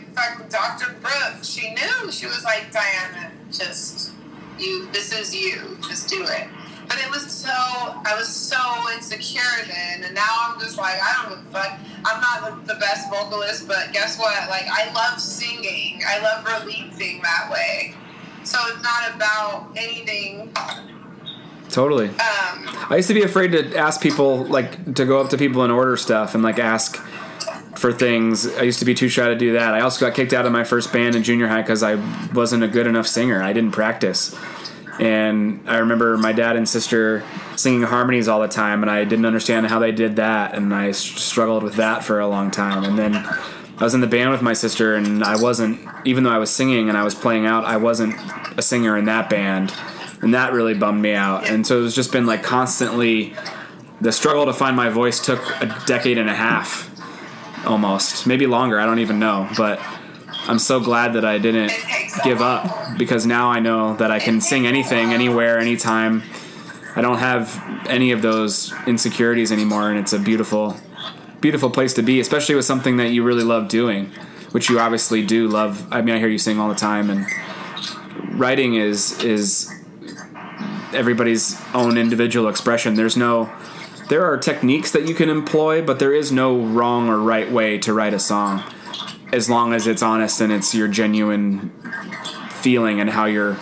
Dr. 0.50 0.96
Brooke, 1.02 1.44
she 1.44 1.74
knew. 1.74 2.12
She 2.12 2.26
was 2.26 2.44
like, 2.46 2.72
Diana, 2.72 3.32
just 3.52 4.14
you. 4.62 4.88
This 4.92 5.12
is 5.12 5.36
you. 5.36 5.78
Just 5.88 6.10
do 6.10 6.24
it. 6.24 6.48
But 6.88 6.98
it 6.98 7.10
was 7.12 7.32
so, 7.32 7.50
I 7.52 8.16
was 8.18 8.28
so 8.28 8.58
insecure 8.96 9.42
then, 9.68 10.04
and 10.06 10.16
now 10.16 10.26
I'm 10.42 10.60
just 10.60 10.78
like, 10.78 10.96
I 11.00 11.22
don't 11.22 11.38
give 11.38 11.48
a 11.48 11.52
fuck. 11.52 11.80
I'm 12.04 12.20
not 12.20 12.66
the, 12.66 12.74
the 12.74 12.80
best 12.80 13.12
vocalist, 13.12 13.68
but 13.68 13.94
guess 13.94 14.18
what? 14.18 14.50
Like, 14.50 14.66
I 14.68 14.92
love 14.94 15.20
singing. 15.20 16.02
I 16.08 16.20
love 16.20 16.46
releasing 16.64 17.22
that 17.22 17.50
way. 17.52 17.94
So 18.44 18.58
it's 18.68 18.82
not 18.82 19.16
about 19.16 19.70
anything. 19.76 20.52
totally. 21.70 22.10
Um, 22.10 22.68
I 22.90 22.96
used 22.96 23.10
to 23.10 23.14
be 23.14 23.22
afraid 23.22 23.52
to 23.52 23.76
ask 23.76 24.02
people, 24.02 24.46
like, 24.46 24.96
to 24.96 25.06
go 25.06 25.22
up 25.22 25.30
to 25.30 25.38
people 25.38 25.62
and 25.62 25.72
order 25.72 25.96
stuff 25.96 26.34
and, 26.34 26.44
like, 26.44 26.58
ask 26.58 27.00
for 27.80 27.94
things. 27.94 28.46
I 28.46 28.64
used 28.64 28.80
to 28.80 28.86
be 28.86 28.94
too 28.94 29.08
shy 29.08 29.30
to 29.30 29.36
do 29.36 29.54
that. 29.54 29.74
I 29.74 29.80
also 29.80 30.06
got 30.06 30.14
kicked 30.14 30.34
out 30.34 30.46
of 30.46 30.52
my 30.52 30.66
first 30.66 30.92
band 30.92 31.16
in 31.16 31.24
junior 31.24 31.48
high 31.48 31.62
because 31.62 31.82
I 31.82 31.96
wasn't 32.34 32.64
a 32.64 32.68
good 32.68 32.86
enough 32.88 33.08
singer. 33.08 33.42
I 33.42 33.54
didn't 33.54 33.72
practice. 33.72 34.38
And 35.00 35.64
I 35.66 35.78
remember 35.78 36.18
my 36.18 36.34
dad 36.34 36.58
and 36.58 36.68
sister 36.68 37.24
singing 37.56 37.84
harmonies 37.84 38.28
all 38.28 38.42
the 38.42 38.50
time, 38.50 38.84
and 38.84 38.92
I 38.92 39.06
didn't 39.06 39.26
understand 39.26 39.68
how 39.68 39.80
they 39.80 39.94
did 39.94 40.18
that, 40.18 40.56
and 40.56 40.76
I 40.76 40.92
struggled 40.92 41.64
with 41.64 41.76
that 41.76 42.04
for 42.04 42.20
a 42.20 42.28
long 42.28 42.52
time. 42.52 42.84
And 42.84 43.00
then 43.00 43.16
I 43.16 43.84
was 43.84 43.94
in 43.94 44.02
the 44.02 44.08
band 44.08 44.32
with 44.32 44.42
my 44.42 44.52
sister, 44.52 44.96
and 44.96 45.24
I 45.24 45.42
wasn't, 45.42 45.80
even 46.04 46.26
though 46.26 46.32
I 46.32 46.38
was 46.38 46.52
singing 46.52 46.90
and 46.90 46.98
I 46.98 47.06
was 47.06 47.16
playing 47.16 47.46
out, 47.46 47.64
I 47.64 47.78
wasn't 47.78 48.16
a 48.58 48.62
singer 48.62 48.98
in 48.98 49.06
that 49.06 49.30
band. 49.30 49.74
And 50.22 50.34
that 50.34 50.52
really 50.52 50.74
bummed 50.74 51.02
me 51.02 51.14
out. 51.14 51.50
And 51.50 51.66
so 51.66 51.86
it's 51.86 51.96
just 51.96 52.12
been 52.12 52.26
like 52.26 52.44
constantly 52.44 53.34
the 54.02 54.12
struggle 54.12 54.46
to 54.48 54.54
find 54.54 54.76
my 54.76 54.90
voice 54.90 55.22
took 55.24 55.40
a 55.62 55.82
decade 55.86 56.18
and 56.18 56.30
a 56.30 56.36
half 56.36 56.89
almost. 57.66 58.28
Maybe 58.28 58.48
longer 58.48 58.80
i 58.80 58.86
don't 58.86 59.00
even 59.00 59.20
know 59.20 59.50
but 59.58 59.80
i'm 60.48 60.60
so 60.60 60.80
glad 60.80 61.14
that 61.14 61.26
i 61.26 61.38
didn't 61.38 61.72
give 62.24 62.42
up 62.42 62.98
because 62.98 63.26
now 63.26 63.50
i 63.50 63.60
know 63.60 63.96
that 63.98 64.12
i 64.12 64.20
can 64.20 64.42
sing 64.42 64.66
anything 64.66 65.14
anywhere 65.14 65.60
anytime. 65.60 66.24
I 66.96 67.02
don't 67.02 67.20
have 67.20 67.62
any 67.88 68.12
of 68.12 68.22
those 68.22 68.74
insecurities 68.88 69.52
anymore 69.52 69.90
and 69.90 70.00
it's 70.00 70.14
a 70.14 70.20
beautiful 70.20 70.78
beautiful 71.42 71.70
place 71.70 71.94
to 71.94 72.02
be 72.02 72.20
especially 72.20 72.56
with 72.56 72.66
something 72.66 72.98
that 72.98 73.10
you 73.10 73.24
really 73.24 73.44
love 73.44 73.68
doing 73.70 74.12
which 74.52 74.70
you 74.70 74.80
obviously 74.80 75.26
do 75.26 75.48
love. 75.48 75.88
I 75.92 76.02
mean 76.02 76.16
i 76.16 76.20
hear 76.20 76.28
you 76.28 76.40
sing 76.40 76.60
all 76.60 76.70
the 76.70 76.76
time 76.76 77.10
and 77.10 77.26
writing 78.40 78.76
is 78.76 79.22
is 79.24 79.74
everybody's 80.94 81.60
own 81.74 81.98
individual 81.98 82.48
expression. 82.50 82.96
There's 82.96 83.18
no 83.18 83.52
there 84.10 84.26
are 84.26 84.38
techniques 84.38 84.92
that 84.92 85.08
you 85.08 85.14
can 85.14 85.30
employ, 85.30 85.82
but 85.82 86.00
there 86.00 86.14
is 86.14 86.32
no 86.32 86.60
wrong 86.60 87.10
or 87.10 87.20
right 87.20 87.50
way 87.50 87.78
to 87.78 87.94
write 87.94 88.14
a 88.14 88.20
song, 88.20 88.64
as 89.32 89.50
long 89.50 89.72
as 89.72 89.88
it's 89.88 90.02
honest 90.02 90.42
and 90.42 90.52
it's 90.52 90.74
your 90.74 90.88
genuine 90.88 91.70
feeling 92.50 93.00
and 93.00 93.12
how 93.12 93.26
you're 93.26 93.58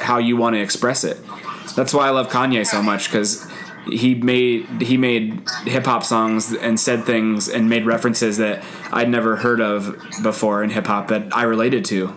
how 0.00 0.18
you 0.18 0.36
want 0.36 0.54
to 0.54 0.60
express 0.60 1.04
it. 1.04 1.18
That's 1.76 1.92
why 1.92 2.06
I 2.06 2.10
love 2.10 2.28
Kanye 2.28 2.66
so 2.66 2.82
much 2.82 3.10
because 3.10 3.46
he 3.90 4.14
made 4.14 4.66
he 4.82 4.96
made 4.96 5.42
hip 5.64 5.86
hop 5.86 6.04
songs 6.04 6.52
and 6.52 6.78
said 6.78 7.04
things 7.04 7.48
and 7.48 7.68
made 7.68 7.84
references 7.84 8.38
that 8.38 8.64
I'd 8.92 9.08
never 9.08 9.36
heard 9.36 9.60
of 9.60 10.00
before 10.22 10.62
in 10.62 10.70
hip 10.70 10.86
hop 10.86 11.08
that 11.08 11.36
I 11.36 11.42
related 11.42 11.84
to. 11.86 12.14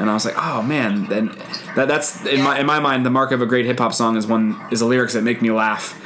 And 0.00 0.08
I 0.08 0.14
was 0.14 0.24
like, 0.24 0.36
oh 0.36 0.62
man, 0.62 1.06
then 1.08 1.36
that, 1.74 1.88
that's 1.88 2.24
in 2.24 2.40
my 2.40 2.58
in 2.58 2.66
my 2.66 2.80
mind 2.80 3.04
the 3.04 3.10
mark 3.10 3.32
of 3.32 3.42
a 3.42 3.46
great 3.46 3.66
hip 3.66 3.78
hop 3.78 3.92
song 3.92 4.16
is 4.16 4.26
one 4.26 4.58
is 4.70 4.80
the 4.80 4.86
lyrics 4.86 5.12
that 5.12 5.22
make 5.22 5.42
me 5.42 5.50
laugh 5.50 5.97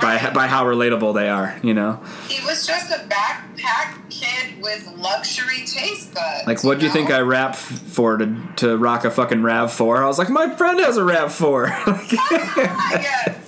by 0.00 0.30
by 0.30 0.46
how 0.46 0.64
relatable 0.64 1.14
they 1.14 1.28
are, 1.28 1.58
you 1.62 1.72
know. 1.74 2.00
he 2.28 2.44
was 2.44 2.66
just 2.66 2.90
a 2.90 3.04
backpack 3.08 3.96
kid 4.10 4.60
with 4.62 4.86
luxury 4.96 5.64
taste 5.66 6.12
buds. 6.14 6.46
Like, 6.46 6.64
what 6.64 6.78
do 6.80 6.86
you 6.86 6.92
think 6.92 7.10
I 7.10 7.20
rap 7.20 7.50
f- 7.52 7.58
for 7.60 8.16
to 8.16 8.36
to 8.56 8.76
rock 8.76 9.04
a 9.04 9.10
fucking 9.10 9.42
Rav 9.42 9.72
Four? 9.72 10.02
I 10.02 10.06
was 10.06 10.18
like, 10.18 10.28
my 10.30 10.54
friend 10.56 10.80
has 10.80 10.96
a 10.96 11.04
Rav 11.04 11.32
Four. 11.32 11.66
yes. 11.86 13.40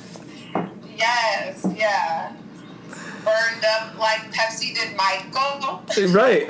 Yes, 0.97 1.66
yeah. 1.76 2.32
Burned 3.24 3.64
up 3.64 3.99
like 3.99 4.32
Pepsi 4.32 4.74
did 4.74 4.97
Michael. 4.97 5.82
right. 6.14 6.49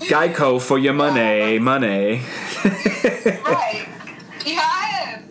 Geico 0.00 0.60
for 0.62 0.78
your 0.78 0.94
money, 0.94 1.58
money. 1.72 2.22
right. 2.64 3.86
Yes. 4.46 5.22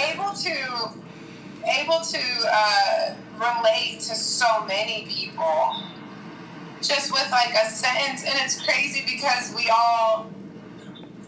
Able 0.00 0.30
to 0.32 0.90
able 1.64 2.00
to 2.00 2.20
uh, 2.50 3.14
relate 3.38 4.00
to 4.00 4.14
so 4.14 4.64
many 4.66 5.06
people. 5.08 5.82
Just 6.82 7.12
with 7.12 7.28
like 7.30 7.54
a 7.54 7.68
sentence 7.68 8.24
and 8.24 8.34
it's 8.42 8.64
crazy 8.64 9.04
because 9.04 9.54
we 9.54 9.68
all 9.68 10.30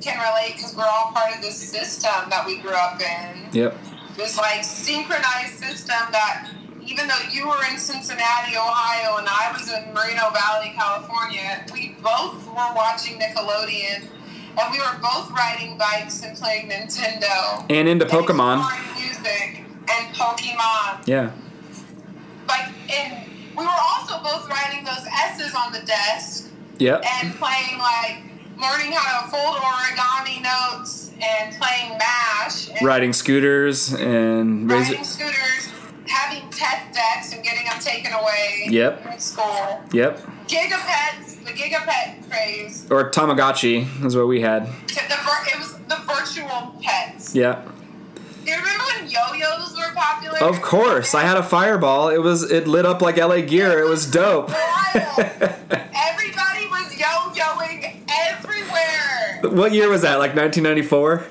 can 0.00 0.18
relate 0.18 0.56
because 0.56 0.74
we're 0.74 0.84
all 0.84 1.12
part 1.12 1.34
of 1.36 1.42
this 1.42 1.56
system 1.56 2.30
that 2.30 2.44
we 2.46 2.58
grew 2.58 2.72
up 2.72 3.00
in. 3.00 3.48
Yep. 3.52 3.76
this 4.16 4.38
like 4.38 4.64
synchronized 4.64 5.58
system 5.58 6.00
that 6.10 6.50
even 6.84 7.06
though 7.06 7.20
you 7.30 7.46
were 7.46 7.62
in 7.70 7.78
Cincinnati, 7.78 8.56
Ohio, 8.56 9.18
and 9.18 9.28
I 9.28 9.52
was 9.52 9.70
in 9.70 9.94
Moreno 9.94 10.30
Valley, 10.30 10.72
California, 10.74 11.64
we 11.72 11.94
both 12.02 12.44
were 12.48 12.74
watching 12.74 13.20
Nickelodeon, 13.20 14.08
and 14.58 14.72
we 14.72 14.78
were 14.78 14.98
both 15.00 15.30
riding 15.30 15.78
bikes 15.78 16.22
and 16.24 16.36
playing 16.36 16.68
Nintendo. 16.70 17.64
And 17.70 17.88
into 17.88 18.04
Pokemon. 18.04 18.58
exploring 18.58 19.06
music 19.06 19.64
and 19.90 20.14
Pokemon. 20.14 21.06
Yeah. 21.06 21.30
Like, 22.48 22.68
and 22.90 23.30
we 23.56 23.64
were 23.64 23.70
also 23.70 24.22
both 24.22 24.48
writing 24.48 24.84
those 24.84 25.06
S's 25.30 25.54
on 25.54 25.72
the 25.72 25.80
desk 25.80 26.50
Yep. 26.78 27.04
and 27.22 27.34
playing 27.36 27.78
like 27.78 28.22
learning 28.60 28.92
how 28.92 29.22
to 29.24 29.30
fold 29.30 29.56
origami 29.56 30.42
notes 30.42 31.10
and 31.22 31.54
playing 31.60 31.98
MASH 31.98 32.68
and 32.70 32.82
Riding 32.82 33.12
scooters 33.12 33.92
and 33.94 34.70
razor. 34.70 34.90
riding 34.92 35.04
scooters, 35.04 35.68
having 36.06 36.48
Tech 36.50 36.92
Decks 36.92 37.32
and 37.32 37.42
getting 37.44 37.64
them 37.64 37.78
taken 37.80 38.12
away 38.12 38.66
Yep. 38.70 39.06
in 39.12 39.18
school. 39.18 39.80
Yep. 39.92 40.20
Gigapets, 40.48 41.44
the 41.44 41.52
gigapet 41.52 42.28
craze. 42.30 42.86
Or 42.90 43.10
Tamagotchi 43.10 44.04
is 44.04 44.16
what 44.16 44.26
we 44.28 44.40
had. 44.40 44.66
The 44.66 44.94
vir- 45.08 45.46
it 45.54 45.58
was 45.58 45.74
the 45.88 45.96
virtual 46.06 46.74
pets. 46.82 47.34
Yep. 47.34 47.68
Do 48.44 48.50
you 48.50 48.56
remember 48.56 48.84
when 48.96 49.08
yo-yos 49.10 49.76
were 49.76 49.94
popular? 49.94 50.38
Of 50.42 50.60
course, 50.62 51.14
I 51.14 51.22
had 51.22 51.36
a 51.36 51.42
fireball. 51.42 52.08
It 52.08 52.18
was 52.18 52.50
it 52.50 52.66
lit 52.66 52.84
up 52.86 53.00
like 53.02 53.16
LA 53.16 53.40
Gear. 53.42 53.78
It 53.78 53.88
was 53.88 54.10
dope. 54.10 54.50
Everybody 54.94 56.66
was 56.70 56.98
yo-yoing 56.98 58.00
everywhere. 58.30 59.56
what 59.56 59.72
year 59.72 59.88
was 59.88 60.02
that? 60.02 60.18
Like 60.18 60.34
1994, 60.34 61.24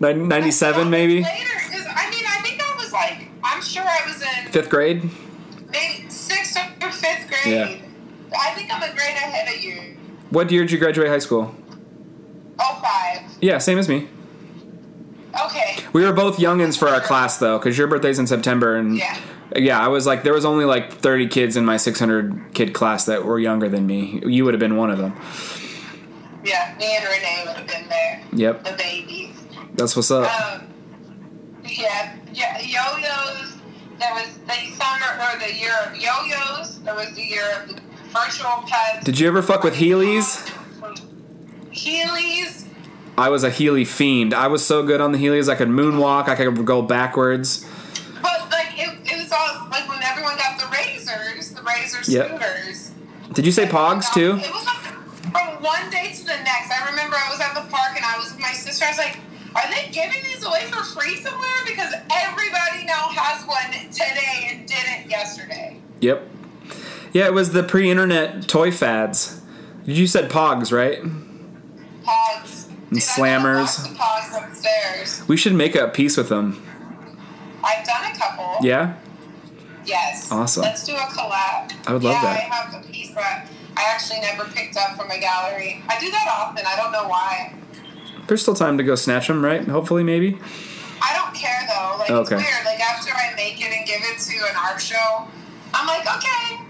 97 0.00 0.90
maybe. 0.90 1.22
Later, 1.22 1.28
'cause, 1.70 1.86
I 1.88 2.10
mean, 2.10 2.24
I 2.26 2.40
think 2.42 2.62
I 2.62 2.74
was 2.76 2.92
like, 2.92 3.28
I'm 3.42 3.62
sure 3.62 3.82
I 3.84 4.00
was 4.06 4.22
in 4.22 4.52
Fifth 4.52 4.68
grade. 4.70 5.08
maybe 5.70 6.08
sixth 6.10 6.56
or 6.82 6.90
fifth 6.90 7.28
grade. 7.28 7.54
Yeah. 7.54 7.76
I 8.38 8.50
think 8.54 8.72
I'm 8.72 8.82
a 8.82 8.94
grade 8.94 9.16
ahead 9.16 9.54
of 9.54 9.60
you. 9.62 9.96
What 10.30 10.50
year 10.50 10.62
did 10.62 10.72
you 10.72 10.78
graduate 10.78 11.08
high 11.08 11.18
school? 11.18 11.54
Oh 12.58 12.80
five. 12.82 13.22
Yeah, 13.40 13.58
same 13.58 13.78
as 13.78 13.88
me. 13.88 14.08
Okay. 15.46 15.76
We 15.92 16.04
were 16.04 16.12
both 16.12 16.38
youngins 16.38 16.78
for 16.78 16.88
our 16.88 17.00
class 17.00 17.38
though, 17.38 17.58
because 17.58 17.76
your 17.78 17.86
birthday's 17.86 18.18
in 18.18 18.26
September, 18.26 18.76
and 18.76 18.96
Yeah. 18.96 19.18
yeah, 19.56 19.80
I 19.80 19.88
was 19.88 20.06
like, 20.06 20.22
there 20.22 20.32
was 20.32 20.44
only 20.44 20.64
like 20.64 20.92
30 20.92 21.28
kids 21.28 21.56
in 21.56 21.64
my 21.64 21.76
600 21.76 22.52
kid 22.54 22.72
class 22.74 23.04
that 23.06 23.24
were 23.24 23.38
younger 23.38 23.68
than 23.68 23.86
me. 23.86 24.20
You 24.26 24.44
would 24.44 24.54
have 24.54 24.60
been 24.60 24.76
one 24.76 24.90
of 24.90 24.98
them. 24.98 25.14
Yeah, 26.44 26.74
me 26.78 26.96
and 26.96 27.04
Renee 27.04 27.44
would 27.46 27.56
have 27.56 27.66
been 27.66 27.88
there. 27.88 28.22
Yep, 28.32 28.64
The 28.64 28.72
babies. 28.76 29.36
that's 29.74 29.94
what's 29.94 30.10
up. 30.10 30.24
Um, 30.24 30.66
yeah, 31.64 32.16
yeah, 32.32 32.58
yo-yos, 32.60 33.54
There 33.98 34.14
was 34.14 34.38
the 34.46 34.74
summer 34.82 35.22
or 35.22 35.38
the 35.38 35.54
year 35.54 35.74
of 35.86 35.94
yo-yos. 35.96 36.78
There 36.80 36.94
was 36.94 37.14
the 37.14 37.22
year 37.22 37.44
of 37.62 37.68
the 37.68 37.80
virtual 38.08 38.64
pets. 38.66 39.04
Did 39.04 39.18
you 39.20 39.28
ever 39.28 39.42
fuck 39.42 39.62
with 39.62 39.74
Heelys? 39.74 40.48
Heelys. 41.72 42.64
I 43.20 43.28
was 43.28 43.44
a 43.44 43.50
Heely 43.50 43.86
fiend. 43.86 44.32
I 44.32 44.46
was 44.46 44.64
so 44.64 44.82
good 44.82 45.02
on 45.02 45.12
the 45.12 45.18
Heelys. 45.18 45.50
I 45.50 45.54
could 45.54 45.68
moonwalk. 45.68 46.26
I 46.26 46.34
could 46.36 46.64
go 46.64 46.80
backwards. 46.80 47.66
But 48.22 48.48
like 48.50 48.72
it, 48.80 48.96
it 49.12 49.18
was 49.22 49.30
all 49.30 49.68
like 49.68 49.86
when 49.90 50.02
everyone 50.02 50.38
got 50.38 50.58
the 50.58 50.66
razors, 50.72 51.50
the 51.50 51.62
razor 51.62 52.10
Yep. 52.10 52.26
scooters. 52.40 52.92
Did 53.34 53.44
you 53.44 53.52
say 53.52 53.66
Pogs 53.66 54.06
um, 54.06 54.14
too? 54.14 54.30
It 54.42 54.50
was 54.50 54.64
like 54.64 54.94
from 55.32 55.62
one 55.62 55.90
day 55.90 56.14
to 56.16 56.24
the 56.24 56.38
next. 56.48 56.72
I 56.72 56.88
remember 56.88 57.14
I 57.14 57.28
was 57.30 57.40
at 57.40 57.52
the 57.54 57.68
park 57.70 57.92
and 57.94 58.04
I 58.06 58.16
was 58.16 58.32
with 58.32 58.40
my 58.40 58.52
sister. 58.52 58.86
I 58.86 58.88
was 58.88 58.96
like, 58.98 59.18
"Are 59.54 59.68
they 59.68 59.92
giving 59.92 60.22
these 60.24 60.42
away 60.42 60.64
for 60.70 60.82
free 60.82 61.16
somewhere?" 61.16 61.60
Because 61.66 61.92
everybody 62.10 62.86
now 62.86 63.12
has 63.12 63.46
one 63.46 63.70
today 63.92 64.48
and 64.50 64.66
didn't 64.66 65.10
yesterday. 65.10 65.76
Yep. 66.00 66.26
Yeah, 67.12 67.26
it 67.26 67.34
was 67.34 67.52
the 67.52 67.64
pre-internet 67.64 68.48
toy 68.48 68.70
fads. 68.72 69.42
You 69.84 70.06
said 70.06 70.30
Pogs, 70.30 70.72
right? 70.72 71.02
Pogs. 72.02 72.59
And 72.90 72.98
slammers. 72.98 73.76
got 73.76 73.88
the 73.88 73.94
Pogs 73.96 74.48
upstairs. 74.48 75.28
We 75.28 75.36
should 75.36 75.54
make 75.54 75.74
a 75.76 75.88
piece 75.88 76.16
with 76.16 76.28
them. 76.28 76.62
I've 77.62 77.86
done 77.86 78.10
a 78.12 78.18
couple. 78.18 78.56
Yeah. 78.66 78.96
Yes. 79.84 80.30
Awesome. 80.30 80.62
Let's 80.62 80.84
do 80.84 80.94
a 80.94 80.98
collab. 80.98 81.72
I 81.86 81.92
would 81.92 82.02
love 82.02 82.14
yeah, 82.14 82.22
that. 82.22 82.36
I 82.36 82.54
have 82.54 82.84
a 82.84 82.86
piece 82.86 83.14
that 83.14 83.46
I 83.76 83.84
actually 83.92 84.20
never 84.20 84.44
picked 84.44 84.76
up 84.76 84.96
from 84.96 85.10
a 85.10 85.18
gallery. 85.18 85.82
I 85.88 85.98
do 86.00 86.10
that 86.10 86.28
often. 86.30 86.64
I 86.66 86.76
don't 86.76 86.92
know 86.92 87.08
why. 87.08 87.54
There's 88.26 88.42
still 88.42 88.54
time 88.54 88.76
to 88.78 88.84
go 88.84 88.94
snatch 88.94 89.28
them, 89.28 89.44
right? 89.44 89.66
Hopefully, 89.66 90.02
maybe. 90.04 90.38
I 91.02 91.14
don't 91.14 91.34
care 91.34 91.66
though. 91.68 91.96
Like 91.98 92.10
Okay. 92.10 92.36
it's 92.36 92.44
weird. 92.44 92.64
Like 92.64 92.80
after 92.80 93.12
I 93.12 93.34
make 93.36 93.60
it 93.60 93.72
and 93.72 93.86
give 93.86 94.00
it 94.02 94.18
to 94.18 94.36
an 94.50 94.56
art 94.56 94.80
show, 94.80 95.26
I'm 95.72 95.86
like, 95.86 96.06
okay. 96.16 96.60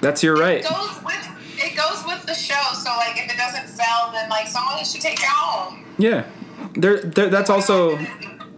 That's 0.00 0.22
your 0.22 0.36
right. 0.36 0.64
It 0.64 0.68
goes 0.70 1.02
with 1.04 1.28
it 1.64 1.76
goes 1.76 2.04
with 2.04 2.24
the 2.26 2.34
show. 2.34 2.62
So 2.74 2.90
like 2.96 3.16
if 3.16 3.32
it 3.32 3.36
doesn't 3.36 3.68
sell, 3.68 4.10
then 4.12 4.28
like 4.28 4.46
someone 4.46 4.84
should 4.84 5.00
take 5.00 5.20
it 5.20 5.26
home. 5.26 5.84
Yeah. 5.98 6.26
There, 6.74 7.00
there. 7.00 7.28
That's 7.28 7.50
also 7.50 7.98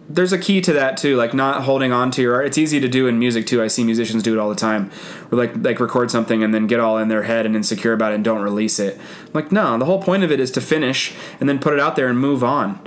there's 0.07 0.33
a 0.33 0.37
key 0.37 0.61
to 0.61 0.73
that 0.73 0.97
too, 0.97 1.15
like 1.15 1.33
not 1.33 1.63
holding 1.63 1.91
on 1.91 2.11
to 2.11 2.21
your 2.21 2.35
art. 2.35 2.45
It's 2.45 2.57
easy 2.57 2.79
to 2.79 2.87
do 2.87 3.07
in 3.07 3.17
music 3.17 3.47
too. 3.47 3.61
I 3.61 3.67
see 3.67 3.83
musicians 3.83 4.23
do 4.23 4.33
it 4.33 4.39
all 4.39 4.49
the 4.49 4.55
time. 4.55 4.89
Where 5.29 5.45
like 5.45 5.55
like 5.57 5.79
record 5.79 6.11
something 6.11 6.43
and 6.43 6.53
then 6.53 6.67
get 6.67 6.79
all 6.79 6.97
in 6.97 7.07
their 7.07 7.23
head 7.23 7.45
and 7.45 7.55
insecure 7.55 7.93
about 7.93 8.11
it 8.11 8.15
and 8.15 8.23
don't 8.23 8.41
release 8.41 8.79
it. 8.79 8.99
like 9.33 9.51
no, 9.51 9.77
the 9.77 9.85
whole 9.85 10.01
point 10.01 10.23
of 10.23 10.31
it 10.31 10.39
is 10.39 10.51
to 10.51 10.61
finish 10.61 11.13
and 11.39 11.49
then 11.49 11.59
put 11.59 11.73
it 11.73 11.79
out 11.79 11.95
there 11.95 12.07
and 12.07 12.19
move 12.19 12.43
on. 12.43 12.79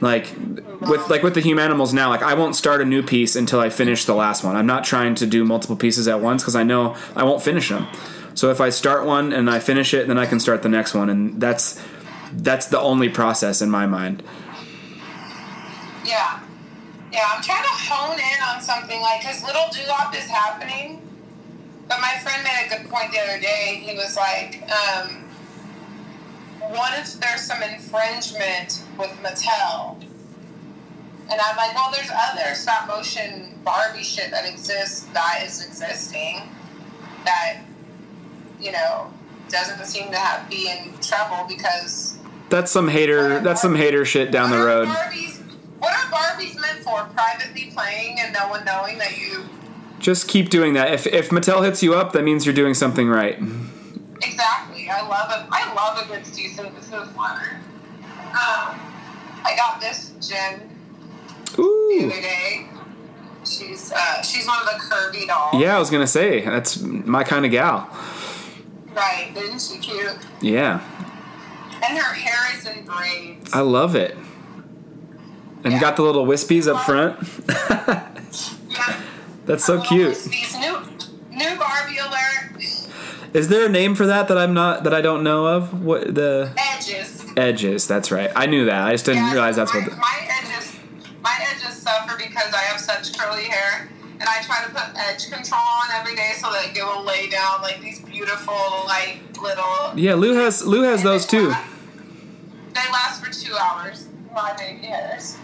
Like 0.00 0.34
with 0.80 1.10
like 1.10 1.22
with 1.22 1.34
the 1.34 1.42
Humanimals 1.42 1.92
now, 1.92 2.08
like 2.08 2.22
I 2.22 2.34
won't 2.34 2.56
start 2.56 2.80
a 2.80 2.84
new 2.84 3.02
piece 3.02 3.36
until 3.36 3.60
I 3.60 3.68
finish 3.68 4.04
the 4.06 4.14
last 4.14 4.42
one. 4.42 4.56
I'm 4.56 4.66
not 4.66 4.84
trying 4.84 5.14
to 5.16 5.26
do 5.26 5.44
multiple 5.44 5.76
pieces 5.76 6.08
at 6.08 6.20
once 6.20 6.42
because 6.42 6.56
I 6.56 6.62
know 6.62 6.96
I 7.14 7.24
won't 7.24 7.42
finish 7.42 7.68
them. 7.68 7.86
So 8.40 8.50
if 8.50 8.58
I 8.58 8.70
start 8.70 9.04
one 9.04 9.34
and 9.34 9.50
I 9.50 9.58
finish 9.58 9.92
it, 9.92 10.08
then 10.08 10.16
I 10.16 10.24
can 10.24 10.40
start 10.40 10.62
the 10.62 10.70
next 10.70 10.94
one, 10.94 11.10
and 11.10 11.38
that's 11.38 11.78
that's 12.32 12.68
the 12.68 12.80
only 12.80 13.10
process 13.10 13.60
in 13.60 13.68
my 13.68 13.84
mind. 13.84 14.22
Yeah. 16.06 16.40
Yeah, 17.12 17.28
I'm 17.34 17.42
trying 17.42 17.64
to 17.64 17.68
hone 17.68 18.18
in 18.18 18.42
on 18.48 18.62
something 18.62 18.98
like 19.02 19.20
because 19.20 19.44
Little 19.44 19.66
Doo-Wop 19.70 20.16
is 20.16 20.24
happening. 20.24 21.02
But 21.86 22.00
my 22.00 22.14
friend 22.22 22.42
made 22.42 22.64
a 22.64 22.78
good 22.78 22.88
point 22.90 23.12
the 23.12 23.20
other 23.20 23.38
day. 23.38 23.82
He 23.84 23.94
was 23.94 24.16
like, 24.16 24.62
um, 24.72 25.28
what 26.70 26.98
if 26.98 27.20
there's 27.20 27.42
some 27.42 27.62
infringement 27.62 28.84
with 28.98 29.10
Mattel? 29.22 30.00
And 31.30 31.38
I'm 31.38 31.56
like, 31.58 31.74
well, 31.74 31.92
there's 31.94 32.10
other 32.10 32.54
stop 32.54 32.88
motion 32.88 33.58
Barbie 33.66 34.02
shit 34.02 34.30
that 34.30 34.48
exists, 34.48 35.04
that 35.12 35.42
is 35.44 35.62
existing, 35.62 36.48
that, 37.26 37.64
you 38.60 38.72
know, 38.72 39.12
doesn't 39.48 39.84
seem 39.86 40.10
to 40.10 40.16
have 40.18 40.48
be 40.48 40.68
in 40.70 40.92
trouble 41.00 41.46
because 41.48 42.18
That's 42.48 42.70
some 42.70 42.88
hater. 42.88 43.40
That's 43.40 43.60
some 43.62 43.74
hater 43.74 44.04
shit 44.04 44.30
down 44.30 44.50
the 44.50 44.58
road. 44.58 44.88
Barbies, 44.88 45.40
what 45.78 45.92
are 45.92 46.10
Barbies 46.10 46.60
meant 46.60 46.80
for? 46.80 47.04
Privately 47.14 47.70
playing 47.74 48.18
and 48.20 48.32
no 48.32 48.48
one 48.48 48.64
knowing 48.64 48.98
that 48.98 49.18
you. 49.18 49.44
Just 49.98 50.28
keep 50.28 50.50
doing 50.50 50.74
that. 50.74 50.92
If 50.92 51.06
if 51.06 51.30
Mattel 51.30 51.64
hits 51.64 51.82
you 51.82 51.94
up, 51.94 52.12
that 52.12 52.24
means 52.24 52.46
you're 52.46 52.54
doing 52.54 52.74
something 52.74 53.08
right. 53.08 53.38
Exactly. 54.22 54.88
I 54.88 55.06
love 55.06 55.30
it. 55.30 55.48
I 55.50 55.74
love 55.74 56.04
a 56.04 56.08
good 56.08 56.26
season. 56.26 56.72
This 56.74 56.86
is 56.86 56.92
one. 57.14 57.40
Um, 58.30 58.78
I 59.42 59.54
got 59.56 59.80
this 59.80 60.12
Jen 60.20 60.68
the 61.56 62.10
other 62.12 62.20
day. 62.20 62.68
She's 63.44 63.92
uh, 63.92 64.22
she's 64.22 64.46
one 64.46 64.58
of 64.60 64.66
the 64.66 64.80
curvy 64.80 65.26
dolls. 65.26 65.60
Yeah, 65.60 65.76
I 65.76 65.78
was 65.78 65.90
gonna 65.90 66.06
say 66.06 66.44
that's 66.44 66.80
my 66.80 67.24
kind 67.24 67.44
of 67.44 67.50
gal. 67.50 67.88
Right. 68.94 69.32
Isn't 69.36 69.60
she 69.60 69.78
cute? 69.78 70.16
Yeah, 70.40 70.80
And 71.82 71.96
her 71.98 72.12
hair 72.14 72.56
is 72.58 72.66
in 72.66 72.84
braids. 72.84 73.50
I 73.52 73.60
love 73.60 73.94
it. 73.94 74.16
And 75.64 75.74
Yeah. 75.74 75.80
got 75.80 75.96
the 75.96 76.02
little 76.02 76.26
wispies 76.26 76.66
up 76.72 76.82
front. 76.84 77.18
Yeah. 78.70 79.00
That's 79.46 79.64
so 79.64 79.80
cute. 79.82 80.16
New 80.60 80.78
new 81.30 81.56
Barbie 81.58 81.98
alert. 81.98 82.62
Is 83.34 83.48
there 83.48 83.66
a 83.66 83.68
name 83.68 83.94
for 83.96 84.06
that 84.06 84.28
that 84.28 84.38
I'm 84.38 84.54
not 84.54 84.84
that 84.84 84.94
I 84.94 85.00
don't 85.00 85.24
know 85.24 85.46
of? 85.46 85.82
What 85.84 86.14
the 86.14 86.52
Edges. 86.56 87.24
edges? 87.36 87.86
That's 87.88 88.10
right. 88.12 88.30
I 88.36 88.46
knew 88.46 88.66
that. 88.66 88.82
I 88.86 88.92
just 88.92 89.06
didn't 89.06 89.24
Yeah, 89.24 89.32
realize 89.32 89.56
that's 89.56 89.72
my, 89.74 89.80
what. 89.80 89.90
The, 89.90 89.96
beautiful, 98.46 98.84
like 98.86 99.20
little. 99.40 99.98
yeah, 99.98 100.14
Lou 100.14 100.34
has 100.34 100.64
Lou 100.66 100.82
has 100.82 101.02
those 101.02 101.26
they 101.26 101.38
too. 101.38 101.48
last- 101.48 101.68
They 102.74 102.92
last 102.92 103.24
for 103.24 103.32
two 103.32 103.54
hours. 103.56 104.06
My 104.34 104.54
baby 104.56 104.86
hairs. 104.86 105.36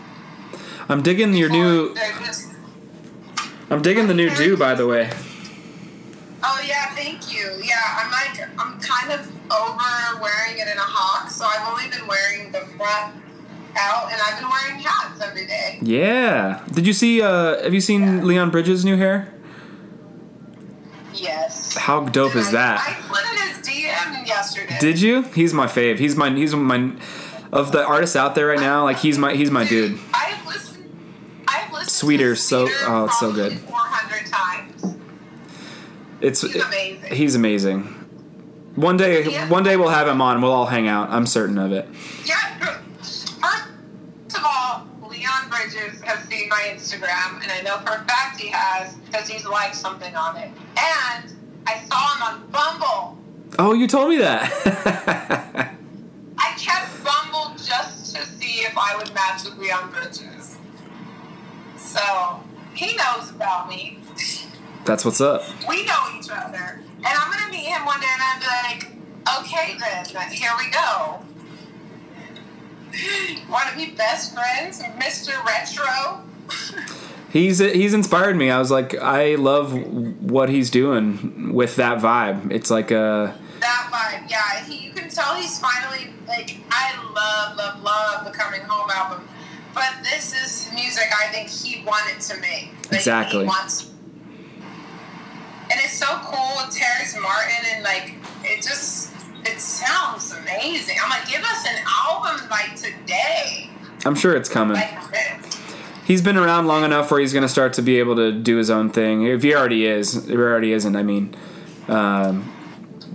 I'm 0.88 1.03
digging 1.03 1.34
your 1.34 1.49
new. 1.51 1.94
Just. 2.24 2.53
I'm 3.70 3.82
digging 3.82 4.07
the 4.07 4.14
new 4.14 4.30
do 4.30 4.57
by 4.57 4.74
the 4.74 4.86
way. 4.86 5.11
Oh 6.42 6.61
yeah, 6.66 6.94
thank 6.94 7.32
you. 7.34 7.51
Yeah, 7.64 7.74
I'm 7.99 8.11
like 8.12 8.49
I'm 8.59 8.78
kind 8.80 9.12
of 9.12 9.26
over 9.51 10.20
wearing 10.22 10.59
it 10.59 10.68
in 10.68 10.76
a 10.78 10.80
hawk, 10.80 11.30
so 11.30 11.44
I've 11.44 11.66
only 11.68 11.88
been 11.90 12.07
wearing 12.07 12.53
the 12.53 12.61
front 12.76 13.14
out, 13.78 14.11
and 14.12 14.20
I've 14.24 14.38
been 14.40 14.49
wearing 14.49 14.80
hats 14.80 15.20
every 15.20 15.47
day. 15.47 15.78
Yeah. 15.82 16.62
Did 16.72 16.86
you 16.86 16.92
see? 16.92 17.20
uh 17.22 17.62
Have 17.64 17.74
you 17.74 17.80
seen 17.80 18.03
Yeah. 18.18 18.22
Leon 18.22 18.51
Bridges' 18.51 18.84
new 18.84 18.97
hair? 18.97 19.32
Yes. 21.16 21.76
How 21.76 22.00
dope 22.04 22.36
is 22.36 22.50
that? 22.52 22.80
I 22.80 22.94
put 23.08 23.20
it 23.20 23.56
as 23.58 23.66
DM 23.66 24.26
yesterday. 24.26 24.76
Did 24.80 25.00
you? 25.00 25.22
He's 25.22 25.52
my 25.54 25.66
fave. 25.66 25.98
He's 25.98 26.16
my 26.16 26.30
he's 26.30 26.54
my 26.54 26.92
of 27.52 27.72
the 27.72 27.84
artists 27.84 28.16
out 28.16 28.34
there 28.34 28.46
right 28.48 28.60
now. 28.60 28.84
Like 28.84 28.98
he's 28.98 29.18
my 29.18 29.34
he's 29.34 29.50
my 29.50 29.66
dude. 29.66 29.98
I've 30.12 30.46
listened. 30.46 31.44
I've 31.48 31.72
listened. 31.72 31.90
Sweeter, 31.90 32.36
so- 32.36 32.68
oh, 32.86 33.04
it's 33.06 33.18
so 33.20 33.32
good. 33.32 33.58
Four 33.60 33.76
hundred 33.78 34.26
times. 34.30 34.96
It's 36.20 36.40
He's 36.42 36.56
amazing. 36.62 37.12
he's 37.14 37.34
amazing. 37.34 37.82
One 38.74 38.96
day 38.96 39.24
Yeah. 39.24 39.48
one 39.48 39.62
day 39.62 39.76
we'll 39.76 39.88
have 39.88 40.08
him 40.08 40.20
on. 40.20 40.40
We'll 40.42 40.52
all 40.52 40.66
hang 40.66 40.86
out. 40.88 41.10
I'm 41.10 41.26
certain 41.26 41.58
of 41.58 41.72
it. 41.72 41.88
Yeah. 42.24 42.34
First 42.98 43.38
of 44.36 44.44
all, 44.44 44.86
Leon 45.08 45.48
Bridges 45.66 46.00
has 46.02 46.28
seen 46.28 46.48
my 46.48 46.70
Instagram, 46.72 47.42
and 47.42 47.50
I 47.50 47.60
know 47.62 47.78
for 47.78 48.00
a 48.00 48.04
fact 48.04 48.40
he 48.40 48.48
has 48.48 48.94
because 48.94 49.28
he's 49.28 49.44
liked 49.44 49.74
something 49.74 50.14
on 50.14 50.36
it. 50.36 50.50
And 50.78 51.34
I 51.66 51.80
saw 51.88 52.14
him 52.14 52.22
on 52.22 52.50
Bumble. 52.50 53.18
Oh, 53.58 53.74
you 53.74 53.88
told 53.88 54.10
me 54.10 54.18
that. 54.18 54.52
I 56.38 56.52
kept 56.56 57.02
Bumble 57.02 57.56
just 57.56 58.14
to 58.14 58.24
see 58.24 58.60
if 58.60 58.78
I 58.78 58.96
would 58.96 59.12
match 59.12 59.44
with 59.44 59.58
Leon 59.58 59.90
Bridges. 59.90 60.56
So 61.76 62.40
he 62.74 62.96
knows 62.96 63.30
about 63.30 63.68
me. 63.68 63.98
That's 64.84 65.04
what's 65.04 65.20
up. 65.20 65.42
We 65.68 65.84
know 65.84 65.98
each 66.16 66.30
other. 66.30 66.80
And 66.98 67.06
I'm 67.06 67.32
gonna 67.32 67.50
meet 67.50 67.66
him 67.66 67.84
one 67.84 67.98
day 67.98 68.06
and 68.06 68.40
be 68.40 68.46
like, 68.46 69.40
okay 69.40 69.76
then, 69.80 70.30
here 70.30 70.52
we 70.58 70.70
go. 70.70 71.24
Wanna 73.51 73.76
be 73.76 73.91
best 73.93 74.34
friends, 74.34 74.82
Mr. 74.82 75.32
Retro? 75.45 76.22
He's 77.30 77.59
he's 77.59 77.93
inspired 77.93 78.37
me. 78.37 78.51
I 78.51 78.59
was 78.59 78.70
like, 78.70 78.95
I 78.97 79.34
love 79.34 79.72
what 80.22 80.49
he's 80.49 80.70
doing 80.70 81.53
with 81.53 81.76
that 81.76 81.99
vibe. 81.99 82.51
It's 82.51 82.70
like 82.70 82.91
a 82.91 83.37
That 83.61 83.91
vibe, 83.93 84.30
yeah. 84.30 84.64
He, 84.64 84.87
you 84.87 84.93
can 84.93 85.09
tell 85.09 85.34
he's 85.34 85.59
finally 85.59 86.12
like 86.26 86.57
I 86.70 86.95
love, 87.14 87.57
love, 87.57 87.82
love 87.82 88.24
the 88.24 88.30
Coming 88.30 88.62
Home 88.62 88.91
album. 88.91 89.28
But 89.74 89.93
this 90.03 90.32
is 90.32 90.72
music 90.72 91.09
I 91.22 91.30
think 91.32 91.49
he 91.51 91.84
wanted 91.84 92.20
to 92.20 92.41
make. 92.41 92.70
Like, 92.91 93.01
Exactly. 93.01 93.41
He 93.41 93.47
wants 93.47 93.91
and 95.70 95.80
it's 95.80 95.99
so 95.99 96.07
cool 96.22 96.64
with 96.64 96.74
Terrace 96.74 97.16
Martin 97.20 97.64
and 97.74 97.82
like 97.84 98.14
it 98.45 98.62
just 98.62 99.11
it 99.47 99.61
sounds 99.61 100.32
amazing. 100.32 100.97
I'm 101.03 101.11
like, 101.11 101.28
give 101.28 101.42
us 101.42 101.66
an 101.66 101.82
album 102.05 102.49
like 102.51 102.76
today. 102.76 103.70
I'm 104.05 104.14
sure 104.14 104.36
it's 104.36 104.49
coming. 104.49 104.76
Like 104.76 105.44
he's 106.05 106.22
been 106.22 106.36
around 106.36 106.66
long 106.66 106.84
enough 106.84 107.11
where 107.11 107.20
he's 107.20 107.32
going 107.32 107.42
to 107.42 107.49
start 107.49 107.72
to 107.74 107.82
be 107.82 107.99
able 107.99 108.16
to 108.16 108.32
do 108.32 108.57
his 108.57 108.70
own 108.70 108.90
thing. 108.90 109.22
If 109.26 109.42
he 109.42 109.55
already 109.55 109.86
is, 109.86 110.16
if 110.16 110.26
he 110.26 110.36
already 110.36 110.72
isn't, 110.72 110.94
I 110.94 111.03
mean. 111.03 111.34
Um, 111.88 112.53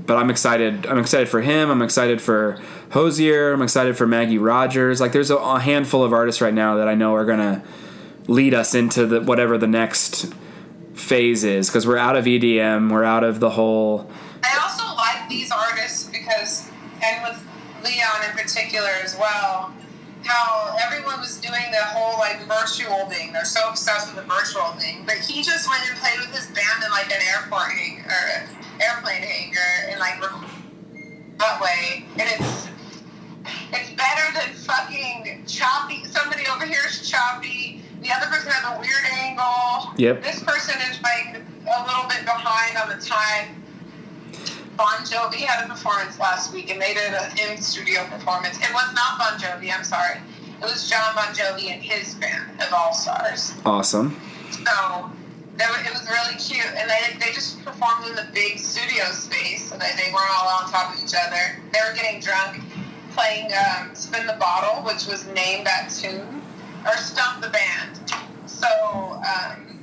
but 0.05 0.17
I'm 0.17 0.29
excited. 0.29 0.85
I'm 0.87 0.97
excited 0.97 1.29
for 1.29 1.41
him. 1.41 1.69
I'm 1.69 1.81
excited 1.81 2.21
for 2.21 2.59
Hozier. 2.91 3.53
I'm 3.53 3.61
excited 3.61 3.97
for 3.97 4.07
Maggie 4.07 4.37
Rogers. 4.37 4.99
Like, 4.99 5.11
there's 5.13 5.29
a, 5.29 5.37
a 5.37 5.59
handful 5.59 6.03
of 6.03 6.11
artists 6.11 6.41
right 6.41 6.53
now 6.53 6.75
that 6.75 6.87
I 6.87 6.95
know 6.95 7.15
are 7.15 7.25
going 7.25 7.39
to 7.39 7.61
lead 8.27 8.53
us 8.53 8.75
into 8.75 9.05
the 9.05 9.21
whatever 9.21 9.57
the 9.57 9.67
next 9.67 10.33
phase 10.93 11.43
is 11.43 11.67
because 11.67 11.87
we're 11.87 11.97
out 11.97 12.15
of 12.15 12.25
EDM. 12.25 12.91
We're 12.91 13.03
out 13.03 13.23
of 13.23 13.39
the 13.39 13.51
whole. 13.51 14.09
I 14.43 14.59
also 14.61 14.95
like 14.95 15.29
these 15.29 15.51
and 17.03 17.23
with 17.23 17.39
Leon 17.83 18.29
in 18.29 18.37
particular 18.37 18.89
as 19.03 19.17
well, 19.17 19.73
how 20.23 20.75
everyone 20.85 21.19
was 21.19 21.37
doing 21.37 21.65
the 21.71 21.83
whole 21.83 22.19
like 22.19 22.45
virtual 22.47 23.05
thing. 23.09 23.33
They're 23.33 23.45
so 23.45 23.69
obsessed 23.69 24.13
with 24.13 24.23
the 24.23 24.29
virtual 24.29 24.71
thing, 24.79 25.03
but 25.05 25.15
he 25.15 25.41
just 25.41 25.67
went 25.69 25.83
and 25.89 25.97
played 25.99 26.19
with 26.19 26.35
his 26.35 26.47
band 26.47 26.83
in 26.85 26.91
like 26.91 27.07
an 27.07 27.21
airport 27.35 27.71
hang- 27.71 28.05
or 28.05 28.49
airplane 28.81 29.23
hangar 29.23 29.89
and 29.89 29.99
like 29.99 30.21
that 31.39 31.61
way, 31.61 32.05
and 32.19 32.29
it's 32.29 32.67
it's 33.73 33.89
better 33.91 34.33
than 34.33 34.53
fucking 34.55 35.43
choppy. 35.47 36.05
Somebody 36.05 36.43
over 36.53 36.65
here 36.65 36.81
is 36.87 37.09
choppy. 37.09 37.81
The 38.01 38.11
other 38.11 38.27
person 38.27 38.51
has 38.51 38.77
a 38.77 38.79
weird 38.79 39.05
angle. 39.11 39.93
Yep. 39.97 40.23
This 40.23 40.43
person 40.43 40.75
is 40.89 41.01
like 41.01 41.37
a 41.37 41.85
little 41.85 42.07
bit 42.09 42.25
behind 42.25 42.77
on 42.77 42.89
the 42.89 43.03
time. 43.03 43.60
Bon 44.77 45.03
Jovi 45.03 45.37
had 45.37 45.65
a 45.65 45.69
performance 45.69 46.19
last 46.19 46.53
week, 46.53 46.71
and 46.71 46.81
they 46.81 46.93
did 46.93 47.13
an 47.13 47.31
in-studio 47.37 48.05
performance. 48.05 48.57
It 48.57 48.73
was 48.73 48.93
not 48.93 49.19
Bon 49.19 49.39
Jovi. 49.39 49.71
I'm 49.75 49.83
sorry. 49.83 50.17
It 50.61 50.65
was 50.65 50.89
John 50.89 51.15
Bon 51.15 51.33
Jovi 51.33 51.71
and 51.71 51.81
his 51.81 52.15
band 52.15 52.61
of 52.61 52.73
All 52.73 52.93
Stars. 52.93 53.53
Awesome. 53.65 54.19
So 54.51 55.11
it 55.59 55.91
was 55.93 56.07
really 56.09 56.35
cute, 56.39 56.65
and 56.75 56.89
they 56.89 57.17
they 57.19 57.31
just 57.33 57.63
performed 57.63 58.07
in 58.07 58.15
the 58.15 58.27
big 58.33 58.57
studio 58.59 59.05
space, 59.11 59.69
so 59.69 59.77
they, 59.77 59.91
they 59.97 60.11
weren't 60.13 60.31
all 60.39 60.47
on 60.47 60.71
top 60.71 60.93
of 60.93 61.03
each 61.03 61.13
other. 61.13 61.61
They 61.71 61.79
were 61.87 61.95
getting 61.95 62.19
drunk, 62.21 62.61
playing 63.13 63.51
um, 63.53 63.93
"Spin 63.93 64.25
the 64.27 64.37
Bottle," 64.39 64.83
which 64.83 65.05
was 65.07 65.25
named 65.27 65.67
that 65.67 65.89
tune, 65.89 66.41
or 66.85 66.95
"Stump 66.97 67.41
the 67.41 67.49
Band." 67.49 67.99
So 68.45 68.67
um, 68.67 69.79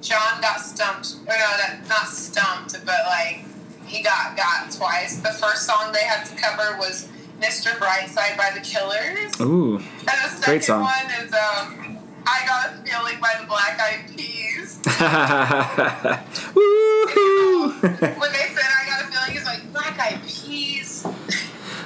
John 0.00 0.40
got 0.40 0.60
stumped, 0.60 1.16
or 1.26 1.34
no, 1.36 1.50
that, 1.58 1.80
not 1.88 2.08
stumped, 2.08 2.72
but 2.84 3.06
like 3.06 3.44
he 3.86 4.02
got 4.02 4.36
got 4.36 4.70
twice. 4.70 5.16
The 5.20 5.30
first 5.30 5.64
song 5.66 5.92
they 5.92 6.02
had 6.04 6.24
to 6.26 6.34
cover 6.36 6.76
was 6.78 7.08
"Mr. 7.40 7.76
Brightside" 7.78 8.36
by 8.36 8.50
the 8.54 8.60
Killers. 8.60 9.40
Ooh. 9.40 9.76
And 9.78 10.06
the 10.06 10.10
second 10.28 10.42
Great 10.44 10.64
song. 10.64 10.82
one 10.82 11.10
is 11.24 11.32
um, 11.32 11.98
I 12.26 12.40
Got 12.46 12.70
a 12.74 12.76
Feeling 12.88 13.20
by 13.20 13.34
the 13.40 13.46
Black 13.46 13.78
Eyed 13.80 14.10
Peas. 14.16 14.80
Woo! 16.54 17.70
when 17.70 18.32
they 18.32 18.46
said 18.54 18.64
I 18.64 18.86
Got 18.88 19.02
a 19.02 19.06
Feeling, 19.12 19.36
it's 19.36 19.44
like 19.46 19.72
Black 19.72 19.98
Eyed 19.98 20.20
Peas. 20.26 21.06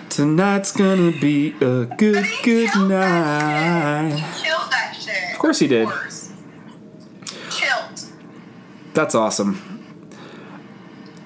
Tonight's 0.09 0.73
gonna 0.77 1.13
be 1.13 1.55
a 1.61 1.85
good, 1.87 2.27
good 2.43 2.75
night. 2.89 4.13
He 4.17 4.45
killed 4.45 4.71
that 4.71 4.97
shit. 4.99 5.33
Of 5.33 5.39
course 5.39 5.59
he 5.59 5.67
did. 5.69 5.89
Killed. 7.51 8.01
That's 8.95 9.15
awesome. 9.15 9.63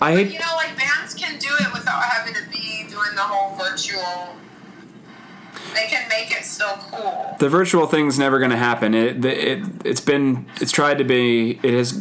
I 0.00 0.12
You 0.12 0.24
hate. 0.26 0.38
know, 0.40 0.53
virtual. 3.94 4.36
They 5.74 5.86
can 5.86 6.08
make 6.08 6.30
it 6.30 6.44
so 6.44 6.76
cool. 6.90 7.36
The 7.38 7.48
virtual 7.48 7.86
thing's 7.86 8.18
never 8.18 8.38
gonna 8.38 8.56
happen. 8.56 8.94
It, 8.94 9.24
it, 9.24 9.64
it's 9.84 10.00
been, 10.00 10.46
it's 10.60 10.72
tried 10.72 10.98
to 10.98 11.04
be, 11.04 11.58
it 11.62 11.74
has 11.74 11.92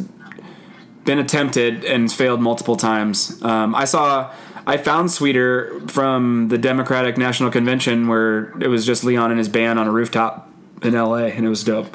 been 1.04 1.18
attempted 1.18 1.84
and 1.84 2.12
failed 2.12 2.40
multiple 2.40 2.76
times. 2.76 3.42
Um, 3.42 3.74
I 3.74 3.84
saw, 3.84 4.32
I 4.66 4.76
found 4.76 5.10
Sweeter 5.10 5.80
from 5.88 6.48
the 6.48 6.58
Democratic 6.58 7.18
National 7.18 7.50
Convention 7.50 8.08
where 8.08 8.56
it 8.60 8.68
was 8.68 8.86
just 8.86 9.04
Leon 9.04 9.30
and 9.30 9.38
his 9.38 9.48
band 9.48 9.78
on 9.78 9.86
a 9.86 9.90
rooftop 9.90 10.48
in 10.82 10.94
LA, 10.94 11.26
and 11.26 11.44
it 11.44 11.48
was 11.48 11.64
dope. 11.64 11.94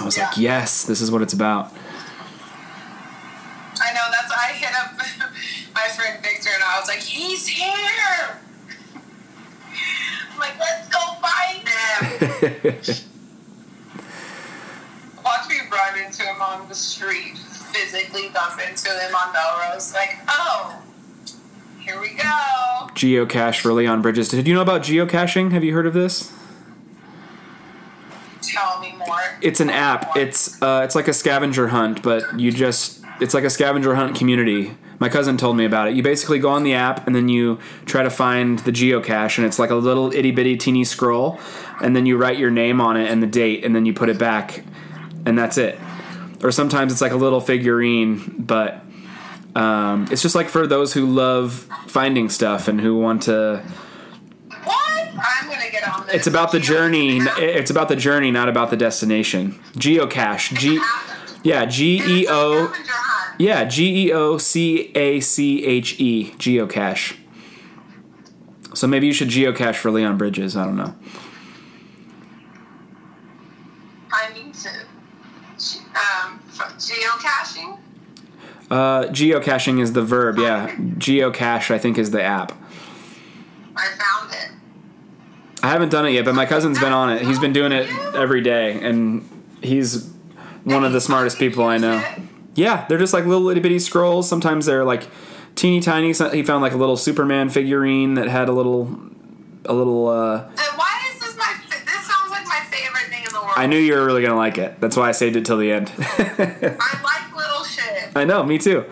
I 0.00 0.04
was 0.04 0.18
like, 0.18 0.36
yes, 0.36 0.84
this 0.84 1.00
is 1.00 1.10
what 1.10 1.22
it's 1.22 1.32
about. 1.32 1.72
I 3.80 3.92
know 3.92 4.06
that's 4.10 4.32
I 4.32 4.52
hit 4.52 4.74
up 4.74 4.92
my 5.74 5.88
friend 5.88 6.22
Victor 6.22 6.50
and 6.54 6.62
I 6.62 6.78
was 6.78 6.88
like, 6.88 7.00
he's 7.00 7.46
here. 7.46 8.40
I'm 10.44 10.50
like, 10.50 10.60
let's 10.60 10.88
go 10.88 10.98
find 11.20 11.68
him. 11.68 13.04
Watch 15.24 15.48
me 15.48 15.56
run 15.72 15.98
into 16.04 16.22
him 16.22 16.42
on 16.42 16.68
the 16.68 16.74
street, 16.74 17.38
physically 17.38 18.28
bump 18.28 18.60
into 18.60 18.90
him 18.90 19.14
on 19.14 19.32
Melrose. 19.32 19.94
Like, 19.94 20.18
oh, 20.28 20.82
here 21.80 22.00
we 22.00 22.10
go. 22.10 22.88
Geocache 22.94 23.60
for 23.60 23.72
Leon 23.72 24.02
Bridges. 24.02 24.28
Did 24.28 24.46
you 24.46 24.54
know 24.54 24.62
about 24.62 24.82
geocaching? 24.82 25.52
Have 25.52 25.64
you 25.64 25.72
heard 25.72 25.86
of 25.86 25.94
this? 25.94 26.32
Tell 28.42 28.80
me 28.80 28.92
more. 28.96 29.38
It's 29.40 29.60
an 29.60 29.70
app. 29.70 30.16
It's 30.16 30.60
uh, 30.62 30.82
it's 30.84 30.94
like 30.94 31.08
a 31.08 31.14
scavenger 31.14 31.68
hunt, 31.68 32.02
but 32.02 32.38
you 32.38 32.52
just 32.52 33.02
it's 33.20 33.32
like 33.34 33.44
a 33.44 33.50
scavenger 33.50 33.94
hunt 33.94 34.14
community. 34.16 34.76
My 34.98 35.08
cousin 35.08 35.36
told 35.36 35.56
me 35.56 35.64
about 35.64 35.88
it. 35.88 35.94
You 35.94 36.02
basically 36.02 36.38
go 36.38 36.50
on 36.50 36.62
the 36.62 36.74
app 36.74 37.06
and 37.06 37.14
then 37.14 37.28
you 37.28 37.58
try 37.84 38.02
to 38.02 38.10
find 38.10 38.58
the 38.60 38.70
geocache, 38.70 39.38
and 39.38 39.46
it's 39.46 39.58
like 39.58 39.70
a 39.70 39.74
little 39.74 40.12
itty 40.12 40.30
bitty 40.30 40.56
teeny 40.56 40.84
scroll, 40.84 41.40
and 41.82 41.94
then 41.96 42.06
you 42.06 42.16
write 42.16 42.38
your 42.38 42.50
name 42.50 42.80
on 42.80 42.96
it 42.96 43.10
and 43.10 43.22
the 43.22 43.26
date, 43.26 43.64
and 43.64 43.74
then 43.74 43.86
you 43.86 43.92
put 43.92 44.08
it 44.08 44.18
back, 44.18 44.64
and 45.26 45.36
that's 45.36 45.58
it. 45.58 45.78
Or 46.42 46.50
sometimes 46.50 46.92
it's 46.92 47.00
like 47.00 47.12
a 47.12 47.16
little 47.16 47.40
figurine, 47.40 48.34
but 48.38 48.84
um, 49.56 50.08
it's 50.10 50.22
just 50.22 50.34
like 50.34 50.48
for 50.48 50.66
those 50.66 50.92
who 50.92 51.06
love 51.06 51.68
finding 51.86 52.28
stuff 52.28 52.68
and 52.68 52.80
who 52.80 52.98
want 52.98 53.22
to. 53.22 53.62
What? 54.64 55.08
I'm 55.08 55.48
gonna 55.48 55.70
get 55.70 55.88
on 55.88 56.06
this. 56.06 56.16
It's 56.16 56.26
about 56.26 56.52
the 56.52 56.60
journey. 56.60 57.18
know 57.18 57.24
the 57.24 57.30
app? 57.30 57.38
It's 57.38 57.70
about 57.70 57.88
the 57.88 57.96
journey, 57.96 58.30
not 58.30 58.48
about 58.48 58.70
the 58.70 58.76
destination. 58.76 59.52
Geocache. 59.74 60.58
G. 60.58 60.80
Yeah, 61.42 61.66
G 61.66 62.02
E 62.04 62.26
O. 62.28 62.72
Yeah, 63.38 63.64
G 63.64 64.08
E 64.08 64.12
O 64.12 64.38
C 64.38 64.92
A 64.94 65.20
C 65.20 65.64
H 65.64 65.98
E. 66.00 66.32
Geocache. 66.38 67.16
So 68.74 68.86
maybe 68.86 69.06
you 69.06 69.12
should 69.12 69.28
geocache 69.28 69.76
for 69.76 69.90
Leon 69.90 70.16
Bridges. 70.18 70.56
I 70.56 70.64
don't 70.64 70.76
know. 70.76 70.94
I 74.12 74.32
need 74.32 74.54
to. 74.54 74.68
Um, 75.94 76.40
geocaching. 76.50 77.78
Uh, 78.70 79.04
geocaching 79.04 79.80
is 79.80 79.92
the 79.92 80.02
verb. 80.02 80.38
Yeah, 80.38 80.74
geocache 80.76 81.70
I 81.70 81.78
think 81.78 81.98
is 81.98 82.10
the 82.10 82.22
app. 82.22 82.52
I 83.76 83.86
found 83.88 84.32
it. 84.32 84.50
I 85.62 85.68
haven't 85.68 85.90
done 85.90 86.06
it 86.06 86.10
yet, 86.10 86.24
but 86.24 86.34
my 86.34 86.46
cousin's 86.46 86.78
been 86.78 86.92
on 86.92 87.10
it. 87.10 87.22
He's 87.22 87.38
been 87.38 87.52
doing 87.52 87.72
it 87.72 87.88
every 88.14 88.40
day, 88.40 88.80
and 88.82 89.28
he's 89.62 90.10
one 90.64 90.84
of 90.84 90.92
the 90.92 91.00
smartest 91.00 91.38
people 91.38 91.64
I 91.64 91.78
know. 91.78 92.02
Yeah, 92.54 92.86
they're 92.88 92.98
just 92.98 93.12
like 93.12 93.24
little 93.26 93.48
itty 93.48 93.60
bitty 93.60 93.78
scrolls. 93.78 94.28
Sometimes 94.28 94.66
they're 94.66 94.84
like 94.84 95.08
teeny 95.54 95.80
tiny. 95.80 96.08
He 96.08 96.42
found 96.42 96.62
like 96.62 96.72
a 96.72 96.76
little 96.76 96.96
Superman 96.96 97.48
figurine 97.50 98.14
that 98.14 98.28
had 98.28 98.48
a 98.48 98.52
little, 98.52 98.96
a 99.64 99.72
little. 99.72 100.08
uh 100.08 100.12
Uh, 100.12 100.50
why 100.76 101.00
is 101.12 101.20
this 101.20 101.36
my? 101.36 101.52
This 101.68 102.06
sounds 102.06 102.30
like 102.30 102.46
my 102.46 102.60
favorite 102.70 103.08
thing 103.10 103.24
in 103.24 103.32
the 103.32 103.40
world. 103.40 103.52
I 103.56 103.66
knew 103.66 103.78
you 103.78 103.94
were 103.94 104.04
really 104.04 104.22
gonna 104.22 104.36
like 104.36 104.58
it. 104.58 104.80
That's 104.80 104.96
why 104.96 105.08
I 105.08 105.12
saved 105.12 105.36
it 105.36 105.44
till 105.44 105.58
the 105.58 105.72
end. 105.72 105.90
I 105.98 107.00
like 107.02 107.36
little 107.36 107.64
shit. 107.64 108.10
I 108.16 108.24
know, 108.24 108.42
me 108.44 108.58
too. 108.58 108.84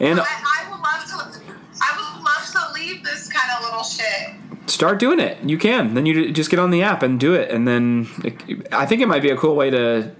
And 0.00 0.20
I, 0.20 0.24
I 0.24 0.70
would 0.70 0.80
love 0.80 1.04
to. 1.06 1.42
I 1.80 1.96
would 1.96 2.22
love 2.24 2.50
to 2.52 2.72
leave 2.80 3.04
this 3.04 3.28
kind 3.32 3.50
of 3.56 3.64
little 3.64 3.82
shit. 3.84 4.68
start 4.70 4.98
doing 5.00 5.18
it. 5.20 5.38
You 5.48 5.58
can. 5.58 5.94
Then 5.94 6.06
you 6.06 6.30
just 6.32 6.50
get 6.50 6.58
on 6.60 6.70
the 6.70 6.82
app 6.82 7.02
and 7.02 7.18
do 7.18 7.34
it, 7.34 7.50
and 7.50 7.66
then 7.66 8.08
it, 8.24 8.66
I 8.72 8.86
think 8.86 9.00
it 9.02 9.06
might 9.08 9.22
be 9.22 9.30
a 9.30 9.36
cool 9.36 9.56
way 9.56 9.70
to 9.70 10.12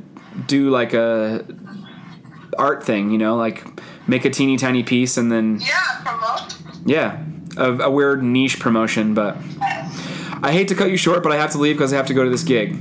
do 0.47 0.70
like 0.70 0.95
a 0.95 1.45
art 2.59 2.82
thing. 2.84 3.11
You 3.11 3.18
know, 3.18 3.36
like 3.36 3.64
make 4.09 4.24
a 4.24 4.30
teeny 4.30 4.57
tiny 4.57 4.82
piece, 4.82 5.16
and 5.16 5.30
then 5.32 5.61
Yeah, 5.61 6.00
promote. 6.05 6.57
yeah, 6.86 7.22
a, 7.57 7.72
a 7.84 7.90
weird 7.90 8.22
niche 8.22 8.59
promotion. 8.61 9.14
But 9.14 9.36
I 10.42 10.50
hate 10.53 10.68
to 10.68 10.74
cut 10.74 10.90
you 10.90 10.96
short, 10.96 11.22
but 11.22 11.32
I 11.32 11.36
have 11.36 11.50
to 11.53 11.59
leave 11.59 11.76
because 11.76 11.92
I 11.92 11.96
have 11.96 12.07
to 12.07 12.14
go 12.14 12.24
to 12.24 12.30
this 12.30 12.42
gig. 12.44 12.72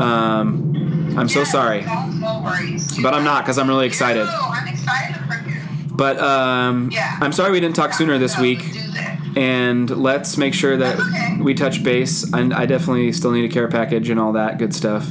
Um, 0.00 1.14
I'm 1.16 1.28
so 1.28 1.44
sorry, 1.44 1.80
No, 1.82 2.06
no 2.10 2.40
worries. 2.44 3.00
but 3.02 3.14
I'm 3.14 3.24
not 3.24 3.44
because 3.44 3.56
I'm 3.58 3.68
really 3.68 3.86
excited. 3.86 4.26
I'm 4.28 4.68
excited 4.68 5.16
for 5.26 5.48
you. 5.48 5.56
But 5.90 6.18
um, 6.20 6.90
Yeah. 6.92 7.16
I'm 7.20 7.32
sorry 7.32 7.50
we 7.52 7.60
didn't 7.60 7.76
talk 7.76 7.94
sooner 7.94 8.18
this 8.18 8.38
week. 8.38 8.58
Do 8.72 8.80
that. 8.92 9.18
and 9.36 9.88
let's 9.88 10.36
make 10.36 10.52
sure 10.52 10.76
that 10.76 10.98
okay. 11.00 11.36
we 11.40 11.54
touch 11.54 11.82
base. 11.82 12.30
And 12.34 12.52
I 12.52 12.66
definitely 12.66 13.10
still 13.12 13.30
need 13.30 13.46
a 13.50 13.52
care 13.52 13.68
package 13.68 14.10
and 14.10 14.20
all 14.20 14.32
that 14.32 14.58
good 14.58 14.74
stuff. 14.74 15.10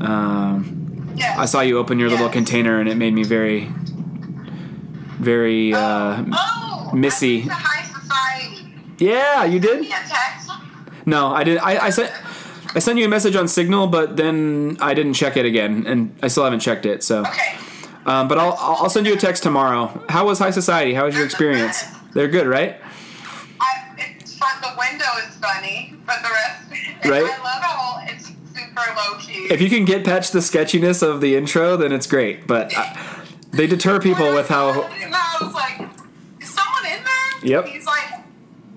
Um, 0.00 0.81
Yes. 1.22 1.38
I 1.38 1.44
saw 1.46 1.60
you 1.60 1.78
open 1.78 1.98
your 1.98 2.10
little 2.10 2.28
container, 2.28 2.80
and 2.80 2.88
it 2.88 2.96
made 2.96 3.14
me 3.14 3.22
very, 3.24 3.68
very. 5.18 5.72
Uh, 5.72 6.24
oh, 6.32 6.90
Missy. 6.94 7.42
I 7.42 7.46
went 7.46 7.52
high 7.52 8.00
society. 8.00 8.74
yeah, 8.98 9.44
you 9.44 9.58
did. 9.60 9.80
me 9.80 9.86
a 9.88 9.90
text. 9.90 10.50
No, 11.06 11.28
I 11.28 11.44
didn't. 11.44 11.62
I, 11.64 11.86
I 11.86 11.90
sent. 11.90 12.12
I 12.74 12.78
sent 12.78 12.98
you 12.98 13.04
a 13.04 13.08
message 13.08 13.36
on 13.36 13.48
Signal, 13.48 13.86
but 13.88 14.16
then 14.16 14.78
I 14.80 14.94
didn't 14.94 15.14
check 15.14 15.36
it 15.36 15.44
again, 15.44 15.84
and 15.86 16.14
I 16.22 16.28
still 16.28 16.44
haven't 16.44 16.60
checked 16.60 16.86
it. 16.86 17.02
So, 17.02 17.20
Okay. 17.20 17.54
um, 18.06 18.28
but 18.28 18.38
I'll 18.38 18.56
I'll 18.58 18.90
send 18.90 19.06
you 19.06 19.14
a 19.14 19.16
text 19.16 19.42
tomorrow. 19.42 20.02
How 20.08 20.24
was 20.26 20.38
High 20.38 20.50
Society? 20.52 20.94
How 20.94 21.04
was 21.06 21.14
your 21.14 21.24
experience? 21.24 21.84
They're 22.14 22.28
good, 22.28 22.46
right? 22.46 22.80
I, 23.60 23.94
it's 23.98 24.36
fun. 24.38 24.50
The 24.62 24.72
window 24.78 25.06
is 25.28 25.34
funny, 25.36 25.94
but 26.06 26.16
the 26.22 26.28
rest. 26.30 26.58
Right. 27.04 27.24
I 27.24 27.42
love 27.42 27.62
how 27.62 27.98
it's 28.06 28.30
If 29.50 29.60
you 29.60 29.68
can 29.68 29.84
get 29.84 30.04
past 30.04 30.32
the 30.32 30.42
sketchiness 30.42 31.02
of 31.02 31.20
the 31.20 31.36
intro, 31.36 31.76
then 31.76 31.92
it's 31.92 32.06
great. 32.06 32.46
But 32.46 32.72
uh, 32.76 32.94
they 33.50 33.66
deter 33.66 34.00
people 34.00 34.34
with 34.34 34.48
how. 34.48 34.82
And 35.02 35.14
I 35.14 35.36
was 35.40 35.54
like, 35.54 35.80
is 36.40 36.48
someone 36.48 36.86
in 36.86 37.04
there? 37.04 37.50
Yep. 37.50 37.66
He's 37.66 37.86
like, 37.86 38.10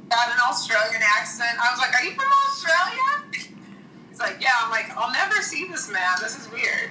got 0.10 0.28
an 0.28 0.40
Australian 0.50 1.02
accent. 1.18 1.58
I 1.62 1.72
was 1.72 1.80
like, 1.80 1.94
are 1.94 2.04
you 2.04 2.12
from 2.12 2.26
Australia? 2.50 3.52
He's 4.10 4.20
like, 4.20 4.38
yeah. 4.42 4.50
I'm 4.62 4.72
like, 4.72 4.90
I'll 4.98 5.12
never 5.12 5.42
see 5.42 5.68
this 5.68 5.90
man. 5.92 6.18
This 6.22 6.38
is 6.38 6.52
weird. 6.52 6.90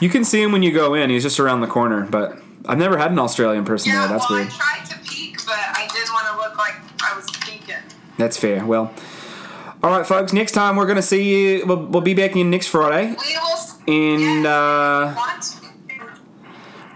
You 0.00 0.08
can 0.08 0.24
see 0.24 0.40
him 0.42 0.52
when 0.52 0.62
you 0.62 0.72
go 0.72 0.94
in. 0.94 1.10
He's 1.10 1.22
just 1.22 1.40
around 1.40 1.60
the 1.60 1.66
corner. 1.66 2.06
But 2.08 2.38
I've 2.66 2.78
never 2.78 2.96
had 2.98 3.10
an 3.10 3.18
Australian 3.18 3.64
person 3.64 3.92
Yeah, 3.92 4.06
there. 4.06 4.16
That's 4.16 4.30
well, 4.30 4.38
weird. 4.40 4.52
I 4.52 4.56
tried 4.56 4.86
to 4.90 4.98
peek, 5.10 5.44
but 5.44 5.54
I 5.58 5.88
didn't 5.92 6.12
want 6.12 6.26
to 6.28 6.36
look 6.36 6.56
like 6.56 6.74
I 7.02 7.16
was 7.16 7.26
peeking. 7.40 7.76
That's 8.16 8.36
fair. 8.36 8.64
Well, 8.64 8.92
all 9.82 9.90
right, 9.90 10.06
folks. 10.06 10.32
Next 10.32 10.52
time 10.52 10.76
we're 10.76 10.86
gonna 10.86 11.02
see 11.02 11.56
you. 11.56 11.66
We'll, 11.66 11.86
we'll 11.86 12.02
be 12.02 12.14
back 12.14 12.34
in 12.34 12.50
next 12.50 12.66
Friday, 12.66 13.14
and 13.86 14.46
uh, 14.46 15.14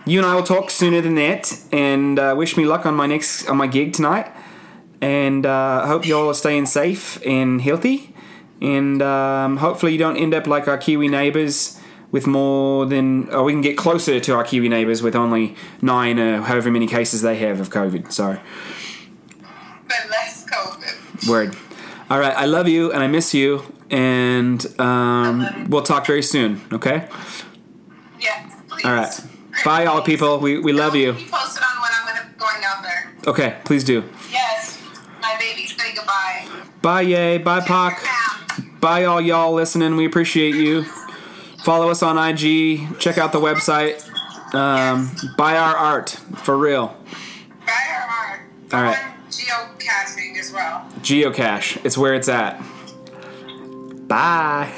you 0.04 0.18
and 0.18 0.26
I 0.26 0.34
will 0.34 0.42
talk 0.42 0.70
sooner 0.70 1.00
than 1.00 1.14
that. 1.14 1.56
And 1.70 2.18
uh, 2.18 2.34
wish 2.36 2.56
me 2.56 2.64
luck 2.64 2.84
on 2.84 2.94
my 2.94 3.06
next 3.06 3.48
on 3.48 3.56
my 3.56 3.66
gig 3.66 3.92
tonight. 3.92 4.30
And 5.00 5.46
uh, 5.46 5.86
hope 5.86 6.06
you 6.06 6.16
all 6.16 6.28
are 6.28 6.34
staying 6.34 6.66
safe 6.66 7.24
and 7.26 7.60
healthy. 7.60 8.14
And 8.60 9.02
um, 9.02 9.56
hopefully 9.56 9.92
you 9.92 9.98
don't 9.98 10.16
end 10.16 10.34
up 10.34 10.46
like 10.46 10.68
our 10.68 10.78
Kiwi 10.78 11.08
neighbours 11.08 11.80
with 12.12 12.26
more 12.26 12.86
than. 12.86 13.28
Or 13.30 13.44
we 13.44 13.52
can 13.52 13.62
get 13.62 13.76
closer 13.76 14.20
to 14.20 14.34
our 14.34 14.44
Kiwi 14.44 14.68
neighbours 14.68 15.02
with 15.02 15.16
only 15.16 15.56
nine 15.80 16.18
or 16.18 16.42
however 16.42 16.70
many 16.70 16.86
cases 16.86 17.22
they 17.22 17.36
have 17.36 17.60
of 17.60 17.70
COVID. 17.70 18.12
So. 18.12 18.38
but 19.40 20.10
less 20.10 20.44
COVID. 20.46 21.28
Word. 21.28 21.56
All 22.12 22.18
right, 22.20 22.36
I 22.36 22.44
love 22.44 22.68
you 22.68 22.92
and 22.92 23.02
I 23.02 23.06
miss 23.06 23.32
you, 23.32 23.62
and 23.88 24.62
um, 24.78 25.66
we'll 25.70 25.80
talk 25.82 26.06
very 26.06 26.22
soon. 26.22 26.60
Okay. 26.70 27.08
Yes, 28.20 28.54
please. 28.68 28.84
All 28.84 28.92
right. 28.92 29.20
Bye, 29.64 29.86
all 29.86 30.02
people. 30.02 30.38
We 30.38 30.58
we 30.58 30.74
love 30.74 30.94
you. 30.94 31.14
Keep 31.14 31.30
posted 31.30 31.62
on 31.62 31.80
when 31.80 31.90
I'm 31.94 32.36
going 32.36 32.62
out 32.66 32.82
there. 32.82 33.14
Okay, 33.26 33.56
please 33.64 33.82
do. 33.82 34.04
Yes, 34.30 34.78
my 35.22 35.38
baby. 35.40 35.66
Say 35.66 35.94
goodbye. 35.94 36.46
Bye, 36.82 37.00
yay. 37.00 37.38
Bye, 37.38 37.60
Pac. 37.60 38.04
Bye, 38.78 39.04
all 39.04 39.22
y'all 39.22 39.54
listening. 39.54 39.96
We 39.96 40.04
appreciate 40.04 40.54
you. 40.54 40.84
Follow 41.64 41.88
us 41.88 42.02
on 42.02 42.18
IG. 42.18 42.98
Check 42.98 43.16
out 43.16 43.32
the 43.32 43.40
website. 43.40 44.06
Um, 44.54 45.10
buy 45.38 45.56
our 45.56 45.74
art 45.74 46.10
for 46.34 46.58
real. 46.58 46.88
Bye, 47.64 47.72
Art. 48.06 48.40
All 48.74 48.82
right. 48.82 49.11
Geocaching 49.46 50.38
as 50.38 50.52
well. 50.52 50.86
Geocache. 51.00 51.84
It's 51.84 51.98
where 51.98 52.14
it's 52.14 52.28
at. 52.28 52.62
Bye. 54.08 54.72